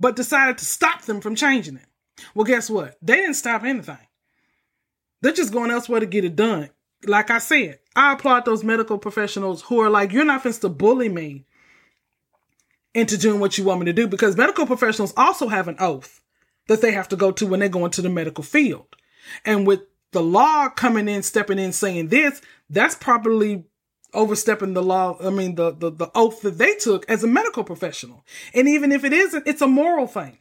but 0.00 0.16
decided 0.16 0.58
to 0.58 0.64
stop 0.64 1.02
them 1.02 1.20
from 1.20 1.36
changing 1.36 1.76
it. 1.76 1.86
Well, 2.34 2.44
guess 2.44 2.68
what? 2.68 2.96
They 3.02 3.16
didn't 3.16 3.34
stop 3.34 3.62
anything. 3.62 3.98
They're 5.20 5.32
just 5.32 5.52
going 5.52 5.70
elsewhere 5.70 6.00
to 6.00 6.06
get 6.06 6.24
it 6.24 6.34
done. 6.34 6.70
Like 7.06 7.30
I 7.30 7.38
said, 7.38 7.78
I 7.94 8.14
applaud 8.14 8.44
those 8.44 8.64
medical 8.64 8.98
professionals 8.98 9.62
who 9.62 9.80
are 9.80 9.90
like, 9.90 10.12
you're 10.12 10.24
not 10.24 10.42
supposed 10.42 10.62
to 10.62 10.68
bully 10.68 11.08
me 11.08 11.44
into 12.94 13.16
doing 13.16 13.38
what 13.38 13.58
you 13.58 13.64
want 13.64 13.80
me 13.80 13.86
to 13.86 13.92
do 13.92 14.08
because 14.08 14.36
medical 14.36 14.66
professionals 14.66 15.14
also 15.16 15.48
have 15.48 15.68
an 15.68 15.76
oath 15.78 16.21
that 16.72 16.82
they 16.82 16.92
have 16.92 17.08
to 17.10 17.16
go 17.16 17.32
to 17.32 17.46
when 17.46 17.60
they 17.60 17.68
go 17.68 17.84
into 17.84 18.02
the 18.02 18.10
medical 18.10 18.44
field. 18.44 18.96
And 19.44 19.66
with 19.66 19.82
the 20.12 20.22
law 20.22 20.68
coming 20.68 21.08
in, 21.08 21.22
stepping 21.22 21.58
in, 21.58 21.72
saying 21.72 22.08
this, 22.08 22.42
that's 22.68 22.94
probably 22.96 23.64
overstepping 24.12 24.74
the 24.74 24.82
law. 24.82 25.16
I 25.22 25.30
mean, 25.30 25.54
the, 25.54 25.70
the, 25.72 25.90
the 25.90 26.10
oath 26.14 26.42
that 26.42 26.58
they 26.58 26.74
took 26.74 27.08
as 27.08 27.24
a 27.24 27.26
medical 27.28 27.64
professional. 27.64 28.26
And 28.52 28.68
even 28.68 28.92
if 28.92 29.04
it 29.04 29.12
isn't, 29.12 29.46
it's 29.46 29.62
a 29.62 29.66
moral 29.68 30.06
thing. 30.06 30.38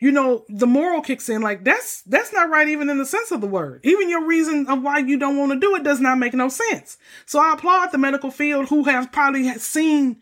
you 0.00 0.10
know, 0.12 0.44
the 0.48 0.66
moral 0.66 1.00
kicks 1.00 1.28
in. 1.28 1.40
Like 1.42 1.64
that's 1.64 2.02
that's 2.02 2.32
not 2.32 2.50
right 2.50 2.68
even 2.68 2.90
in 2.90 2.98
the 2.98 3.06
sense 3.06 3.30
of 3.30 3.40
the 3.40 3.46
word. 3.46 3.80
Even 3.84 4.10
your 4.10 4.26
reason 4.26 4.66
of 4.68 4.82
why 4.82 4.98
you 4.98 5.18
don't 5.18 5.38
want 5.38 5.52
to 5.52 5.58
do 5.58 5.74
it 5.76 5.84
does 5.84 6.00
not 6.00 6.18
make 6.18 6.34
no 6.34 6.48
sense. 6.48 6.98
So 7.26 7.38
I 7.40 7.54
applaud 7.54 7.92
the 7.92 7.98
medical 7.98 8.30
field 8.30 8.68
who 8.68 8.84
have 8.84 9.12
probably 9.12 9.48
seen 9.54 10.20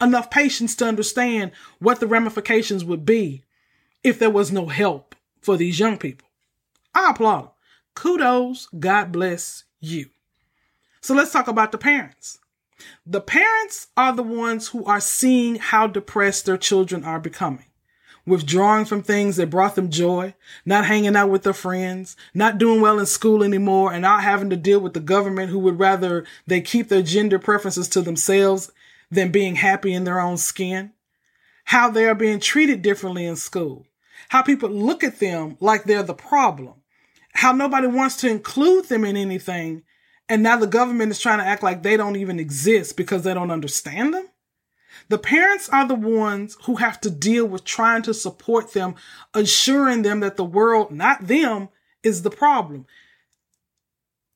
enough 0.00 0.30
patients 0.30 0.74
to 0.76 0.86
understand 0.86 1.52
what 1.78 2.00
the 2.00 2.06
ramifications 2.08 2.84
would 2.84 3.04
be 3.04 3.44
if 4.02 4.18
there 4.18 4.30
was 4.30 4.52
no 4.52 4.66
help 4.66 5.14
for 5.40 5.56
these 5.56 5.78
young 5.78 5.98
people. 5.98 6.28
I 6.94 7.10
applaud 7.10 7.42
them. 7.42 7.50
Kudos. 7.94 8.68
God 8.78 9.12
bless 9.12 9.64
you. 9.80 10.10
So 11.00 11.14
let's 11.14 11.32
talk 11.32 11.48
about 11.48 11.72
the 11.72 11.78
parents. 11.78 12.38
The 13.06 13.20
parents 13.20 13.88
are 13.96 14.14
the 14.14 14.22
ones 14.22 14.68
who 14.68 14.84
are 14.84 15.00
seeing 15.00 15.56
how 15.56 15.86
depressed 15.86 16.46
their 16.46 16.56
children 16.56 17.04
are 17.04 17.20
becoming 17.20 17.66
withdrawing 18.26 18.84
from 18.84 19.02
things 19.02 19.36
that 19.36 19.50
brought 19.50 19.74
them 19.74 19.90
joy, 19.90 20.34
not 20.64 20.86
hanging 20.86 21.16
out 21.16 21.30
with 21.30 21.42
their 21.42 21.52
friends, 21.52 22.16
not 22.34 22.58
doing 22.58 22.80
well 22.80 22.98
in 22.98 23.06
school 23.06 23.42
anymore, 23.42 23.92
and 23.92 24.02
not 24.02 24.22
having 24.22 24.50
to 24.50 24.56
deal 24.56 24.80
with 24.80 24.94
the 24.94 25.00
government 25.00 25.50
who 25.50 25.58
would 25.58 25.78
rather 25.78 26.24
they 26.46 26.60
keep 26.60 26.88
their 26.88 27.02
gender 27.02 27.38
preferences 27.38 27.88
to 27.88 28.02
themselves 28.02 28.70
than 29.10 29.32
being 29.32 29.56
happy 29.56 29.92
in 29.92 30.04
their 30.04 30.20
own 30.20 30.36
skin. 30.36 30.92
How 31.64 31.90
they 31.90 32.06
are 32.06 32.14
being 32.14 32.40
treated 32.40 32.82
differently 32.82 33.26
in 33.26 33.36
school. 33.36 33.86
How 34.30 34.42
people 34.42 34.70
look 34.70 35.02
at 35.02 35.18
them 35.18 35.56
like 35.58 35.82
they're 35.82 36.04
the 36.04 36.14
problem. 36.14 36.74
How 37.32 37.50
nobody 37.50 37.88
wants 37.88 38.14
to 38.18 38.28
include 38.28 38.84
them 38.84 39.04
in 39.04 39.16
anything. 39.16 39.82
And 40.28 40.40
now 40.40 40.56
the 40.56 40.68
government 40.68 41.10
is 41.10 41.18
trying 41.18 41.40
to 41.40 41.44
act 41.44 41.64
like 41.64 41.82
they 41.82 41.96
don't 41.96 42.14
even 42.14 42.38
exist 42.38 42.96
because 42.96 43.24
they 43.24 43.34
don't 43.34 43.50
understand 43.50 44.14
them. 44.14 44.28
The 45.08 45.18
parents 45.18 45.68
are 45.70 45.84
the 45.84 45.96
ones 45.96 46.56
who 46.62 46.76
have 46.76 47.00
to 47.00 47.10
deal 47.10 47.44
with 47.44 47.64
trying 47.64 48.02
to 48.02 48.14
support 48.14 48.72
them, 48.72 48.94
assuring 49.34 50.02
them 50.02 50.20
that 50.20 50.36
the 50.36 50.44
world, 50.44 50.92
not 50.92 51.26
them, 51.26 51.68
is 52.04 52.22
the 52.22 52.30
problem. 52.30 52.86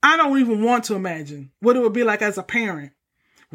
I 0.03 0.16
don't 0.16 0.40
even 0.40 0.64
want 0.64 0.82
to 0.86 0.97
imagine 0.97 1.53
what 1.61 1.76
it 1.76 1.82
would 1.82 1.92
be 1.92 2.03
like 2.03 2.20
as 2.20 2.36
a 2.36 2.42
parent 2.42 2.90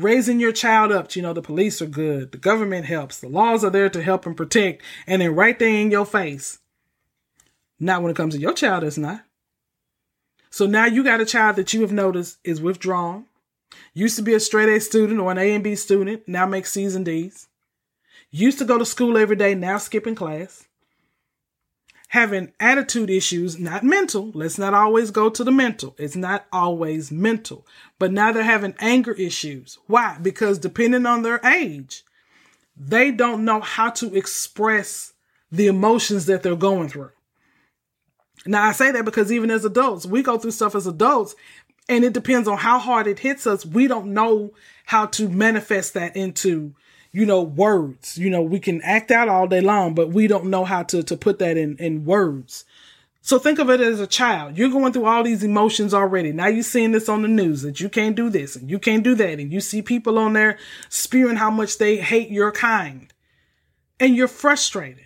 raising 0.03 0.39
your 0.39 0.51
child 0.51 0.91
up. 0.91 1.15
You 1.15 1.21
know, 1.21 1.33
the 1.33 1.41
police 1.41 1.81
are 1.81 1.87
good, 1.87 2.31
the 2.31 2.37
government 2.37 2.85
helps, 2.85 3.19
the 3.19 3.29
laws 3.29 3.63
are 3.63 3.69
there 3.69 3.89
to 3.89 4.01
help 4.03 4.25
and 4.25 4.37
protect, 4.37 4.83
and 5.07 5.21
then 5.21 5.35
right 5.35 5.57
there 5.57 5.69
in 5.69 5.91
your 5.91 6.05
face. 6.05 6.59
Not 7.79 8.01
when 8.01 8.11
it 8.11 8.17
comes 8.17 8.35
to 8.35 8.41
your 8.41 8.53
child, 8.53 8.83
it's 8.83 8.97
not. 8.97 9.23
So 10.49 10.65
now 10.65 10.85
you 10.85 11.03
got 11.03 11.21
a 11.21 11.25
child 11.25 11.55
that 11.57 11.73
you 11.73 11.81
have 11.81 11.91
noticed 11.91 12.39
is 12.43 12.61
withdrawn, 12.61 13.25
Used 13.93 14.15
to 14.15 14.21
be 14.21 14.33
a 14.33 14.39
straight 14.39 14.69
A 14.69 14.79
student 14.79 15.19
or 15.19 15.31
an 15.31 15.37
A 15.37 15.53
and 15.53 15.63
B 15.63 15.75
student, 15.75 16.27
now 16.27 16.45
makes 16.45 16.71
C's 16.71 16.95
and 16.95 17.05
D's. 17.05 17.47
Used 18.31 18.59
to 18.59 18.65
go 18.65 18.77
to 18.77 18.85
school 18.85 19.17
every 19.17 19.35
day, 19.35 19.55
now 19.55 19.77
skipping 19.77 20.15
class. 20.15 20.68
Having 22.09 22.53
attitude 22.59 23.09
issues, 23.09 23.59
not 23.59 23.83
mental. 23.83 24.31
Let's 24.33 24.57
not 24.57 24.73
always 24.73 25.11
go 25.11 25.29
to 25.29 25.43
the 25.43 25.51
mental. 25.51 25.95
It's 25.97 26.15
not 26.15 26.45
always 26.51 27.11
mental. 27.11 27.65
But 27.99 28.11
now 28.11 28.31
they're 28.31 28.43
having 28.43 28.75
anger 28.79 29.13
issues. 29.13 29.77
Why? 29.87 30.17
Because 30.21 30.57
depending 30.57 31.05
on 31.05 31.21
their 31.21 31.39
age, 31.45 32.03
they 32.75 33.11
don't 33.11 33.45
know 33.45 33.61
how 33.61 33.91
to 33.91 34.15
express 34.15 35.13
the 35.51 35.67
emotions 35.67 36.25
that 36.25 36.43
they're 36.43 36.55
going 36.55 36.89
through. 36.89 37.11
Now, 38.45 38.63
I 38.63 38.71
say 38.71 38.91
that 38.91 39.05
because 39.05 39.31
even 39.31 39.51
as 39.51 39.65
adults, 39.65 40.05
we 40.05 40.23
go 40.23 40.37
through 40.37 40.51
stuff 40.51 40.75
as 40.75 40.87
adults 40.87 41.35
and 41.89 42.05
it 42.05 42.13
depends 42.13 42.47
on 42.47 42.57
how 42.57 42.79
hard 42.79 43.07
it 43.07 43.19
hits 43.19 43.45
us. 43.47 43.65
We 43.65 43.87
don't 43.87 44.13
know 44.13 44.51
how 44.85 45.07
to 45.07 45.27
manifest 45.27 45.95
that 45.95 46.15
into, 46.15 46.73
you 47.11 47.25
know, 47.25 47.41
words. 47.41 48.17
You 48.17 48.29
know, 48.29 48.41
we 48.41 48.59
can 48.59 48.81
act 48.81 49.11
out 49.11 49.29
all 49.29 49.47
day 49.47 49.61
long, 49.61 49.93
but 49.95 50.09
we 50.09 50.27
don't 50.27 50.45
know 50.45 50.65
how 50.65 50.83
to, 50.83 51.03
to 51.03 51.17
put 51.17 51.39
that 51.39 51.57
in, 51.57 51.77
in 51.77 52.05
words. 52.05 52.65
So 53.21 53.37
think 53.37 53.59
of 53.59 53.69
it 53.69 53.81
as 53.81 53.99
a 53.99 54.07
child. 54.07 54.57
You're 54.57 54.69
going 54.69 54.93
through 54.93 55.05
all 55.05 55.23
these 55.23 55.43
emotions 55.43 55.93
already. 55.93 56.31
Now 56.31 56.47
you're 56.47 56.63
seeing 56.63 56.93
this 56.93 57.09
on 57.09 57.21
the 57.21 57.27
news 57.27 57.61
that 57.63 57.79
you 57.79 57.89
can't 57.89 58.15
do 58.15 58.29
this 58.29 58.55
and 58.55 58.69
you 58.69 58.79
can't 58.79 59.03
do 59.03 59.13
that. 59.15 59.39
And 59.39 59.51
you 59.51 59.59
see 59.59 59.81
people 59.81 60.17
on 60.17 60.33
there 60.33 60.57
spewing 60.87 61.35
how 61.35 61.51
much 61.51 61.77
they 61.77 61.97
hate 61.97 62.29
your 62.29 62.51
kind. 62.51 63.13
And 63.99 64.15
you're 64.15 64.29
frustrated. 64.29 65.05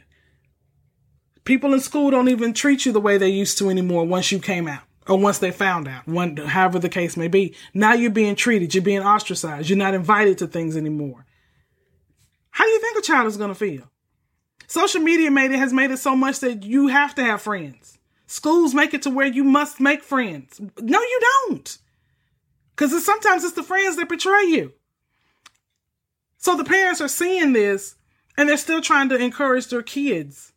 People 1.44 1.74
in 1.74 1.80
school 1.82 2.12
don't 2.12 2.30
even 2.30 2.54
treat 2.54 2.86
you 2.86 2.92
the 2.92 3.02
way 3.02 3.18
they 3.18 3.30
used 3.30 3.58
to 3.58 3.70
anymore 3.70 4.06
once 4.06 4.32
you 4.32 4.40
came 4.40 4.68
out 4.68 4.84
or 5.08 5.18
once 5.18 5.40
they 5.40 5.52
found 5.52 5.88
out, 5.88 6.08
one, 6.08 6.38
however 6.38 6.80
the 6.80 6.90
case 6.90 7.18
may 7.18 7.28
be. 7.28 7.54
Now 7.74 7.94
you're 7.94 8.12
being 8.12 8.36
treated, 8.36 8.74
you're 8.74 8.84
being 8.84 9.02
ostracized, 9.02 9.70
you're 9.70 9.78
not 9.78 9.94
invited 9.94 10.38
to 10.38 10.48
things 10.48 10.78
anymore. 10.78 11.26
How 12.54 12.66
do 12.66 12.70
you 12.70 12.80
think 12.80 12.98
a 13.00 13.02
child 13.02 13.26
is 13.26 13.36
going 13.36 13.50
to 13.50 13.56
feel? 13.56 13.90
Social 14.68 15.02
media 15.02 15.32
made 15.32 15.52
it 15.52 15.58
has 15.58 15.74
made 15.74 15.90
it 15.90 15.98
so 15.98 16.16
much 16.16 16.40
that 16.42 16.62
you 16.62 16.88
have 16.88 17.16
to 17.16 17.24
have 17.24 17.42
friends. 17.42 17.98
Schools 18.28 18.76
make 18.76 18.94
it 18.94 19.02
to 19.02 19.10
where 19.10 19.26
you 19.26 19.44
must 19.44 19.80
make 19.80 20.04
friends. 20.04 20.62
No, 20.80 21.00
you 21.00 21.20
don't. 21.48 21.78
Because 22.76 22.94
it's, 22.94 23.08
sometimes 23.08 23.44
it's 23.44 23.56
the 23.56 23.64
friends 23.64 23.96
that 23.96 24.08
betray 24.08 24.44
you. 24.44 24.74
So 26.38 26.56
the 26.56 26.64
parents 26.64 27.02
are 27.02 27.08
seeing 27.08 27.54
this 27.54 27.96
and 28.38 28.48
they're 28.48 28.58
still 28.58 28.82
trying 28.82 29.10
to 29.10 29.18
encourage 29.18 29.68
their 29.68 29.82
kids 29.82 30.54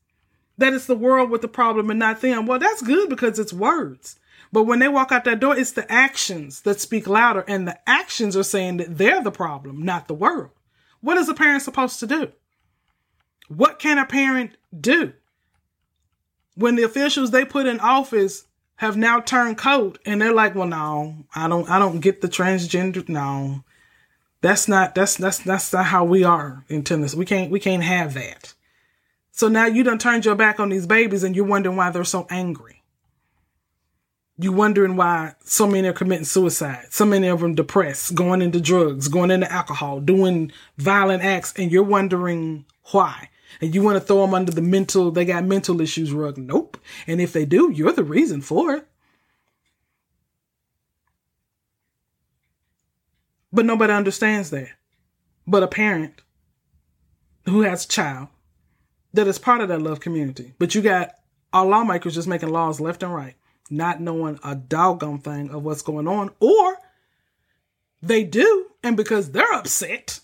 that 0.59 0.75
it's 0.75 0.87
the 0.87 0.95
world 0.95 1.31
with 1.31 1.41
the 1.41 1.49
problem 1.49 1.89
and 1.89 1.99
not 1.99 2.21
them. 2.21 2.45
Well, 2.45 2.59
that's 2.59 2.83
good 2.83 3.09
because 3.09 3.39
it's 3.39 3.55
words. 3.55 4.19
But 4.53 4.65
when 4.65 4.81
they 4.81 4.89
walk 4.89 5.13
out 5.13 5.25
that 5.25 5.41
door, 5.41 5.57
it's 5.57 5.73
the 5.73 5.91
actions 5.91 6.61
that 6.63 6.81
speak 6.81 7.09
louder, 7.09 7.45
and 7.49 7.67
the 7.67 7.79
actions 7.89 8.37
are 8.37 8.43
saying 8.43 8.77
that 8.77 8.99
they're 8.99 9.23
the 9.23 9.33
problem, 9.33 9.83
not 9.83 10.09
the 10.09 10.15
world. 10.15 10.51
What 11.07 11.19
is 11.19 11.29
a 11.29 11.35
parent 11.35 11.63
supposed 11.63 12.01
to 12.01 12.07
do? 12.09 12.33
What 13.47 13.79
can 13.79 13.97
a 13.97 14.05
parent 14.05 14.57
do 14.77 15.13
when 16.57 16.75
the 16.75 16.83
officials 16.83 17.31
they 17.31 17.45
put 17.45 17.67
in 17.67 17.79
office 17.79 18.49
have 18.79 18.97
now 18.97 19.21
turned 19.21 19.57
coat 19.57 20.01
and 20.05 20.21
they're 20.21 20.35
like, 20.35 20.57
"Well, 20.57 20.67
no, 20.67 21.27
I 21.33 21.47
don't, 21.47 21.71
I 21.71 21.79
don't 21.79 22.01
get 22.01 22.23
the 22.23 22.29
transgender. 22.29 23.09
No, 23.09 23.63
that's 24.41 24.67
not, 24.67 24.97
that's 24.97 25.15
that's 25.15 25.39
that's 25.39 25.73
not 25.73 25.85
how 25.85 26.03
we 26.03 26.25
are 26.25 26.65
in 26.69 26.83
Tennessee. 26.83 27.17
We 27.17 27.25
can't, 27.25 27.53
we 27.53 27.61
can't 27.61 27.85
have 27.85 28.15
that." 28.15 28.55
So 29.31 29.47
now 29.47 29.67
you 29.67 29.85
done 29.85 29.99
turned 29.99 30.25
your 30.25 30.35
back 30.35 30.59
on 30.59 30.71
these 30.71 30.89
babies, 30.89 31.23
and 31.23 31.37
you're 31.37 31.45
wondering 31.45 31.77
why 31.77 31.91
they're 31.91 32.03
so 32.03 32.27
angry 32.31 32.76
you 34.39 34.53
wondering 34.53 34.97
why 34.97 35.35
so 35.45 35.67
many 35.67 35.89
are 35.89 35.95
committing 35.95 36.25
suicide, 36.25 36.87
so 36.91 37.07
many 37.07 37.27
of 37.29 37.41
them 37.41 37.55
depressed, 37.55 38.15
going 38.15 38.43
into 38.43 38.61
drugs, 38.61 39.09
going 39.09 39.31
into 39.31 39.51
alcohol, 39.51 40.01
doing 40.01 40.53
violent 40.77 41.23
acts, 41.23 41.55
and 41.57 41.73
you're 41.73 41.83
wondering 41.83 42.67
why. 42.93 43.31
And 43.61 43.75
you 43.75 43.83
want 43.83 43.97
to 43.97 44.01
throw 44.01 44.21
them 44.21 44.35
under 44.35 44.53
the 44.53 44.61
mental, 44.61 45.11
they 45.11 45.25
got 45.25 45.45
mental 45.45 45.81
issues 45.81 46.13
rug. 46.13 46.37
Nope. 46.37 46.77
And 47.07 47.21
if 47.21 47.33
they 47.33 47.47
do, 47.47 47.71
you're 47.71 47.93
the 47.93 48.05
reason 48.05 48.43
for 48.43 48.75
it. 48.75 48.87
But 53.51 53.65
nobody 53.65 53.95
understands 53.95 54.51
that. 54.51 54.69
But 55.47 55.63
a 55.63 55.69
parent 55.69 56.21
who 57.47 57.63
has 57.63 57.87
a 57.87 57.89
child 57.89 58.29
that 59.15 59.27
is 59.27 59.39
part 59.39 59.63
of 59.63 59.69
that 59.69 59.81
love 59.81 60.01
community. 60.01 60.53
But 60.59 60.75
you 60.75 60.83
got 60.83 61.13
our 61.55 61.65
lawmakers 61.65 62.17
just 62.17 62.29
making 62.29 62.51
laws 62.51 62.81
left 62.81 63.03
and 63.03 63.15
right 63.15 63.37
not 63.71 64.01
knowing 64.01 64.39
a 64.45 64.55
doggone 64.55 65.19
thing 65.19 65.51
of 65.51 65.65
what's 65.65 65.83
going 65.83 66.09
on, 66.09 66.31
or 66.41 66.79
they 68.03 68.25
do, 68.25 68.67
and 68.83 68.97
because 68.97 69.33
they're 69.33 69.53
upset 69.53 70.21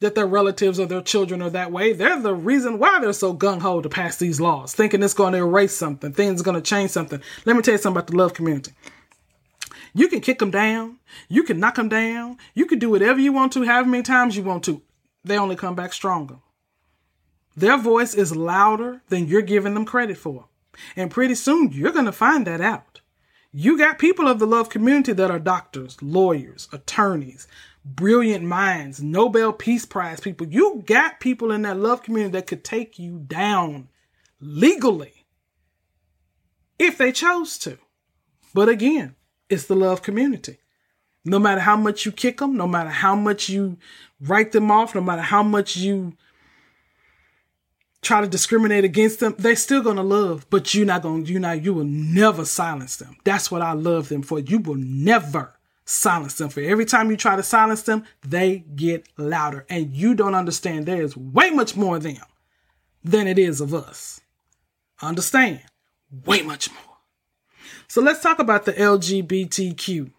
that 0.00 0.14
their 0.14 0.26
relatives 0.26 0.80
or 0.80 0.86
their 0.86 1.02
children 1.02 1.42
are 1.42 1.50
that 1.50 1.70
way, 1.70 1.92
they're 1.92 2.20
the 2.20 2.34
reason 2.34 2.78
why 2.78 2.98
they're 3.00 3.12
so 3.12 3.34
gung 3.34 3.60
ho 3.60 3.82
to 3.82 3.88
pass 3.88 4.16
these 4.16 4.40
laws, 4.40 4.74
thinking 4.74 5.02
it's 5.02 5.14
going 5.14 5.32
to 5.32 5.38
erase 5.38 5.76
something, 5.76 6.12
things 6.12 6.40
are 6.40 6.44
going 6.44 6.54
to 6.54 6.62
change 6.62 6.90
something. 6.90 7.20
Let 7.44 7.56
me 7.56 7.62
tell 7.62 7.72
you 7.74 7.78
something 7.78 7.98
about 7.98 8.06
the 8.10 8.16
love 8.16 8.32
community. 8.34 8.72
You 9.92 10.08
can 10.08 10.20
kick 10.20 10.38
them 10.38 10.50
down, 10.50 10.98
you 11.28 11.42
can 11.42 11.60
knock 11.60 11.74
them 11.74 11.88
down, 11.88 12.38
you 12.54 12.64
can 12.64 12.78
do 12.78 12.88
whatever 12.88 13.20
you 13.20 13.32
want 13.32 13.52
to, 13.52 13.64
however 13.64 13.88
many 13.88 14.02
times 14.02 14.36
you 14.36 14.42
want 14.42 14.64
to. 14.64 14.80
They 15.24 15.36
only 15.36 15.56
come 15.56 15.74
back 15.74 15.92
stronger. 15.92 16.36
Their 17.56 17.76
voice 17.76 18.14
is 18.14 18.34
louder 18.34 19.02
than 19.08 19.26
you're 19.26 19.42
giving 19.42 19.74
them 19.74 19.84
credit 19.84 20.16
for. 20.16 20.46
And 20.96 21.10
pretty 21.10 21.34
soon 21.34 21.72
you're 21.72 21.92
going 21.92 22.06
to 22.06 22.12
find 22.12 22.46
that 22.46 22.60
out. 22.60 23.00
You 23.52 23.76
got 23.76 23.98
people 23.98 24.28
of 24.28 24.38
the 24.38 24.46
love 24.46 24.68
community 24.68 25.12
that 25.12 25.30
are 25.30 25.40
doctors, 25.40 26.00
lawyers, 26.00 26.68
attorneys, 26.72 27.48
brilliant 27.84 28.44
minds, 28.44 29.02
Nobel 29.02 29.52
Peace 29.52 29.84
Prize 29.84 30.20
people. 30.20 30.46
You 30.46 30.82
got 30.86 31.20
people 31.20 31.50
in 31.50 31.62
that 31.62 31.76
love 31.76 32.02
community 32.02 32.32
that 32.32 32.46
could 32.46 32.62
take 32.62 32.98
you 32.98 33.18
down 33.18 33.88
legally 34.40 35.26
if 36.78 36.96
they 36.96 37.12
chose 37.12 37.58
to. 37.58 37.78
But 38.54 38.68
again, 38.68 39.16
it's 39.48 39.66
the 39.66 39.76
love 39.76 40.02
community. 40.02 40.58
No 41.24 41.38
matter 41.38 41.60
how 41.60 41.76
much 41.76 42.06
you 42.06 42.12
kick 42.12 42.38
them, 42.38 42.56
no 42.56 42.66
matter 42.66 42.90
how 42.90 43.14
much 43.14 43.48
you 43.48 43.76
write 44.20 44.52
them 44.52 44.70
off, 44.70 44.94
no 44.94 45.00
matter 45.00 45.22
how 45.22 45.42
much 45.42 45.76
you 45.76 46.14
try 48.02 48.20
to 48.20 48.26
discriminate 48.26 48.84
against 48.84 49.20
them, 49.20 49.34
they're 49.38 49.56
still 49.56 49.82
gonna 49.82 50.02
love, 50.02 50.46
but 50.50 50.74
you're 50.74 50.86
not 50.86 51.02
gonna, 51.02 51.24
you 51.24 51.38
know, 51.38 51.52
you 51.52 51.74
will 51.74 51.84
never 51.84 52.44
silence 52.44 52.96
them. 52.96 53.16
That's 53.24 53.50
what 53.50 53.62
I 53.62 53.72
love 53.72 54.08
them 54.08 54.22
for. 54.22 54.38
You 54.38 54.58
will 54.58 54.76
never 54.76 55.54
silence 55.84 56.34
them. 56.34 56.48
For 56.48 56.60
every 56.60 56.84
time 56.84 57.10
you 57.10 57.16
try 57.16 57.36
to 57.36 57.42
silence 57.42 57.82
them, 57.82 58.04
they 58.22 58.60
get 58.74 59.06
louder. 59.18 59.66
And 59.68 59.94
you 59.94 60.14
don't 60.14 60.34
understand 60.34 60.86
there 60.86 61.02
is 61.02 61.16
way 61.16 61.50
much 61.50 61.76
more 61.76 61.96
of 61.96 62.02
them 62.02 62.16
than 63.04 63.26
it 63.26 63.38
is 63.38 63.60
of 63.60 63.74
us. 63.74 64.20
Understand, 65.02 65.60
way 66.24 66.42
much 66.42 66.70
more. 66.70 66.96
So 67.88 68.00
let's 68.00 68.22
talk 68.22 68.38
about 68.38 68.66
the 68.66 68.72
LGBTQ 68.72 70.10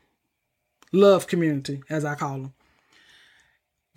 love 0.92 1.28
community, 1.28 1.82
as 1.90 2.04
I 2.04 2.16
call 2.16 2.40
them. 2.40 2.54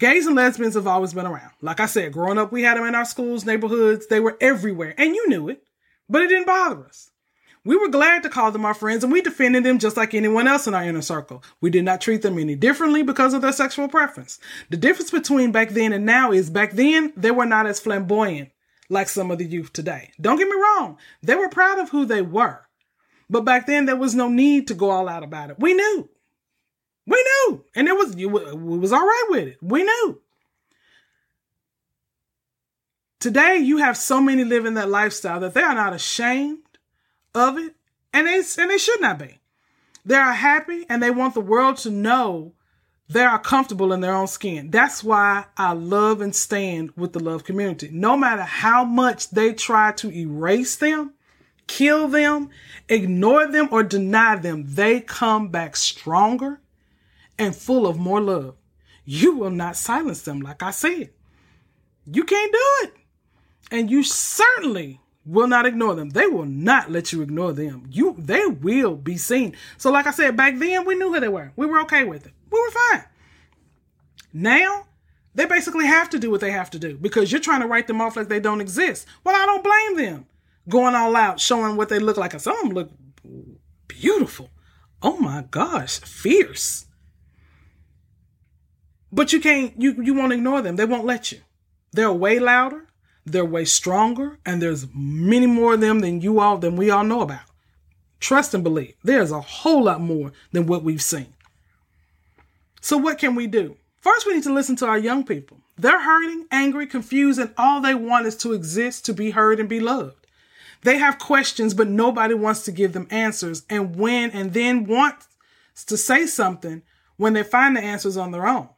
Gays 0.04 0.26
and 0.26 0.36
lesbians 0.36 0.74
have 0.74 0.86
always 0.86 1.14
been 1.14 1.24
around. 1.24 1.52
Like 1.62 1.80
I 1.80 1.86
said, 1.86 2.12
growing 2.12 2.36
up, 2.36 2.52
we 2.52 2.62
had 2.62 2.76
them 2.76 2.84
in 2.84 2.94
our 2.94 3.06
schools, 3.06 3.46
neighborhoods. 3.46 4.06
They 4.06 4.20
were 4.20 4.36
everywhere, 4.38 4.94
and 4.98 5.14
you 5.14 5.26
knew 5.30 5.48
it, 5.48 5.62
but 6.10 6.20
it 6.20 6.28
didn't 6.28 6.46
bother 6.46 6.84
us. 6.84 7.10
We 7.64 7.74
were 7.78 7.88
glad 7.88 8.22
to 8.22 8.28
call 8.28 8.50
them 8.50 8.66
our 8.66 8.74
friends 8.74 9.02
and 9.02 9.10
we 9.10 9.22
defended 9.22 9.64
them 9.64 9.78
just 9.78 9.96
like 9.96 10.12
anyone 10.12 10.46
else 10.46 10.66
in 10.66 10.74
our 10.74 10.84
inner 10.84 11.00
circle. 11.00 11.42
We 11.62 11.70
did 11.70 11.86
not 11.86 12.02
treat 12.02 12.20
them 12.20 12.38
any 12.38 12.54
differently 12.54 13.02
because 13.02 13.32
of 13.32 13.40
their 13.40 13.52
sexual 13.52 13.88
preference. 13.88 14.38
The 14.68 14.76
difference 14.76 15.10
between 15.10 15.52
back 15.52 15.70
then 15.70 15.94
and 15.94 16.04
now 16.04 16.32
is 16.32 16.50
back 16.50 16.72
then 16.72 17.14
they 17.16 17.30
were 17.30 17.46
not 17.46 17.64
as 17.64 17.80
flamboyant 17.80 18.50
like 18.90 19.08
some 19.08 19.30
of 19.30 19.38
the 19.38 19.46
youth 19.46 19.72
today. 19.72 20.10
Don't 20.20 20.36
get 20.36 20.48
me 20.48 20.54
wrong. 20.54 20.98
They 21.22 21.34
were 21.34 21.48
proud 21.48 21.78
of 21.78 21.88
who 21.88 22.04
they 22.04 22.20
were. 22.20 22.60
But 23.30 23.46
back 23.46 23.66
then 23.66 23.86
there 23.86 23.96
was 23.96 24.14
no 24.14 24.28
need 24.28 24.68
to 24.68 24.74
go 24.74 24.90
all 24.90 25.08
out 25.08 25.22
about 25.22 25.48
it. 25.48 25.58
We 25.58 25.72
knew. 25.72 26.10
We 27.06 27.22
knew. 27.22 27.64
And 27.74 27.88
it 27.88 27.96
was, 27.96 28.14
it 28.16 28.26
was 28.26 28.92
all 28.92 29.04
right 29.04 29.26
with 29.28 29.48
it. 29.48 29.58
We 29.60 29.82
knew. 29.82 30.20
Today 33.24 33.56
you 33.56 33.78
have 33.78 33.96
so 33.96 34.20
many 34.20 34.44
living 34.44 34.74
that 34.74 34.90
lifestyle 34.90 35.40
that 35.40 35.54
they 35.54 35.62
are 35.62 35.74
not 35.74 35.94
ashamed 35.94 36.58
of 37.34 37.56
it, 37.56 37.74
and 38.12 38.26
they 38.26 38.42
and 38.58 38.70
they 38.70 38.76
should 38.76 39.00
not 39.00 39.18
be. 39.18 39.38
They 40.04 40.16
are 40.16 40.34
happy 40.34 40.84
and 40.90 41.02
they 41.02 41.10
want 41.10 41.32
the 41.32 41.40
world 41.40 41.78
to 41.78 41.90
know 41.90 42.52
they 43.08 43.24
are 43.24 43.38
comfortable 43.38 43.94
in 43.94 44.00
their 44.00 44.14
own 44.14 44.26
skin. 44.26 44.70
That's 44.70 45.02
why 45.02 45.46
I 45.56 45.72
love 45.72 46.20
and 46.20 46.34
stand 46.34 46.90
with 46.96 47.14
the 47.14 47.20
love 47.20 47.44
community. 47.44 47.88
No 47.90 48.14
matter 48.14 48.42
how 48.42 48.84
much 48.84 49.30
they 49.30 49.54
try 49.54 49.92
to 49.92 50.12
erase 50.12 50.76
them, 50.76 51.14
kill 51.66 52.08
them, 52.08 52.50
ignore 52.90 53.46
them, 53.46 53.68
or 53.70 53.82
deny 53.82 54.36
them, 54.36 54.64
they 54.66 55.00
come 55.00 55.48
back 55.48 55.76
stronger 55.76 56.60
and 57.38 57.54
full 57.54 57.86
of 57.86 57.98
more 57.98 58.20
love. 58.20 58.56
You 59.04 59.36
will 59.36 59.50
not 59.50 59.76
silence 59.76 60.22
them, 60.22 60.40
like 60.40 60.62
I 60.62 60.70
said. 60.70 61.10
You 62.06 62.24
can't 62.24 62.52
do 62.52 62.58
it. 62.82 62.94
And 63.70 63.90
you 63.90 64.02
certainly 64.02 65.00
will 65.26 65.46
not 65.46 65.66
ignore 65.66 65.94
them. 65.94 66.10
They 66.10 66.26
will 66.26 66.44
not 66.44 66.90
let 66.90 67.12
you 67.12 67.22
ignore 67.22 67.52
them. 67.52 67.86
You 67.90 68.14
they 68.18 68.46
will 68.46 68.96
be 68.96 69.16
seen. 69.16 69.56
So 69.78 69.90
like 69.90 70.06
I 70.06 70.10
said 70.10 70.36
back 70.36 70.58
then 70.58 70.84
we 70.84 70.94
knew 70.94 71.12
who 71.12 71.20
they 71.20 71.28
were. 71.28 71.52
We 71.56 71.66
were 71.66 71.80
okay 71.82 72.04
with 72.04 72.26
it. 72.26 72.32
We 72.50 72.60
were 72.60 72.70
fine. 72.70 73.04
Now 74.32 74.86
they 75.34 75.46
basically 75.46 75.86
have 75.86 76.10
to 76.10 76.18
do 76.18 76.30
what 76.30 76.40
they 76.40 76.50
have 76.50 76.70
to 76.70 76.78
do 76.78 76.96
because 76.96 77.32
you're 77.32 77.40
trying 77.40 77.62
to 77.62 77.66
write 77.66 77.86
them 77.86 78.00
off 78.00 78.16
like 78.16 78.28
they 78.28 78.40
don't 78.40 78.60
exist. 78.60 79.06
Well, 79.24 79.34
I 79.34 79.46
don't 79.46 79.64
blame 79.64 80.06
them. 80.06 80.26
Going 80.68 80.94
all 80.94 81.14
out, 81.16 81.40
showing 81.40 81.76
what 81.76 81.88
they 81.88 81.98
look 81.98 82.16
like. 82.16 82.38
Some 82.40 82.56
of 82.56 82.62
them 82.62 82.72
look 82.72 82.90
beautiful. 83.88 84.50
Oh 85.02 85.18
my 85.18 85.44
gosh, 85.50 86.00
fierce. 86.00 86.86
But 89.14 89.32
you 89.32 89.40
can't 89.40 89.80
you 89.80 90.02
you 90.02 90.14
won't 90.14 90.32
ignore 90.32 90.60
them. 90.62 90.76
They 90.76 90.84
won't 90.84 91.04
let 91.04 91.32
you. 91.32 91.40
They're 91.92 92.12
way 92.12 92.38
louder 92.38 92.88
they're 93.26 93.44
way 93.44 93.64
stronger, 93.64 94.38
and 94.44 94.60
there's 94.60 94.86
many 94.94 95.46
more 95.46 95.74
of 95.74 95.80
them 95.80 96.00
than 96.00 96.20
you 96.20 96.40
all 96.40 96.58
than 96.58 96.76
we 96.76 96.90
all 96.90 97.04
know 97.04 97.22
about. 97.22 97.40
Trust 98.20 98.54
and 98.54 98.62
believe. 98.62 98.94
There's 99.02 99.30
a 99.30 99.40
whole 99.40 99.84
lot 99.84 100.00
more 100.00 100.32
than 100.52 100.66
what 100.66 100.82
we've 100.82 101.02
seen. 101.02 101.32
So 102.80 102.98
what 102.98 103.18
can 103.18 103.34
we 103.34 103.46
do? 103.46 103.76
First, 104.00 104.26
we 104.26 104.34
need 104.34 104.42
to 104.42 104.52
listen 104.52 104.76
to 104.76 104.86
our 104.86 104.98
young 104.98 105.24
people. 105.24 105.58
They're 105.76 106.02
hurting, 106.02 106.46
angry, 106.50 106.86
confused, 106.86 107.40
and 107.40 107.54
all 107.56 107.80
they 107.80 107.94
want 107.94 108.26
is 108.26 108.36
to 108.38 108.52
exist, 108.52 109.06
to 109.06 109.14
be 109.14 109.30
heard, 109.30 109.58
and 109.58 109.68
be 109.68 109.80
loved. 109.80 110.26
They 110.82 110.98
have 110.98 111.18
questions, 111.18 111.72
but 111.72 111.88
nobody 111.88 112.34
wants 112.34 112.64
to 112.64 112.72
give 112.72 112.92
them 112.92 113.08
answers. 113.10 113.64
And 113.70 113.96
when 113.96 114.30
and 114.32 114.52
then 114.52 114.84
wants 114.86 115.26
to 115.86 115.96
say 115.96 116.26
something 116.26 116.82
when 117.16 117.32
they 117.32 117.42
find 117.42 117.74
the 117.74 117.80
answers 117.80 118.18
on 118.18 118.32
their 118.32 118.46
own. 118.46 118.68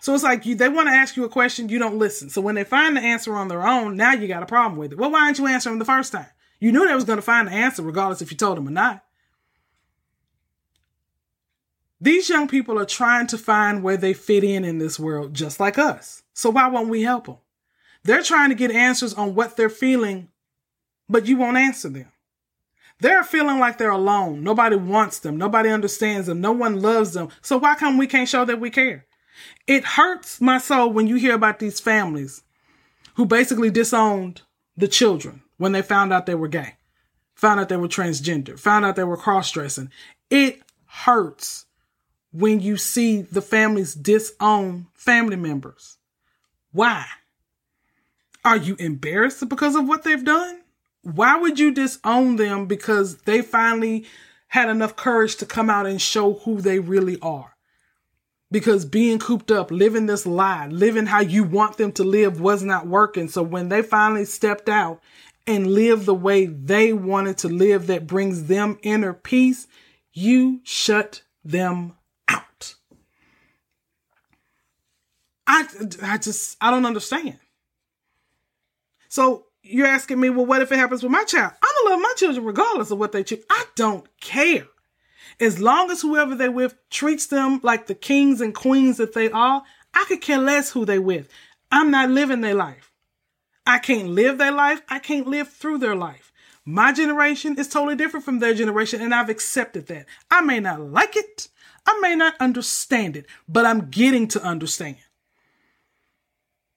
So 0.00 0.14
it's 0.14 0.22
like 0.22 0.46
you, 0.46 0.54
they 0.54 0.68
want 0.68 0.88
to 0.88 0.94
ask 0.94 1.16
you 1.16 1.24
a 1.24 1.28
question, 1.28 1.68
you 1.68 1.78
don't 1.78 1.98
listen. 1.98 2.30
So 2.30 2.40
when 2.40 2.54
they 2.54 2.64
find 2.64 2.96
the 2.96 3.00
answer 3.00 3.34
on 3.34 3.48
their 3.48 3.66
own, 3.66 3.96
now 3.96 4.12
you 4.12 4.28
got 4.28 4.42
a 4.42 4.46
problem 4.46 4.78
with 4.78 4.92
it. 4.92 4.98
Well, 4.98 5.10
why 5.10 5.26
didn't 5.26 5.38
you 5.38 5.46
answer 5.48 5.70
them 5.70 5.78
the 5.78 5.84
first 5.84 6.12
time? 6.12 6.26
You 6.60 6.72
knew 6.72 6.86
they 6.86 6.94
was 6.94 7.04
going 7.04 7.18
to 7.18 7.22
find 7.22 7.48
the 7.48 7.52
answer 7.52 7.82
regardless 7.82 8.22
if 8.22 8.30
you 8.30 8.36
told 8.36 8.56
them 8.56 8.68
or 8.68 8.72
not. 8.72 9.04
These 12.00 12.28
young 12.28 12.46
people 12.46 12.78
are 12.78 12.84
trying 12.84 13.26
to 13.28 13.38
find 13.38 13.82
where 13.82 13.96
they 13.96 14.12
fit 14.12 14.44
in 14.44 14.64
in 14.64 14.78
this 14.78 15.00
world, 15.00 15.34
just 15.34 15.58
like 15.58 15.78
us. 15.78 16.22
So 16.32 16.50
why 16.50 16.68
won't 16.68 16.88
we 16.88 17.02
help 17.02 17.26
them? 17.26 17.38
They're 18.04 18.22
trying 18.22 18.50
to 18.50 18.54
get 18.54 18.70
answers 18.70 19.14
on 19.14 19.34
what 19.34 19.56
they're 19.56 19.68
feeling, 19.68 20.28
but 21.08 21.26
you 21.26 21.36
won't 21.36 21.56
answer 21.56 21.88
them. 21.88 22.12
They're 23.00 23.24
feeling 23.24 23.58
like 23.58 23.78
they're 23.78 23.90
alone. 23.90 24.44
Nobody 24.44 24.76
wants 24.76 25.18
them. 25.18 25.36
Nobody 25.36 25.70
understands 25.70 26.28
them. 26.28 26.40
No 26.40 26.52
one 26.52 26.80
loves 26.80 27.12
them. 27.14 27.28
So 27.42 27.58
why 27.58 27.74
come 27.74 27.98
we 27.98 28.06
can't 28.06 28.28
show 28.28 28.44
that 28.44 28.60
we 28.60 28.70
care? 28.70 29.07
It 29.66 29.84
hurts 29.84 30.40
my 30.40 30.58
soul 30.58 30.90
when 30.90 31.06
you 31.06 31.16
hear 31.16 31.34
about 31.34 31.58
these 31.58 31.80
families 31.80 32.42
who 33.14 33.26
basically 33.26 33.70
disowned 33.70 34.42
the 34.76 34.88
children 34.88 35.42
when 35.56 35.72
they 35.72 35.82
found 35.82 36.12
out 36.12 36.26
they 36.26 36.34
were 36.34 36.48
gay, 36.48 36.74
found 37.34 37.60
out 37.60 37.68
they 37.68 37.76
were 37.76 37.88
transgender, 37.88 38.58
found 38.58 38.84
out 38.84 38.96
they 38.96 39.04
were 39.04 39.16
cross 39.16 39.50
dressing. 39.50 39.90
It 40.30 40.62
hurts 40.86 41.66
when 42.32 42.60
you 42.60 42.76
see 42.76 43.22
the 43.22 43.42
families 43.42 43.94
disown 43.94 44.86
family 44.94 45.36
members. 45.36 45.98
Why? 46.72 47.06
Are 48.44 48.56
you 48.56 48.76
embarrassed 48.78 49.48
because 49.48 49.74
of 49.74 49.88
what 49.88 50.04
they've 50.04 50.24
done? 50.24 50.60
Why 51.02 51.36
would 51.36 51.58
you 51.58 51.72
disown 51.72 52.36
them 52.36 52.66
because 52.66 53.18
they 53.22 53.42
finally 53.42 54.06
had 54.48 54.68
enough 54.68 54.96
courage 54.96 55.36
to 55.36 55.46
come 55.46 55.68
out 55.68 55.86
and 55.86 56.00
show 56.00 56.34
who 56.34 56.60
they 56.60 56.78
really 56.78 57.18
are? 57.20 57.54
Because 58.50 58.84
being 58.84 59.18
cooped 59.18 59.50
up, 59.50 59.70
living 59.70 60.06
this 60.06 60.26
lie, 60.26 60.66
living 60.68 61.06
how 61.06 61.20
you 61.20 61.44
want 61.44 61.76
them 61.76 61.92
to 61.92 62.04
live 62.04 62.40
was 62.40 62.62
not 62.62 62.86
working. 62.86 63.28
So 63.28 63.42
when 63.42 63.68
they 63.68 63.82
finally 63.82 64.24
stepped 64.24 64.68
out 64.68 65.00
and 65.46 65.66
lived 65.66 66.06
the 66.06 66.14
way 66.14 66.46
they 66.46 66.92
wanted 66.92 67.38
to 67.38 67.48
live 67.48 67.86
that 67.88 68.06
brings 68.06 68.44
them 68.44 68.78
inner 68.82 69.12
peace, 69.12 69.66
you 70.12 70.60
shut 70.64 71.22
them 71.44 71.94
out. 72.28 72.74
I, 75.46 75.66
I 76.02 76.18
just, 76.18 76.56
I 76.60 76.70
don't 76.70 76.86
understand. 76.86 77.38
So 79.08 79.46
you're 79.62 79.86
asking 79.86 80.20
me, 80.20 80.30
well, 80.30 80.46
what 80.46 80.62
if 80.62 80.72
it 80.72 80.78
happens 80.78 81.02
with 81.02 81.12
my 81.12 81.24
child? 81.24 81.52
I'm 81.62 81.84
gonna 81.84 81.96
love 81.96 82.02
my 82.02 82.12
children 82.16 82.44
regardless 82.46 82.90
of 82.90 82.98
what 82.98 83.12
they 83.12 83.24
choose. 83.24 83.44
I 83.50 83.64
don't 83.74 84.06
care. 84.20 84.66
As 85.40 85.60
long 85.60 85.90
as 85.90 86.02
whoever 86.02 86.34
they're 86.34 86.50
with 86.50 86.74
treats 86.90 87.26
them 87.26 87.60
like 87.62 87.86
the 87.86 87.94
kings 87.94 88.40
and 88.40 88.54
queens 88.54 88.96
that 88.96 89.14
they 89.14 89.30
are, 89.30 89.62
I 89.94 90.04
could 90.08 90.20
care 90.20 90.38
less 90.38 90.70
who 90.70 90.84
they 90.84 90.98
with. 90.98 91.28
I'm 91.70 91.90
not 91.90 92.10
living 92.10 92.40
their 92.40 92.54
life. 92.54 92.90
I 93.66 93.78
can't 93.78 94.08
live 94.08 94.38
their 94.38 94.52
life. 94.52 94.82
I 94.88 94.98
can't 94.98 95.26
live 95.26 95.48
through 95.48 95.78
their 95.78 95.94
life. 95.94 96.32
My 96.64 96.92
generation 96.92 97.58
is 97.58 97.68
totally 97.68 97.96
different 97.96 98.24
from 98.24 98.40
their 98.40 98.54
generation, 98.54 99.00
and 99.00 99.14
I've 99.14 99.30
accepted 99.30 99.86
that. 99.86 100.06
I 100.30 100.40
may 100.40 100.60
not 100.60 100.80
like 100.80 101.16
it. 101.16 101.48
I 101.86 101.98
may 102.00 102.14
not 102.14 102.34
understand 102.40 103.16
it, 103.16 103.26
but 103.48 103.64
I'm 103.64 103.88
getting 103.90 104.28
to 104.28 104.42
understand. 104.42 104.96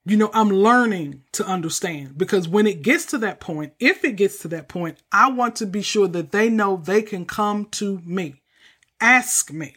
You 0.06 0.18
know, 0.18 0.32
I'm 0.34 0.50
learning 0.50 1.24
to 1.34 1.46
understand 1.46 2.18
because 2.18 2.48
when 2.48 2.66
it 2.66 2.82
gets 2.82 3.06
to 3.08 3.18
that 3.20 3.40
point, 3.40 3.74
if 3.80 4.04
it 4.04 4.16
gets 4.16 4.40
to 4.40 4.48
that 4.50 4.68
point, 4.68 4.98
I 5.12 5.30
want 5.30 5.58
to 5.58 5.66
be 5.66 5.82
sure 5.82 6.08
that 6.08 6.32
they 6.32 6.50
know 6.50 6.78
they 6.78 7.02
can 7.02 7.26
come 7.26 7.66
to 7.72 8.02
me. 8.06 8.41
Ask 9.02 9.52
me. 9.52 9.76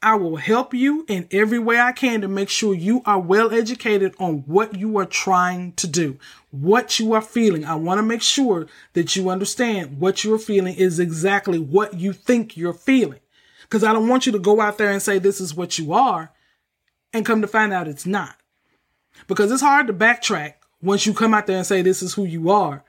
I 0.00 0.14
will 0.14 0.36
help 0.36 0.72
you 0.72 1.04
in 1.08 1.28
every 1.32 1.58
way 1.58 1.78
I 1.78 1.92
can 1.92 2.20
to 2.20 2.28
make 2.28 2.48
sure 2.48 2.72
you 2.72 3.02
are 3.04 3.18
well 3.18 3.52
educated 3.52 4.14
on 4.18 4.44
what 4.46 4.76
you 4.76 4.96
are 4.98 5.04
trying 5.04 5.72
to 5.72 5.88
do, 5.88 6.18
what 6.50 7.00
you 7.00 7.12
are 7.12 7.20
feeling. 7.20 7.64
I 7.64 7.74
want 7.74 7.98
to 7.98 8.04
make 8.04 8.22
sure 8.22 8.68
that 8.92 9.16
you 9.16 9.28
understand 9.28 9.98
what 10.00 10.22
you're 10.22 10.38
feeling 10.38 10.76
is 10.76 11.00
exactly 11.00 11.58
what 11.58 11.94
you 11.94 12.12
think 12.12 12.56
you're 12.56 12.72
feeling. 12.72 13.18
Because 13.62 13.84
I 13.84 13.92
don't 13.92 14.08
want 14.08 14.24
you 14.24 14.32
to 14.32 14.38
go 14.38 14.60
out 14.60 14.78
there 14.78 14.90
and 14.90 15.02
say 15.02 15.18
this 15.18 15.40
is 15.40 15.54
what 15.54 15.78
you 15.78 15.92
are 15.92 16.32
and 17.12 17.26
come 17.26 17.42
to 17.42 17.48
find 17.48 17.72
out 17.72 17.88
it's 17.88 18.06
not. 18.06 18.36
Because 19.26 19.50
it's 19.50 19.62
hard 19.62 19.88
to 19.88 19.92
backtrack 19.92 20.54
once 20.80 21.06
you 21.06 21.12
come 21.12 21.34
out 21.34 21.48
there 21.48 21.58
and 21.58 21.66
say 21.66 21.82
this 21.82 22.02
is 22.02 22.14
who 22.14 22.24
you 22.24 22.50
are. 22.50 22.84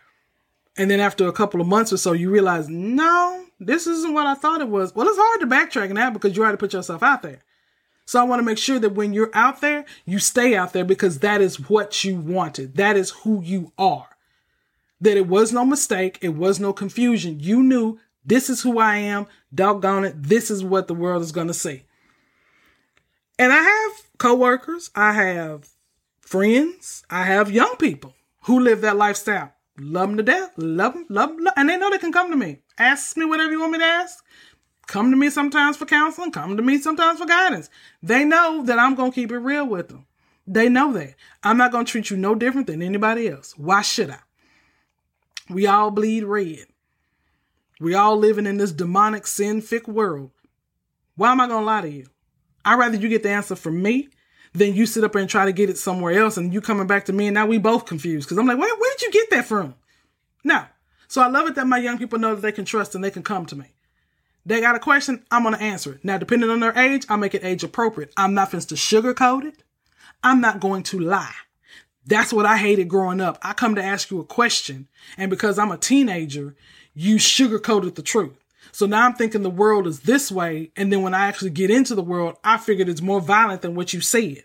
And 0.77 0.91
then 0.91 0.99
after 0.99 1.27
a 1.27 1.33
couple 1.33 1.59
of 1.59 1.67
months 1.67 1.91
or 1.91 1.97
so, 1.97 2.13
you 2.13 2.29
realize, 2.29 2.69
no, 2.69 3.45
this 3.59 3.87
isn't 3.87 4.13
what 4.13 4.25
I 4.25 4.35
thought 4.35 4.61
it 4.61 4.69
was. 4.69 4.95
Well, 4.95 5.07
it's 5.07 5.17
hard 5.19 5.41
to 5.41 5.47
backtrack 5.47 5.91
now 5.91 6.09
because 6.09 6.35
you 6.35 6.43
already 6.43 6.57
put 6.57 6.73
yourself 6.73 7.03
out 7.03 7.21
there. 7.21 7.39
So 8.05 8.19
I 8.19 8.23
want 8.23 8.39
to 8.39 8.45
make 8.45 8.57
sure 8.57 8.79
that 8.79 8.95
when 8.95 9.13
you're 9.13 9.29
out 9.33 9.61
there, 9.61 9.85
you 10.05 10.17
stay 10.17 10.55
out 10.55 10.73
there 10.73 10.85
because 10.85 11.19
that 11.19 11.41
is 11.41 11.69
what 11.69 12.03
you 12.03 12.15
wanted. 12.15 12.75
That 12.75 12.97
is 12.97 13.11
who 13.11 13.41
you 13.43 13.71
are. 13.77 14.07
That 15.01 15.17
it 15.17 15.27
was 15.27 15.53
no 15.53 15.65
mistake. 15.65 16.17
It 16.21 16.29
was 16.29 16.59
no 16.59 16.73
confusion. 16.73 17.39
You 17.39 17.61
knew 17.61 17.99
this 18.25 18.49
is 18.49 18.61
who 18.63 18.79
I 18.79 18.95
am. 18.97 19.27
Doggone 19.53 20.05
it. 20.05 20.23
This 20.23 20.49
is 20.49 20.63
what 20.63 20.87
the 20.87 20.95
world 20.95 21.21
is 21.21 21.31
going 21.31 21.47
to 21.47 21.53
see. 21.53 21.83
And 23.37 23.53
I 23.53 23.61
have 23.61 23.91
coworkers. 24.17 24.89
I 24.95 25.13
have 25.13 25.69
friends. 26.19 27.03
I 27.09 27.23
have 27.23 27.51
young 27.51 27.75
people 27.77 28.15
who 28.43 28.59
live 28.59 28.81
that 28.81 28.97
lifestyle 28.97 29.53
Love 29.79 30.09
them 30.09 30.17
to 30.17 30.23
death. 30.23 30.51
Love 30.57 30.93
them, 30.93 31.05
love 31.09 31.31
love, 31.39 31.53
and 31.55 31.69
they 31.69 31.77
know 31.77 31.89
they 31.89 31.97
can 31.97 32.11
come 32.11 32.29
to 32.29 32.37
me. 32.37 32.59
Ask 32.77 33.15
me 33.17 33.25
whatever 33.25 33.51
you 33.51 33.59
want 33.59 33.73
me 33.73 33.79
to 33.79 33.85
ask. 33.85 34.23
Come 34.87 35.11
to 35.11 35.17
me 35.17 35.29
sometimes 35.29 35.77
for 35.77 35.85
counseling. 35.85 36.31
Come 36.31 36.57
to 36.57 36.63
me 36.63 36.79
sometimes 36.79 37.19
for 37.19 37.25
guidance. 37.25 37.69
They 38.01 38.25
know 38.25 38.63
that 38.63 38.79
I'm 38.79 38.95
going 38.95 39.11
to 39.11 39.15
keep 39.15 39.31
it 39.31 39.37
real 39.37 39.67
with 39.67 39.89
them. 39.89 40.05
They 40.47 40.67
know 40.67 40.91
that. 40.93 41.13
I'm 41.43 41.57
not 41.57 41.71
going 41.71 41.85
to 41.85 41.91
treat 41.91 42.09
you 42.09 42.17
no 42.17 42.33
different 42.33 42.67
than 42.67 42.81
anybody 42.81 43.29
else. 43.29 43.53
Why 43.55 43.83
should 43.83 44.09
I? 44.09 44.19
We 45.49 45.67
all 45.67 45.91
bleed 45.91 46.23
red. 46.23 46.65
We 47.79 47.93
all 47.93 48.17
living 48.17 48.47
in 48.47 48.57
this 48.57 48.71
demonic 48.71 49.27
sin 49.27 49.61
fic 49.61 49.87
world. 49.87 50.31
Why 51.15 51.31
am 51.31 51.41
I 51.41 51.47
going 51.47 51.61
to 51.61 51.65
lie 51.65 51.81
to 51.81 51.89
you? 51.89 52.07
I'd 52.65 52.79
rather 52.79 52.97
you 52.97 53.09
get 53.09 53.23
the 53.23 53.29
answer 53.29 53.55
from 53.55 53.81
me 53.81 54.09
than 54.59 54.75
you 54.75 54.85
sit 54.85 55.03
up 55.03 55.15
and 55.15 55.29
try 55.29 55.45
to 55.45 55.51
get 55.51 55.69
it 55.69 55.77
somewhere 55.77 56.19
else 56.19 56.37
and 56.37 56.53
you 56.53 56.61
coming 56.61 56.87
back 56.87 57.05
to 57.05 57.13
me 57.13 57.27
and 57.27 57.33
now 57.33 57.45
we 57.45 57.57
both 57.57 57.85
confused 57.85 58.27
because 58.27 58.37
I'm 58.37 58.45
like, 58.45 58.57
where, 58.57 58.75
where 58.75 58.95
did 58.97 59.01
you 59.01 59.11
get 59.11 59.29
that 59.31 59.45
from? 59.45 59.73
No. 60.43 60.65
So 61.07 61.21
I 61.21 61.27
love 61.27 61.47
it 61.47 61.55
that 61.55 61.65
my 61.65 61.79
young 61.79 61.97
people 61.97 62.19
know 62.19 62.35
that 62.35 62.41
they 62.41 62.51
can 62.51 62.65
trust 62.65 62.93
and 62.93 63.03
they 63.03 63.09
can 63.09 63.23
come 63.23 63.45
to 63.47 63.55
me. 63.55 63.65
They 64.45 64.61
got 64.61 64.75
a 64.75 64.79
question, 64.79 65.23
I'm 65.31 65.43
to 65.43 65.61
answer 65.61 65.93
it. 65.93 66.05
Now, 66.05 66.17
depending 66.17 66.49
on 66.49 66.59
their 66.59 66.77
age, 66.77 67.05
I 67.09 67.15
make 67.15 67.33
it 67.33 67.43
age 67.43 67.63
appropriate. 67.63 68.13
I'm 68.15 68.33
not 68.33 68.51
going 68.51 68.61
to 68.61 68.75
sugarcoat 68.75 69.45
it. 69.45 69.63
I'm 70.23 70.41
not 70.41 70.59
going 70.59 70.83
to 70.83 70.99
lie. 70.99 71.33
That's 72.05 72.33
what 72.33 72.45
I 72.45 72.57
hated 72.57 72.87
growing 72.87 73.21
up. 73.21 73.37
I 73.43 73.53
come 73.53 73.75
to 73.75 73.83
ask 73.83 74.09
you 74.09 74.19
a 74.19 74.25
question, 74.25 74.87
and 75.17 75.29
because 75.29 75.59
I'm 75.59 75.71
a 75.71 75.77
teenager, 75.77 76.55
you 76.93 77.17
sugarcoated 77.17 77.95
the 77.95 78.01
truth. 78.01 78.37
So 78.71 78.85
now 78.85 79.05
I'm 79.05 79.13
thinking 79.13 79.41
the 79.41 79.49
world 79.49 79.87
is 79.87 80.01
this 80.01 80.31
way, 80.31 80.71
and 80.75 80.91
then 80.91 81.01
when 81.01 81.13
I 81.13 81.27
actually 81.27 81.51
get 81.51 81.69
into 81.69 81.95
the 81.95 82.01
world, 82.01 82.37
I 82.43 82.57
figured 82.57 82.89
it's 82.89 83.01
more 83.01 83.21
violent 83.21 83.61
than 83.61 83.75
what 83.75 83.93
you 83.93 84.01
said. 84.01 84.43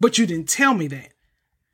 But 0.00 0.18
you 0.18 0.26
didn't 0.26 0.48
tell 0.48 0.74
me 0.74 0.88
that. 0.88 1.12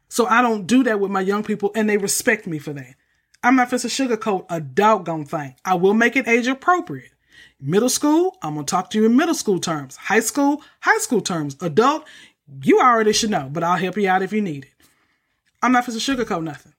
So 0.08 0.26
I 0.26 0.42
don't 0.42 0.66
do 0.66 0.82
that 0.84 1.00
with 1.00 1.10
my 1.10 1.20
young 1.20 1.42
people, 1.42 1.72
and 1.74 1.88
they 1.88 1.96
respect 1.96 2.46
me 2.46 2.58
for 2.58 2.72
that. 2.74 2.94
I'm 3.42 3.56
not 3.56 3.70
supposed 3.70 3.96
to 3.96 4.08
sugarcoat 4.08 4.46
a 4.50 4.60
doggone 4.60 5.24
thing. 5.24 5.56
I 5.64 5.74
will 5.74 5.94
make 5.94 6.16
it 6.16 6.28
age 6.28 6.46
appropriate. 6.46 7.12
Middle 7.60 7.88
school, 7.88 8.36
I'm 8.42 8.54
gonna 8.54 8.66
talk 8.66 8.90
to 8.90 8.98
you 8.98 9.06
in 9.06 9.16
middle 9.16 9.34
school 9.34 9.58
terms. 9.58 9.96
High 9.96 10.20
school, 10.20 10.62
high 10.80 10.98
school 10.98 11.20
terms. 11.20 11.56
Adult, 11.60 12.06
you 12.62 12.80
already 12.80 13.12
should 13.12 13.30
know, 13.30 13.48
but 13.50 13.64
I'll 13.64 13.78
help 13.78 13.96
you 13.96 14.08
out 14.08 14.22
if 14.22 14.32
you 14.32 14.42
need 14.42 14.64
it. 14.64 14.86
I'm 15.62 15.72
not 15.72 15.84
supposed 15.84 16.04
to 16.04 16.16
sugarcoat 16.16 16.42
nothing 16.42 16.74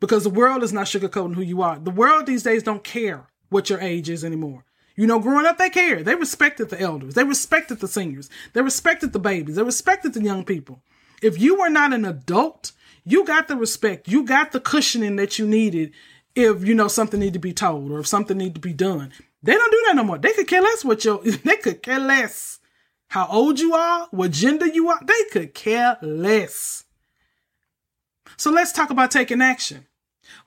because 0.00 0.24
the 0.24 0.30
world 0.30 0.62
is 0.62 0.72
not 0.72 0.86
sugarcoating 0.86 1.34
who 1.34 1.42
you 1.42 1.62
are. 1.62 1.78
The 1.78 1.90
world 1.90 2.26
these 2.26 2.42
days 2.42 2.62
don't 2.62 2.82
care 2.82 3.28
what 3.50 3.70
your 3.70 3.80
age 3.80 4.10
is 4.10 4.24
anymore. 4.24 4.64
You 4.96 5.06
know, 5.06 5.18
growing 5.18 5.46
up, 5.46 5.58
they 5.58 5.70
cared. 5.70 6.04
They 6.04 6.14
respected 6.14 6.70
the 6.70 6.80
elders. 6.80 7.14
They 7.14 7.24
respected 7.24 7.80
the 7.80 7.88
seniors. 7.88 8.28
They 8.52 8.62
respected 8.62 9.12
the 9.12 9.18
babies. 9.18 9.56
They 9.56 9.62
respected 9.62 10.14
the 10.14 10.22
young 10.22 10.44
people. 10.44 10.82
If 11.22 11.40
you 11.40 11.58
were 11.58 11.70
not 11.70 11.92
an 11.92 12.04
adult, 12.04 12.72
you 13.04 13.24
got 13.24 13.48
the 13.48 13.56
respect. 13.56 14.08
You 14.08 14.24
got 14.24 14.52
the 14.52 14.60
cushioning 14.60 15.16
that 15.16 15.38
you 15.38 15.46
needed 15.46 15.92
if, 16.34 16.64
you 16.64 16.74
know, 16.74 16.88
something 16.88 17.20
needed 17.20 17.34
to 17.34 17.38
be 17.38 17.52
told 17.52 17.90
or 17.90 18.00
if 18.00 18.06
something 18.06 18.36
needed 18.36 18.56
to 18.56 18.60
be 18.60 18.72
done. 18.72 19.12
They 19.42 19.54
don't 19.54 19.70
do 19.70 19.82
that 19.86 19.96
no 19.96 20.04
more. 20.04 20.18
They 20.18 20.32
could 20.32 20.46
care 20.46 20.62
less 20.62 20.84
what 20.84 21.04
your, 21.04 21.22
they 21.44 21.56
could 21.56 21.82
care 21.82 22.00
less 22.00 22.60
how 23.08 23.26
old 23.26 23.60
you 23.60 23.74
are, 23.74 24.08
what 24.10 24.30
gender 24.30 24.66
you 24.66 24.88
are. 24.88 24.98
They 25.04 25.24
could 25.30 25.52
care 25.52 25.98
less. 26.00 26.84
So 28.38 28.50
let's 28.50 28.72
talk 28.72 28.88
about 28.88 29.10
taking 29.10 29.42
action. 29.42 29.86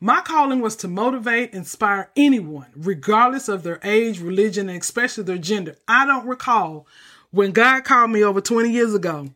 My 0.06 0.22
calling 0.22 0.62
was 0.62 0.76
to 0.76 0.88
motivate, 0.88 1.56
inspire 1.56 2.12
anyone, 2.16 2.68
regardless 2.76 3.49
of 3.49 3.64
their 3.64 3.80
age, 3.84 4.20
religion, 4.20 4.70
and 4.70 4.80
especially 4.80 5.24
their 5.24 5.39
gender. 5.39 5.78
I 5.88 6.06
don't 6.06 6.28
recall 6.28 6.86
when 7.32 7.53
God 7.53 7.86
called 7.86 8.12
me 8.12 8.24
over 8.24 8.39
20 8.39 8.70
years 8.70 8.93
ago 8.93 9.30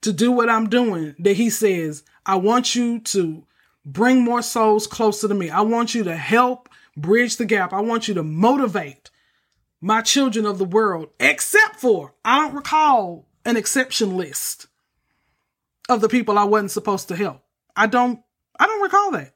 to 0.00 0.10
do 0.14 0.32
what 0.32 0.48
I'm 0.48 0.70
doing 0.70 1.14
that 1.18 1.36
He 1.36 1.50
says, 1.50 2.04
I 2.24 2.36
want 2.36 2.74
you 2.74 3.00
to 3.00 3.44
bring 3.84 4.22
more 4.22 4.40
souls 4.40 4.86
closer 4.86 5.28
to 5.28 5.34
me. 5.34 5.50
I 5.50 5.60
want 5.60 5.94
you 5.94 6.04
to 6.04 6.16
help 6.16 6.70
bridge 6.96 7.36
the 7.36 7.44
gap. 7.44 7.74
I 7.74 7.82
want 7.82 8.08
you 8.08 8.14
to 8.14 8.22
motivate 8.22 9.10
my 9.82 10.00
children 10.00 10.46
of 10.46 10.56
the 10.56 10.64
world, 10.64 11.10
except 11.20 11.76
for 11.76 12.14
I 12.24 12.38
don't 12.38 12.54
recall 12.54 13.26
an 13.44 13.58
exception 13.58 14.16
list 14.16 14.68
of 15.90 16.00
the 16.00 16.08
people 16.08 16.38
I 16.38 16.44
wasn't 16.44 16.70
supposed 16.70 17.08
to 17.08 17.14
help. 17.14 17.42
I 17.76 17.88
don't 17.88 18.22
I 18.58 18.66
don't 18.66 18.80
recall 18.80 19.10
that. 19.10 19.34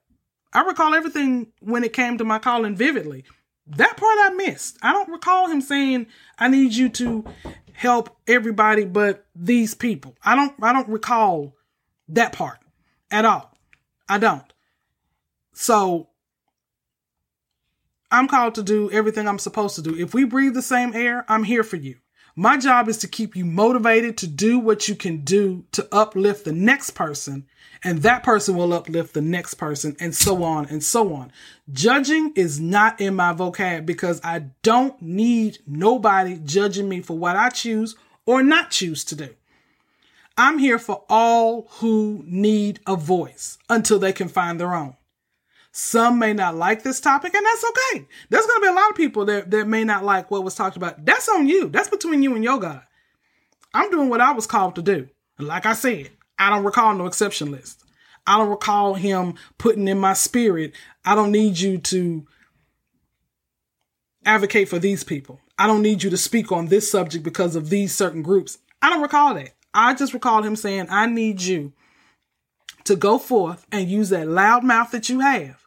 I 0.57 0.63
recall 0.63 0.95
everything 0.95 1.49
when 1.61 1.85
it 1.85 1.93
came 1.93 2.17
to 2.17 2.25
my 2.25 2.39
calling 2.39 2.77
vividly. 2.77 3.27
That 3.67 3.99
part 3.99 4.17
I 4.23 4.31
missed. 4.31 4.79
I 4.81 4.91
don't 4.95 5.11
recall 5.11 5.49
him 5.49 5.61
saying, 5.61 6.07
I 6.39 6.49
need 6.49 6.73
you 6.73 6.89
to 6.89 7.27
help 7.75 8.17
everybody 8.27 8.87
but 8.87 9.27
these 9.35 9.75
people. 9.75 10.17
I 10.25 10.35
don't 10.35 10.55
I 10.63 10.73
don't 10.73 10.89
recall 10.89 11.55
that 12.09 12.33
part 12.33 12.59
at 13.11 13.27
all. 13.27 13.55
I 14.09 14.17
don't. 14.17 14.51
So 15.53 16.09
I'm 18.11 18.27
called 18.27 18.55
to 18.55 18.63
do 18.63 18.91
everything 18.91 19.29
I'm 19.29 19.39
supposed 19.39 19.75
to 19.75 19.83
do. 19.83 19.95
If 19.95 20.15
we 20.15 20.25
breathe 20.25 20.55
the 20.55 20.63
same 20.63 20.95
air, 20.95 21.27
I'm 21.29 21.45
here 21.45 21.65
for 21.65 21.77
you. 21.77 21.97
My 22.39 22.59
job 22.59 22.91
is 22.91 22.99
to 22.99 23.09
keep 23.09 23.35
you 23.35 23.47
motivated 23.47 24.19
to 24.19 24.27
do 24.27 24.59
what 24.59 24.89
you 24.89 24.95
can 24.95 25.23
do 25.23 25.65
to 25.73 25.89
uplift 25.91 26.45
the 26.45 26.53
next 26.53 26.91
person, 26.91 27.47
and 27.83 28.03
that 28.03 28.23
person 28.23 28.55
will 28.55 28.75
uplift 28.75 29.15
the 29.15 29.23
next 29.23 29.55
person, 29.55 29.97
and 29.99 30.15
so 30.15 30.45
on 30.45 30.67
and 30.67 30.85
so 30.85 31.15
on. 31.15 31.33
Judging 31.73 32.35
is 32.37 32.61
not 32.61 33.01
in 33.01 33.15
my 33.15 33.33
vocab 33.33 33.87
because 33.87 34.21
I 34.23 34.51
don't 34.63 35.01
need 35.01 35.61
nobody 35.67 36.39
judging 36.45 36.91
me 36.91 37.01
for 37.01 37.17
what 37.17 37.37
I 37.37 37.49
choose 37.49 37.97
or 38.27 38.43
not 38.43 38.71
choose 38.71 39.03
to 39.05 39.17
do. 39.17 39.31
I'm 40.37 40.59
here 40.59 40.79
for 40.79 41.05
all 41.09 41.69
who 41.79 42.23
need 42.27 42.81
a 42.87 42.97
voice 42.97 43.57
until 43.71 43.99
they 43.99 44.13
can 44.13 44.29
find 44.29 44.61
their 44.61 44.75
own. 44.75 44.96
Some 45.79 46.19
may 46.19 46.33
not 46.33 46.55
like 46.55 46.83
this 46.83 47.01
topic, 47.01 47.35
and 47.35 47.45
that's 47.45 47.63
okay. 47.63 48.07
There's 48.31 48.47
going 48.47 48.63
to 48.63 48.63
be 48.63 48.73
a 48.73 48.75
lot 48.75 48.89
of 48.89 48.97
people 48.97 49.27
that, 49.27 49.51
that 49.51 49.69
may 49.69 49.85
not 49.85 50.07
like 50.07 50.31
what 50.31 50.43
was 50.43 50.55
talked 50.55 50.79
about. 50.79 51.05
That's 51.05 51.29
on 51.29 51.47
you. 51.47 51.69
That's 51.69 51.91
between 51.91 52.23
you 52.23 52.35
and 52.35 52.43
your 52.43 52.59
God. 52.59 52.81
I'm 53.75 53.91
doing 53.91 54.09
what 54.09 54.23
I 54.23 54.33
was 54.33 54.47
called 54.47 54.77
to 54.77 54.83
do. 54.83 55.11
like 55.39 55.67
I 55.67 55.75
said, 55.75 56.13
I 56.39 56.49
don't 56.49 56.65
recall 56.65 56.95
no 56.95 57.05
exception 57.05 57.51
list. 57.51 57.85
I 58.27 58.39
don't 58.39 58.49
recall 58.49 58.95
him 58.95 59.35
putting 59.59 59.87
in 59.87 59.99
my 59.99 60.15
spirit, 60.15 60.73
I 61.05 61.15
don't 61.15 61.31
need 61.31 61.59
you 61.59 61.77
to 61.77 62.27
advocate 64.25 64.71
for 64.71 64.79
these 64.79 65.05
people. 65.05 65.43
I 65.59 65.67
don't 65.67 65.83
need 65.83 66.03
you 66.03 66.09
to 66.09 66.17
speak 66.17 66.51
on 66.51 66.69
this 66.69 66.91
subject 66.91 67.23
because 67.23 67.55
of 67.55 67.69
these 67.69 67.95
certain 67.95 68.23
groups. 68.23 68.57
I 68.81 68.89
don't 68.89 69.03
recall 69.03 69.35
that. 69.35 69.51
I 69.75 69.93
just 69.93 70.15
recall 70.15 70.43
him 70.43 70.57
saying, 70.57 70.87
I 70.89 71.05
need 71.05 71.43
you 71.43 71.75
to 72.85 72.97
go 72.97 73.19
forth 73.19 73.67
and 73.71 73.91
use 73.91 74.09
that 74.09 74.27
loud 74.27 74.65
mouth 74.65 74.91
that 74.93 75.11
you 75.11 75.21
have 75.21 75.66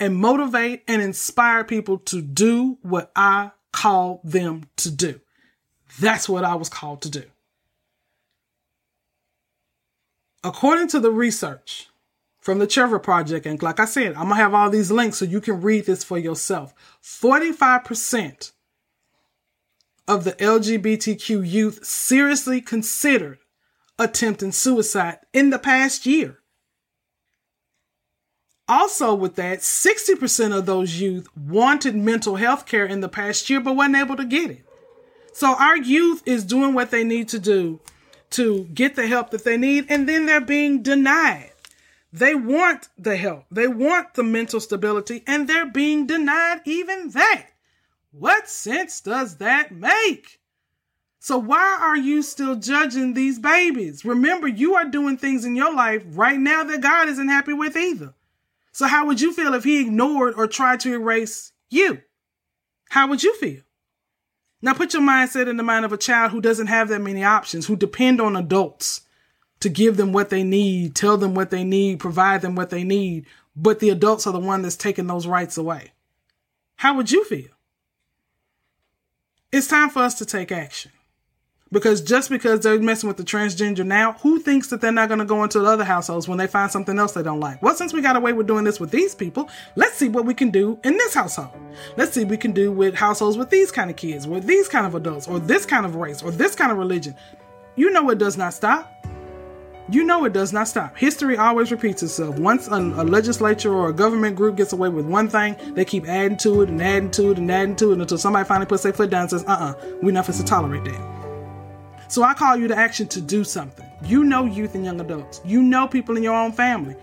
and 0.00 0.16
motivate 0.16 0.82
and 0.88 1.02
inspire 1.02 1.62
people 1.62 1.98
to 1.98 2.22
do 2.22 2.78
what 2.82 3.12
I 3.14 3.52
call 3.72 4.20
them 4.24 4.64
to 4.78 4.90
do. 4.90 5.20
That's 6.00 6.28
what 6.28 6.44
I 6.44 6.54
was 6.54 6.70
called 6.70 7.02
to 7.02 7.10
do. 7.10 7.24
According 10.42 10.88
to 10.88 11.00
the 11.00 11.10
research 11.10 11.88
from 12.38 12.58
the 12.58 12.66
Trevor 12.66 12.98
Project, 12.98 13.44
and 13.44 13.62
like 13.62 13.78
I 13.78 13.84
said, 13.84 14.14
I'm 14.14 14.28
gonna 14.28 14.36
have 14.36 14.54
all 14.54 14.70
these 14.70 14.90
links 14.90 15.18
so 15.18 15.26
you 15.26 15.40
can 15.40 15.60
read 15.60 15.84
this 15.84 16.02
for 16.02 16.16
yourself. 16.16 16.74
45% 17.04 18.52
of 20.08 20.24
the 20.24 20.32
LGBTQ 20.32 21.48
youth 21.48 21.84
seriously 21.84 22.62
considered 22.62 23.38
attempting 23.98 24.52
suicide 24.52 25.18
in 25.34 25.50
the 25.50 25.58
past 25.58 26.06
year. 26.06 26.39
Also, 28.70 29.12
with 29.12 29.34
that, 29.34 29.58
60% 29.58 30.56
of 30.56 30.64
those 30.64 31.00
youth 31.00 31.26
wanted 31.36 31.96
mental 31.96 32.36
health 32.36 32.66
care 32.66 32.86
in 32.86 33.00
the 33.00 33.08
past 33.08 33.50
year 33.50 33.58
but 33.60 33.74
wasn't 33.74 33.96
able 33.96 34.14
to 34.14 34.24
get 34.24 34.48
it. 34.48 34.64
So, 35.32 35.56
our 35.56 35.76
youth 35.76 36.22
is 36.24 36.44
doing 36.44 36.72
what 36.72 36.92
they 36.92 37.02
need 37.02 37.28
to 37.30 37.40
do 37.40 37.80
to 38.30 38.66
get 38.72 38.94
the 38.94 39.08
help 39.08 39.30
that 39.30 39.42
they 39.42 39.56
need, 39.56 39.86
and 39.88 40.08
then 40.08 40.26
they're 40.26 40.40
being 40.40 40.84
denied. 40.84 41.50
They 42.12 42.36
want 42.36 42.88
the 42.96 43.16
help, 43.16 43.46
they 43.50 43.66
want 43.66 44.14
the 44.14 44.22
mental 44.22 44.60
stability, 44.60 45.24
and 45.26 45.48
they're 45.48 45.66
being 45.66 46.06
denied 46.06 46.60
even 46.64 47.10
that. 47.10 47.46
What 48.12 48.48
sense 48.48 49.00
does 49.00 49.38
that 49.38 49.72
make? 49.72 50.38
So, 51.18 51.38
why 51.38 51.76
are 51.80 51.96
you 51.96 52.22
still 52.22 52.54
judging 52.54 53.14
these 53.14 53.40
babies? 53.40 54.04
Remember, 54.04 54.46
you 54.46 54.76
are 54.76 54.84
doing 54.84 55.16
things 55.16 55.44
in 55.44 55.56
your 55.56 55.74
life 55.74 56.04
right 56.06 56.38
now 56.38 56.62
that 56.62 56.80
God 56.80 57.08
isn't 57.08 57.28
happy 57.28 57.52
with 57.52 57.76
either. 57.76 58.14
So 58.72 58.86
how 58.86 59.06
would 59.06 59.20
you 59.20 59.32
feel 59.32 59.54
if 59.54 59.64
he 59.64 59.80
ignored 59.80 60.34
or 60.36 60.46
tried 60.46 60.80
to 60.80 60.92
erase 60.92 61.52
you? 61.70 62.02
How 62.90 63.08
would 63.08 63.22
you 63.22 63.34
feel? 63.36 63.62
Now 64.62 64.74
put 64.74 64.92
your 64.92 65.02
mindset 65.02 65.48
in 65.48 65.56
the 65.56 65.62
mind 65.62 65.84
of 65.84 65.92
a 65.92 65.96
child 65.96 66.32
who 66.32 66.40
doesn't 66.40 66.66
have 66.66 66.88
that 66.88 67.00
many 67.00 67.24
options, 67.24 67.66
who 67.66 67.76
depend 67.76 68.20
on 68.20 68.36
adults 68.36 69.02
to 69.60 69.68
give 69.68 69.96
them 69.96 70.12
what 70.12 70.30
they 70.30 70.42
need, 70.42 70.94
tell 70.94 71.16
them 71.16 71.34
what 71.34 71.50
they 71.50 71.64
need, 71.64 72.00
provide 72.00 72.42
them 72.42 72.54
what 72.54 72.70
they 72.70 72.84
need, 72.84 73.26
but 73.56 73.80
the 73.80 73.90
adults 73.90 74.26
are 74.26 74.32
the 74.32 74.38
one 74.38 74.62
that's 74.62 74.76
taking 74.76 75.06
those 75.06 75.26
rights 75.26 75.56
away. 75.56 75.92
How 76.76 76.94
would 76.96 77.10
you 77.10 77.24
feel? 77.24 77.48
It's 79.52 79.66
time 79.66 79.90
for 79.90 80.00
us 80.00 80.14
to 80.14 80.24
take 80.24 80.52
action. 80.52 80.92
Because 81.72 82.00
just 82.00 82.30
because 82.30 82.60
they're 82.60 82.80
messing 82.80 83.06
with 83.06 83.16
the 83.16 83.22
transgender 83.22 83.86
now, 83.86 84.14
who 84.22 84.40
thinks 84.40 84.68
that 84.68 84.80
they're 84.80 84.90
not 84.90 85.08
going 85.08 85.20
to 85.20 85.24
go 85.24 85.44
into 85.44 85.64
other 85.64 85.84
households 85.84 86.26
when 86.26 86.36
they 86.36 86.48
find 86.48 86.68
something 86.68 86.98
else 86.98 87.12
they 87.12 87.22
don't 87.22 87.38
like? 87.38 87.62
Well, 87.62 87.76
since 87.76 87.92
we 87.92 88.02
got 88.02 88.16
away 88.16 88.32
with 88.32 88.48
doing 88.48 88.64
this 88.64 88.80
with 88.80 88.90
these 88.90 89.14
people, 89.14 89.48
let's 89.76 89.94
see 89.94 90.08
what 90.08 90.24
we 90.24 90.34
can 90.34 90.50
do 90.50 90.80
in 90.82 90.96
this 90.96 91.14
household. 91.14 91.50
Let's 91.96 92.12
see 92.12 92.24
what 92.24 92.30
we 92.30 92.38
can 92.38 92.50
do 92.50 92.72
with 92.72 92.96
households 92.96 93.36
with 93.36 93.50
these 93.50 93.70
kind 93.70 93.88
of 93.88 93.94
kids, 93.94 94.26
with 94.26 94.46
these 94.46 94.68
kind 94.68 94.84
of 94.84 94.96
adults, 94.96 95.28
or 95.28 95.38
this 95.38 95.64
kind 95.64 95.86
of 95.86 95.94
race, 95.94 96.22
or 96.22 96.32
this 96.32 96.56
kind 96.56 96.72
of 96.72 96.78
religion. 96.78 97.14
You 97.76 97.90
know 97.90 98.10
it 98.10 98.18
does 98.18 98.36
not 98.36 98.52
stop. 98.52 98.92
You 99.88 100.02
know 100.02 100.24
it 100.24 100.32
does 100.32 100.52
not 100.52 100.66
stop. 100.66 100.96
History 100.96 101.36
always 101.36 101.70
repeats 101.70 102.02
itself. 102.02 102.36
Once 102.36 102.66
a, 102.66 102.74
a, 102.74 103.04
legislature 103.04 103.72
or 103.72 103.90
a 103.90 103.92
government 103.92 104.34
group 104.34 104.56
gets 104.56 104.72
away 104.72 104.88
with 104.88 105.06
one 105.06 105.28
thing, 105.28 105.56
they 105.74 105.84
keep 105.84 106.08
adding 106.08 106.36
to 106.38 106.62
it 106.62 106.68
and 106.68 106.82
adding 106.82 107.10
to 107.12 107.30
it 107.30 107.38
and 107.38 107.50
adding 107.50 107.76
to 107.76 107.92
it 107.92 108.00
until 108.00 108.18
somebody 108.18 108.44
finally 108.44 108.66
puts 108.66 108.82
their 108.82 108.92
foot 108.92 109.10
down 109.10 109.22
and 109.22 109.30
says, 109.30 109.44
uh 109.44 109.52
uh-uh, 109.52 109.70
uh, 109.70 109.96
we're 110.02 110.10
not 110.10 110.24
supposed 110.24 110.44
to 110.44 110.46
tolerate 110.46 110.84
that. 110.84 111.19
So 112.10 112.24
I 112.24 112.34
call 112.34 112.56
you 112.56 112.66
to 112.66 112.76
action 112.76 113.06
to 113.06 113.20
do 113.20 113.44
something. 113.44 113.88
You 114.04 114.24
know 114.24 114.44
youth 114.44 114.74
and 114.74 114.84
young 114.84 115.00
adults. 115.00 115.40
You 115.44 115.62
know 115.62 115.86
people 115.86 116.16
in 116.16 116.24
your 116.24 116.34
own 116.34 116.50
family. 116.50 116.96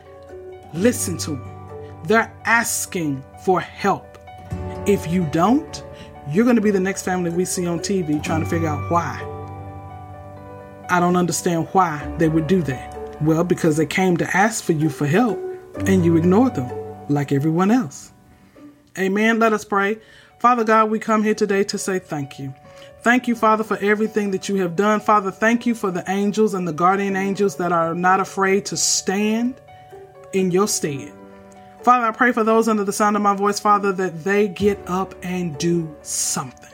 Listen 0.73 1.17
to 1.19 1.31
them. 1.31 2.03
They're 2.03 2.29
asking 2.43 3.23
for 3.45 3.61
help. 3.61 4.17
If 4.85 5.07
you 5.07 5.23
don't, 5.31 5.81
you're 6.29 6.43
going 6.43 6.57
to 6.57 6.61
be 6.61 6.71
the 6.71 6.81
next 6.81 7.03
family 7.03 7.29
we 7.29 7.45
see 7.45 7.65
on 7.65 7.79
TV 7.79 8.21
trying 8.21 8.43
to 8.43 8.49
figure 8.49 8.67
out 8.67 8.91
why. 8.91 9.15
I 10.89 10.99
don't 10.99 11.15
understand 11.15 11.69
why 11.71 12.13
they 12.17 12.27
would 12.27 12.47
do 12.47 12.61
that. 12.63 13.21
Well, 13.21 13.45
because 13.45 13.77
they 13.77 13.85
came 13.85 14.17
to 14.17 14.35
ask 14.35 14.61
for 14.61 14.73
you 14.73 14.89
for 14.89 15.05
help 15.05 15.39
and 15.85 16.03
you 16.03 16.17
ignored 16.17 16.55
them 16.55 16.69
like 17.07 17.31
everyone 17.31 17.71
else. 17.71 18.11
Amen. 18.99 19.39
Let 19.39 19.53
us 19.53 19.63
pray. 19.63 19.99
Father 20.39 20.65
God, 20.65 20.89
we 20.89 20.99
come 20.99 21.23
here 21.23 21.33
today 21.33 21.63
to 21.63 21.77
say 21.77 21.97
thank 21.97 22.39
you. 22.39 22.53
Thank 23.01 23.27
you, 23.27 23.35
Father, 23.35 23.63
for 23.63 23.77
everything 23.77 24.31
that 24.31 24.49
you 24.49 24.55
have 24.55 24.75
done. 24.75 24.99
Father, 24.99 25.31
thank 25.31 25.65
you 25.65 25.75
for 25.75 25.91
the 25.91 26.03
angels 26.09 26.53
and 26.53 26.67
the 26.67 26.73
guardian 26.73 27.15
angels 27.15 27.55
that 27.57 27.71
are 27.71 27.95
not 27.95 28.19
afraid 28.19 28.65
to 28.65 28.77
stand 28.77 29.61
in 30.33 30.51
your 30.51 30.67
stead. 30.67 31.13
Father, 31.83 32.05
I 32.05 32.11
pray 32.11 32.33
for 32.33 32.43
those 32.43 32.67
under 32.67 32.83
the 32.83 32.91
sound 32.91 33.15
of 33.15 33.21
my 33.21 33.33
voice, 33.35 33.59
Father, 33.59 33.93
that 33.93 34.23
they 34.23 34.49
get 34.49 34.77
up 34.87 35.15
and 35.23 35.57
do 35.57 35.95
something. 36.01 36.73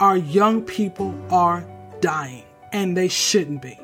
Our 0.00 0.16
young 0.16 0.62
people 0.62 1.14
are 1.30 1.64
dying, 2.00 2.42
and 2.72 2.96
they 2.96 3.08
shouldn't 3.08 3.62
be. 3.62 3.78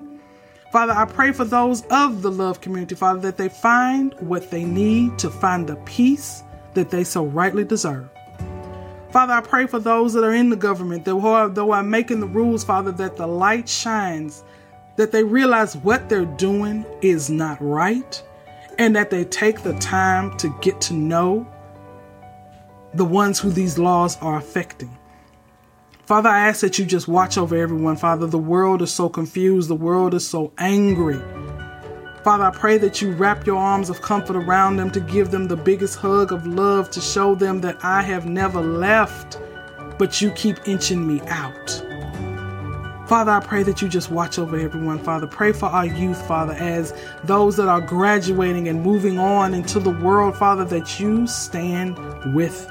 Father, 0.73 0.93
I 0.93 1.05
pray 1.05 1.31
for 1.33 1.45
those 1.45 1.85
of 1.91 2.23
the 2.23 2.31
love 2.31 2.61
community, 2.61 2.97
Father, 2.97 3.21
that 3.21 3.37
they 3.37 3.49
find 3.49 4.15
what 4.19 4.51
they 4.51 4.65
need 4.65 5.19
to 5.19 5.31
find 5.31 5.69
the 5.69 5.77
peace 5.85 6.43
that 6.75 6.91
they 6.91 7.05
so 7.05 7.25
rightly 7.27 7.65
deserve. 7.65 8.09
Father, 9.17 9.33
I 9.33 9.41
pray 9.41 9.67
for 9.67 9.79
those 9.79 10.13
that 10.13 10.25
are 10.25 10.35
in 10.35 10.51
the 10.51 10.57
government, 10.57 11.07
that 11.07 11.17
are, 11.17 11.49
that 11.49 11.63
are 11.63 11.83
making 11.83 12.21
the 12.21 12.27
rules, 12.27 12.63
Father, 12.63 12.93
that 12.93 13.17
the 13.17 13.27
light 13.27 13.67
shines, 13.67 14.45
that 14.97 15.11
they 15.11 15.25
realize 15.25 15.75
what 15.75 16.11
they're 16.11 16.27
doing 16.27 16.85
is 17.01 17.31
not 17.31 17.57
right, 17.59 18.23
and 18.77 18.95
that 18.95 19.09
they 19.09 19.25
take 19.25 19.63
the 19.63 19.73
time 19.79 20.37
to 20.37 20.55
get 20.61 20.83
to 20.83 20.93
know 20.93 21.51
the 22.93 23.07
ones 23.07 23.39
who 23.39 23.51
these 23.51 23.79
laws 23.79 24.19
are 24.19 24.37
affecting. 24.37 24.95
Father, 26.05 26.29
I 26.29 26.49
ask 26.49 26.61
that 26.61 26.79
you 26.79 26.85
just 26.85 27.09
watch 27.09 27.39
over 27.39 27.57
everyone. 27.57 27.97
Father, 27.97 28.27
the 28.27 28.37
world 28.37 28.83
is 28.83 28.93
so 28.93 29.09
confused, 29.09 29.71
the 29.71 29.75
world 29.75 30.13
is 30.13 30.29
so 30.29 30.53
angry. 30.59 31.23
Father, 32.27 32.43
I 32.43 32.51
pray 32.51 32.77
that 32.79 33.01
you 33.01 33.13
wrap 33.13 33.47
your 33.47 33.57
arms 33.57 33.89
of 33.89 34.03
comfort 34.03 34.35
around 34.35 34.79
them 34.79 34.91
to 34.91 34.99
give 34.99 35.31
them 35.31 35.47
the 35.47 35.57
biggest 35.57 35.97
hug 35.97 36.33
of 36.33 36.45
love 36.45 36.91
to 36.91 37.01
show 37.01 37.37
them 37.37 37.61
that 37.61 37.77
I 37.85 38.03
have 38.03 38.27
never 38.27 38.61
left, 38.61 39.39
but 39.97 40.21
you 40.21 40.33
keep 40.33 40.57
inching 40.67 41.07
me 41.07 41.21
out. 41.29 41.71
Father, 43.07 43.31
I 43.31 43.39
pray 43.39 43.63
that 43.63 43.81
you 43.81 43.89
just 43.89 44.11
watch 44.11 44.41
over 44.41 44.59
everyone, 44.59 44.99
Father. 44.99 45.29
Pray 45.29 45.53
for 45.53 45.67
our 45.67 45.87
youth, 45.87 46.21
Father, 46.27 46.55
as 46.55 46.93
those 47.23 47.57
that 47.59 47.69
are 47.69 47.81
graduating 47.81 48.67
and 48.67 48.83
moving 48.83 49.21
on 49.21 49.55
into 49.55 49.79
the 49.79 49.91
world, 49.91 50.37
Father, 50.37 50.65
that 50.65 50.99
you 50.99 51.29
stand 51.29 51.97
with 52.35 52.67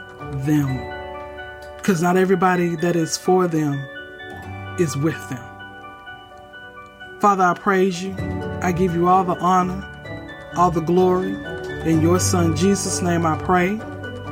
them. 0.46 0.76
Because 1.78 2.02
not 2.02 2.18
everybody 2.18 2.76
that 2.76 2.98
is 2.98 3.18
for 3.18 3.48
them 3.48 3.76
is 4.82 4.98
with 4.98 5.30
them. 5.30 5.44
Father, 7.22 7.46
I 7.46 7.54
praise 7.54 8.04
you. 8.04 8.55
I 8.66 8.72
give 8.72 8.96
you 8.96 9.08
all 9.08 9.24
the 9.24 9.38
honor, 9.38 9.80
all 10.58 10.72
the 10.72 10.82
glory. 10.82 11.36
In 11.88 12.02
your 12.02 12.20
Son 12.20 12.56
Jesus' 12.56 13.00
name 13.00 13.24
I 13.24 13.38
pray. 13.38 13.80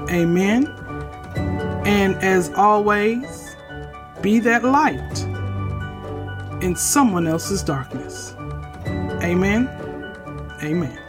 Amen. 0.09 0.65
And 1.85 2.15
as 2.15 2.51
always, 2.55 3.55
be 4.23 4.39
that 4.39 4.63
light 4.63 5.21
in 6.63 6.75
someone 6.75 7.27
else's 7.27 7.61
darkness. 7.61 8.33
Amen. 9.21 9.69
Amen. 10.63 11.02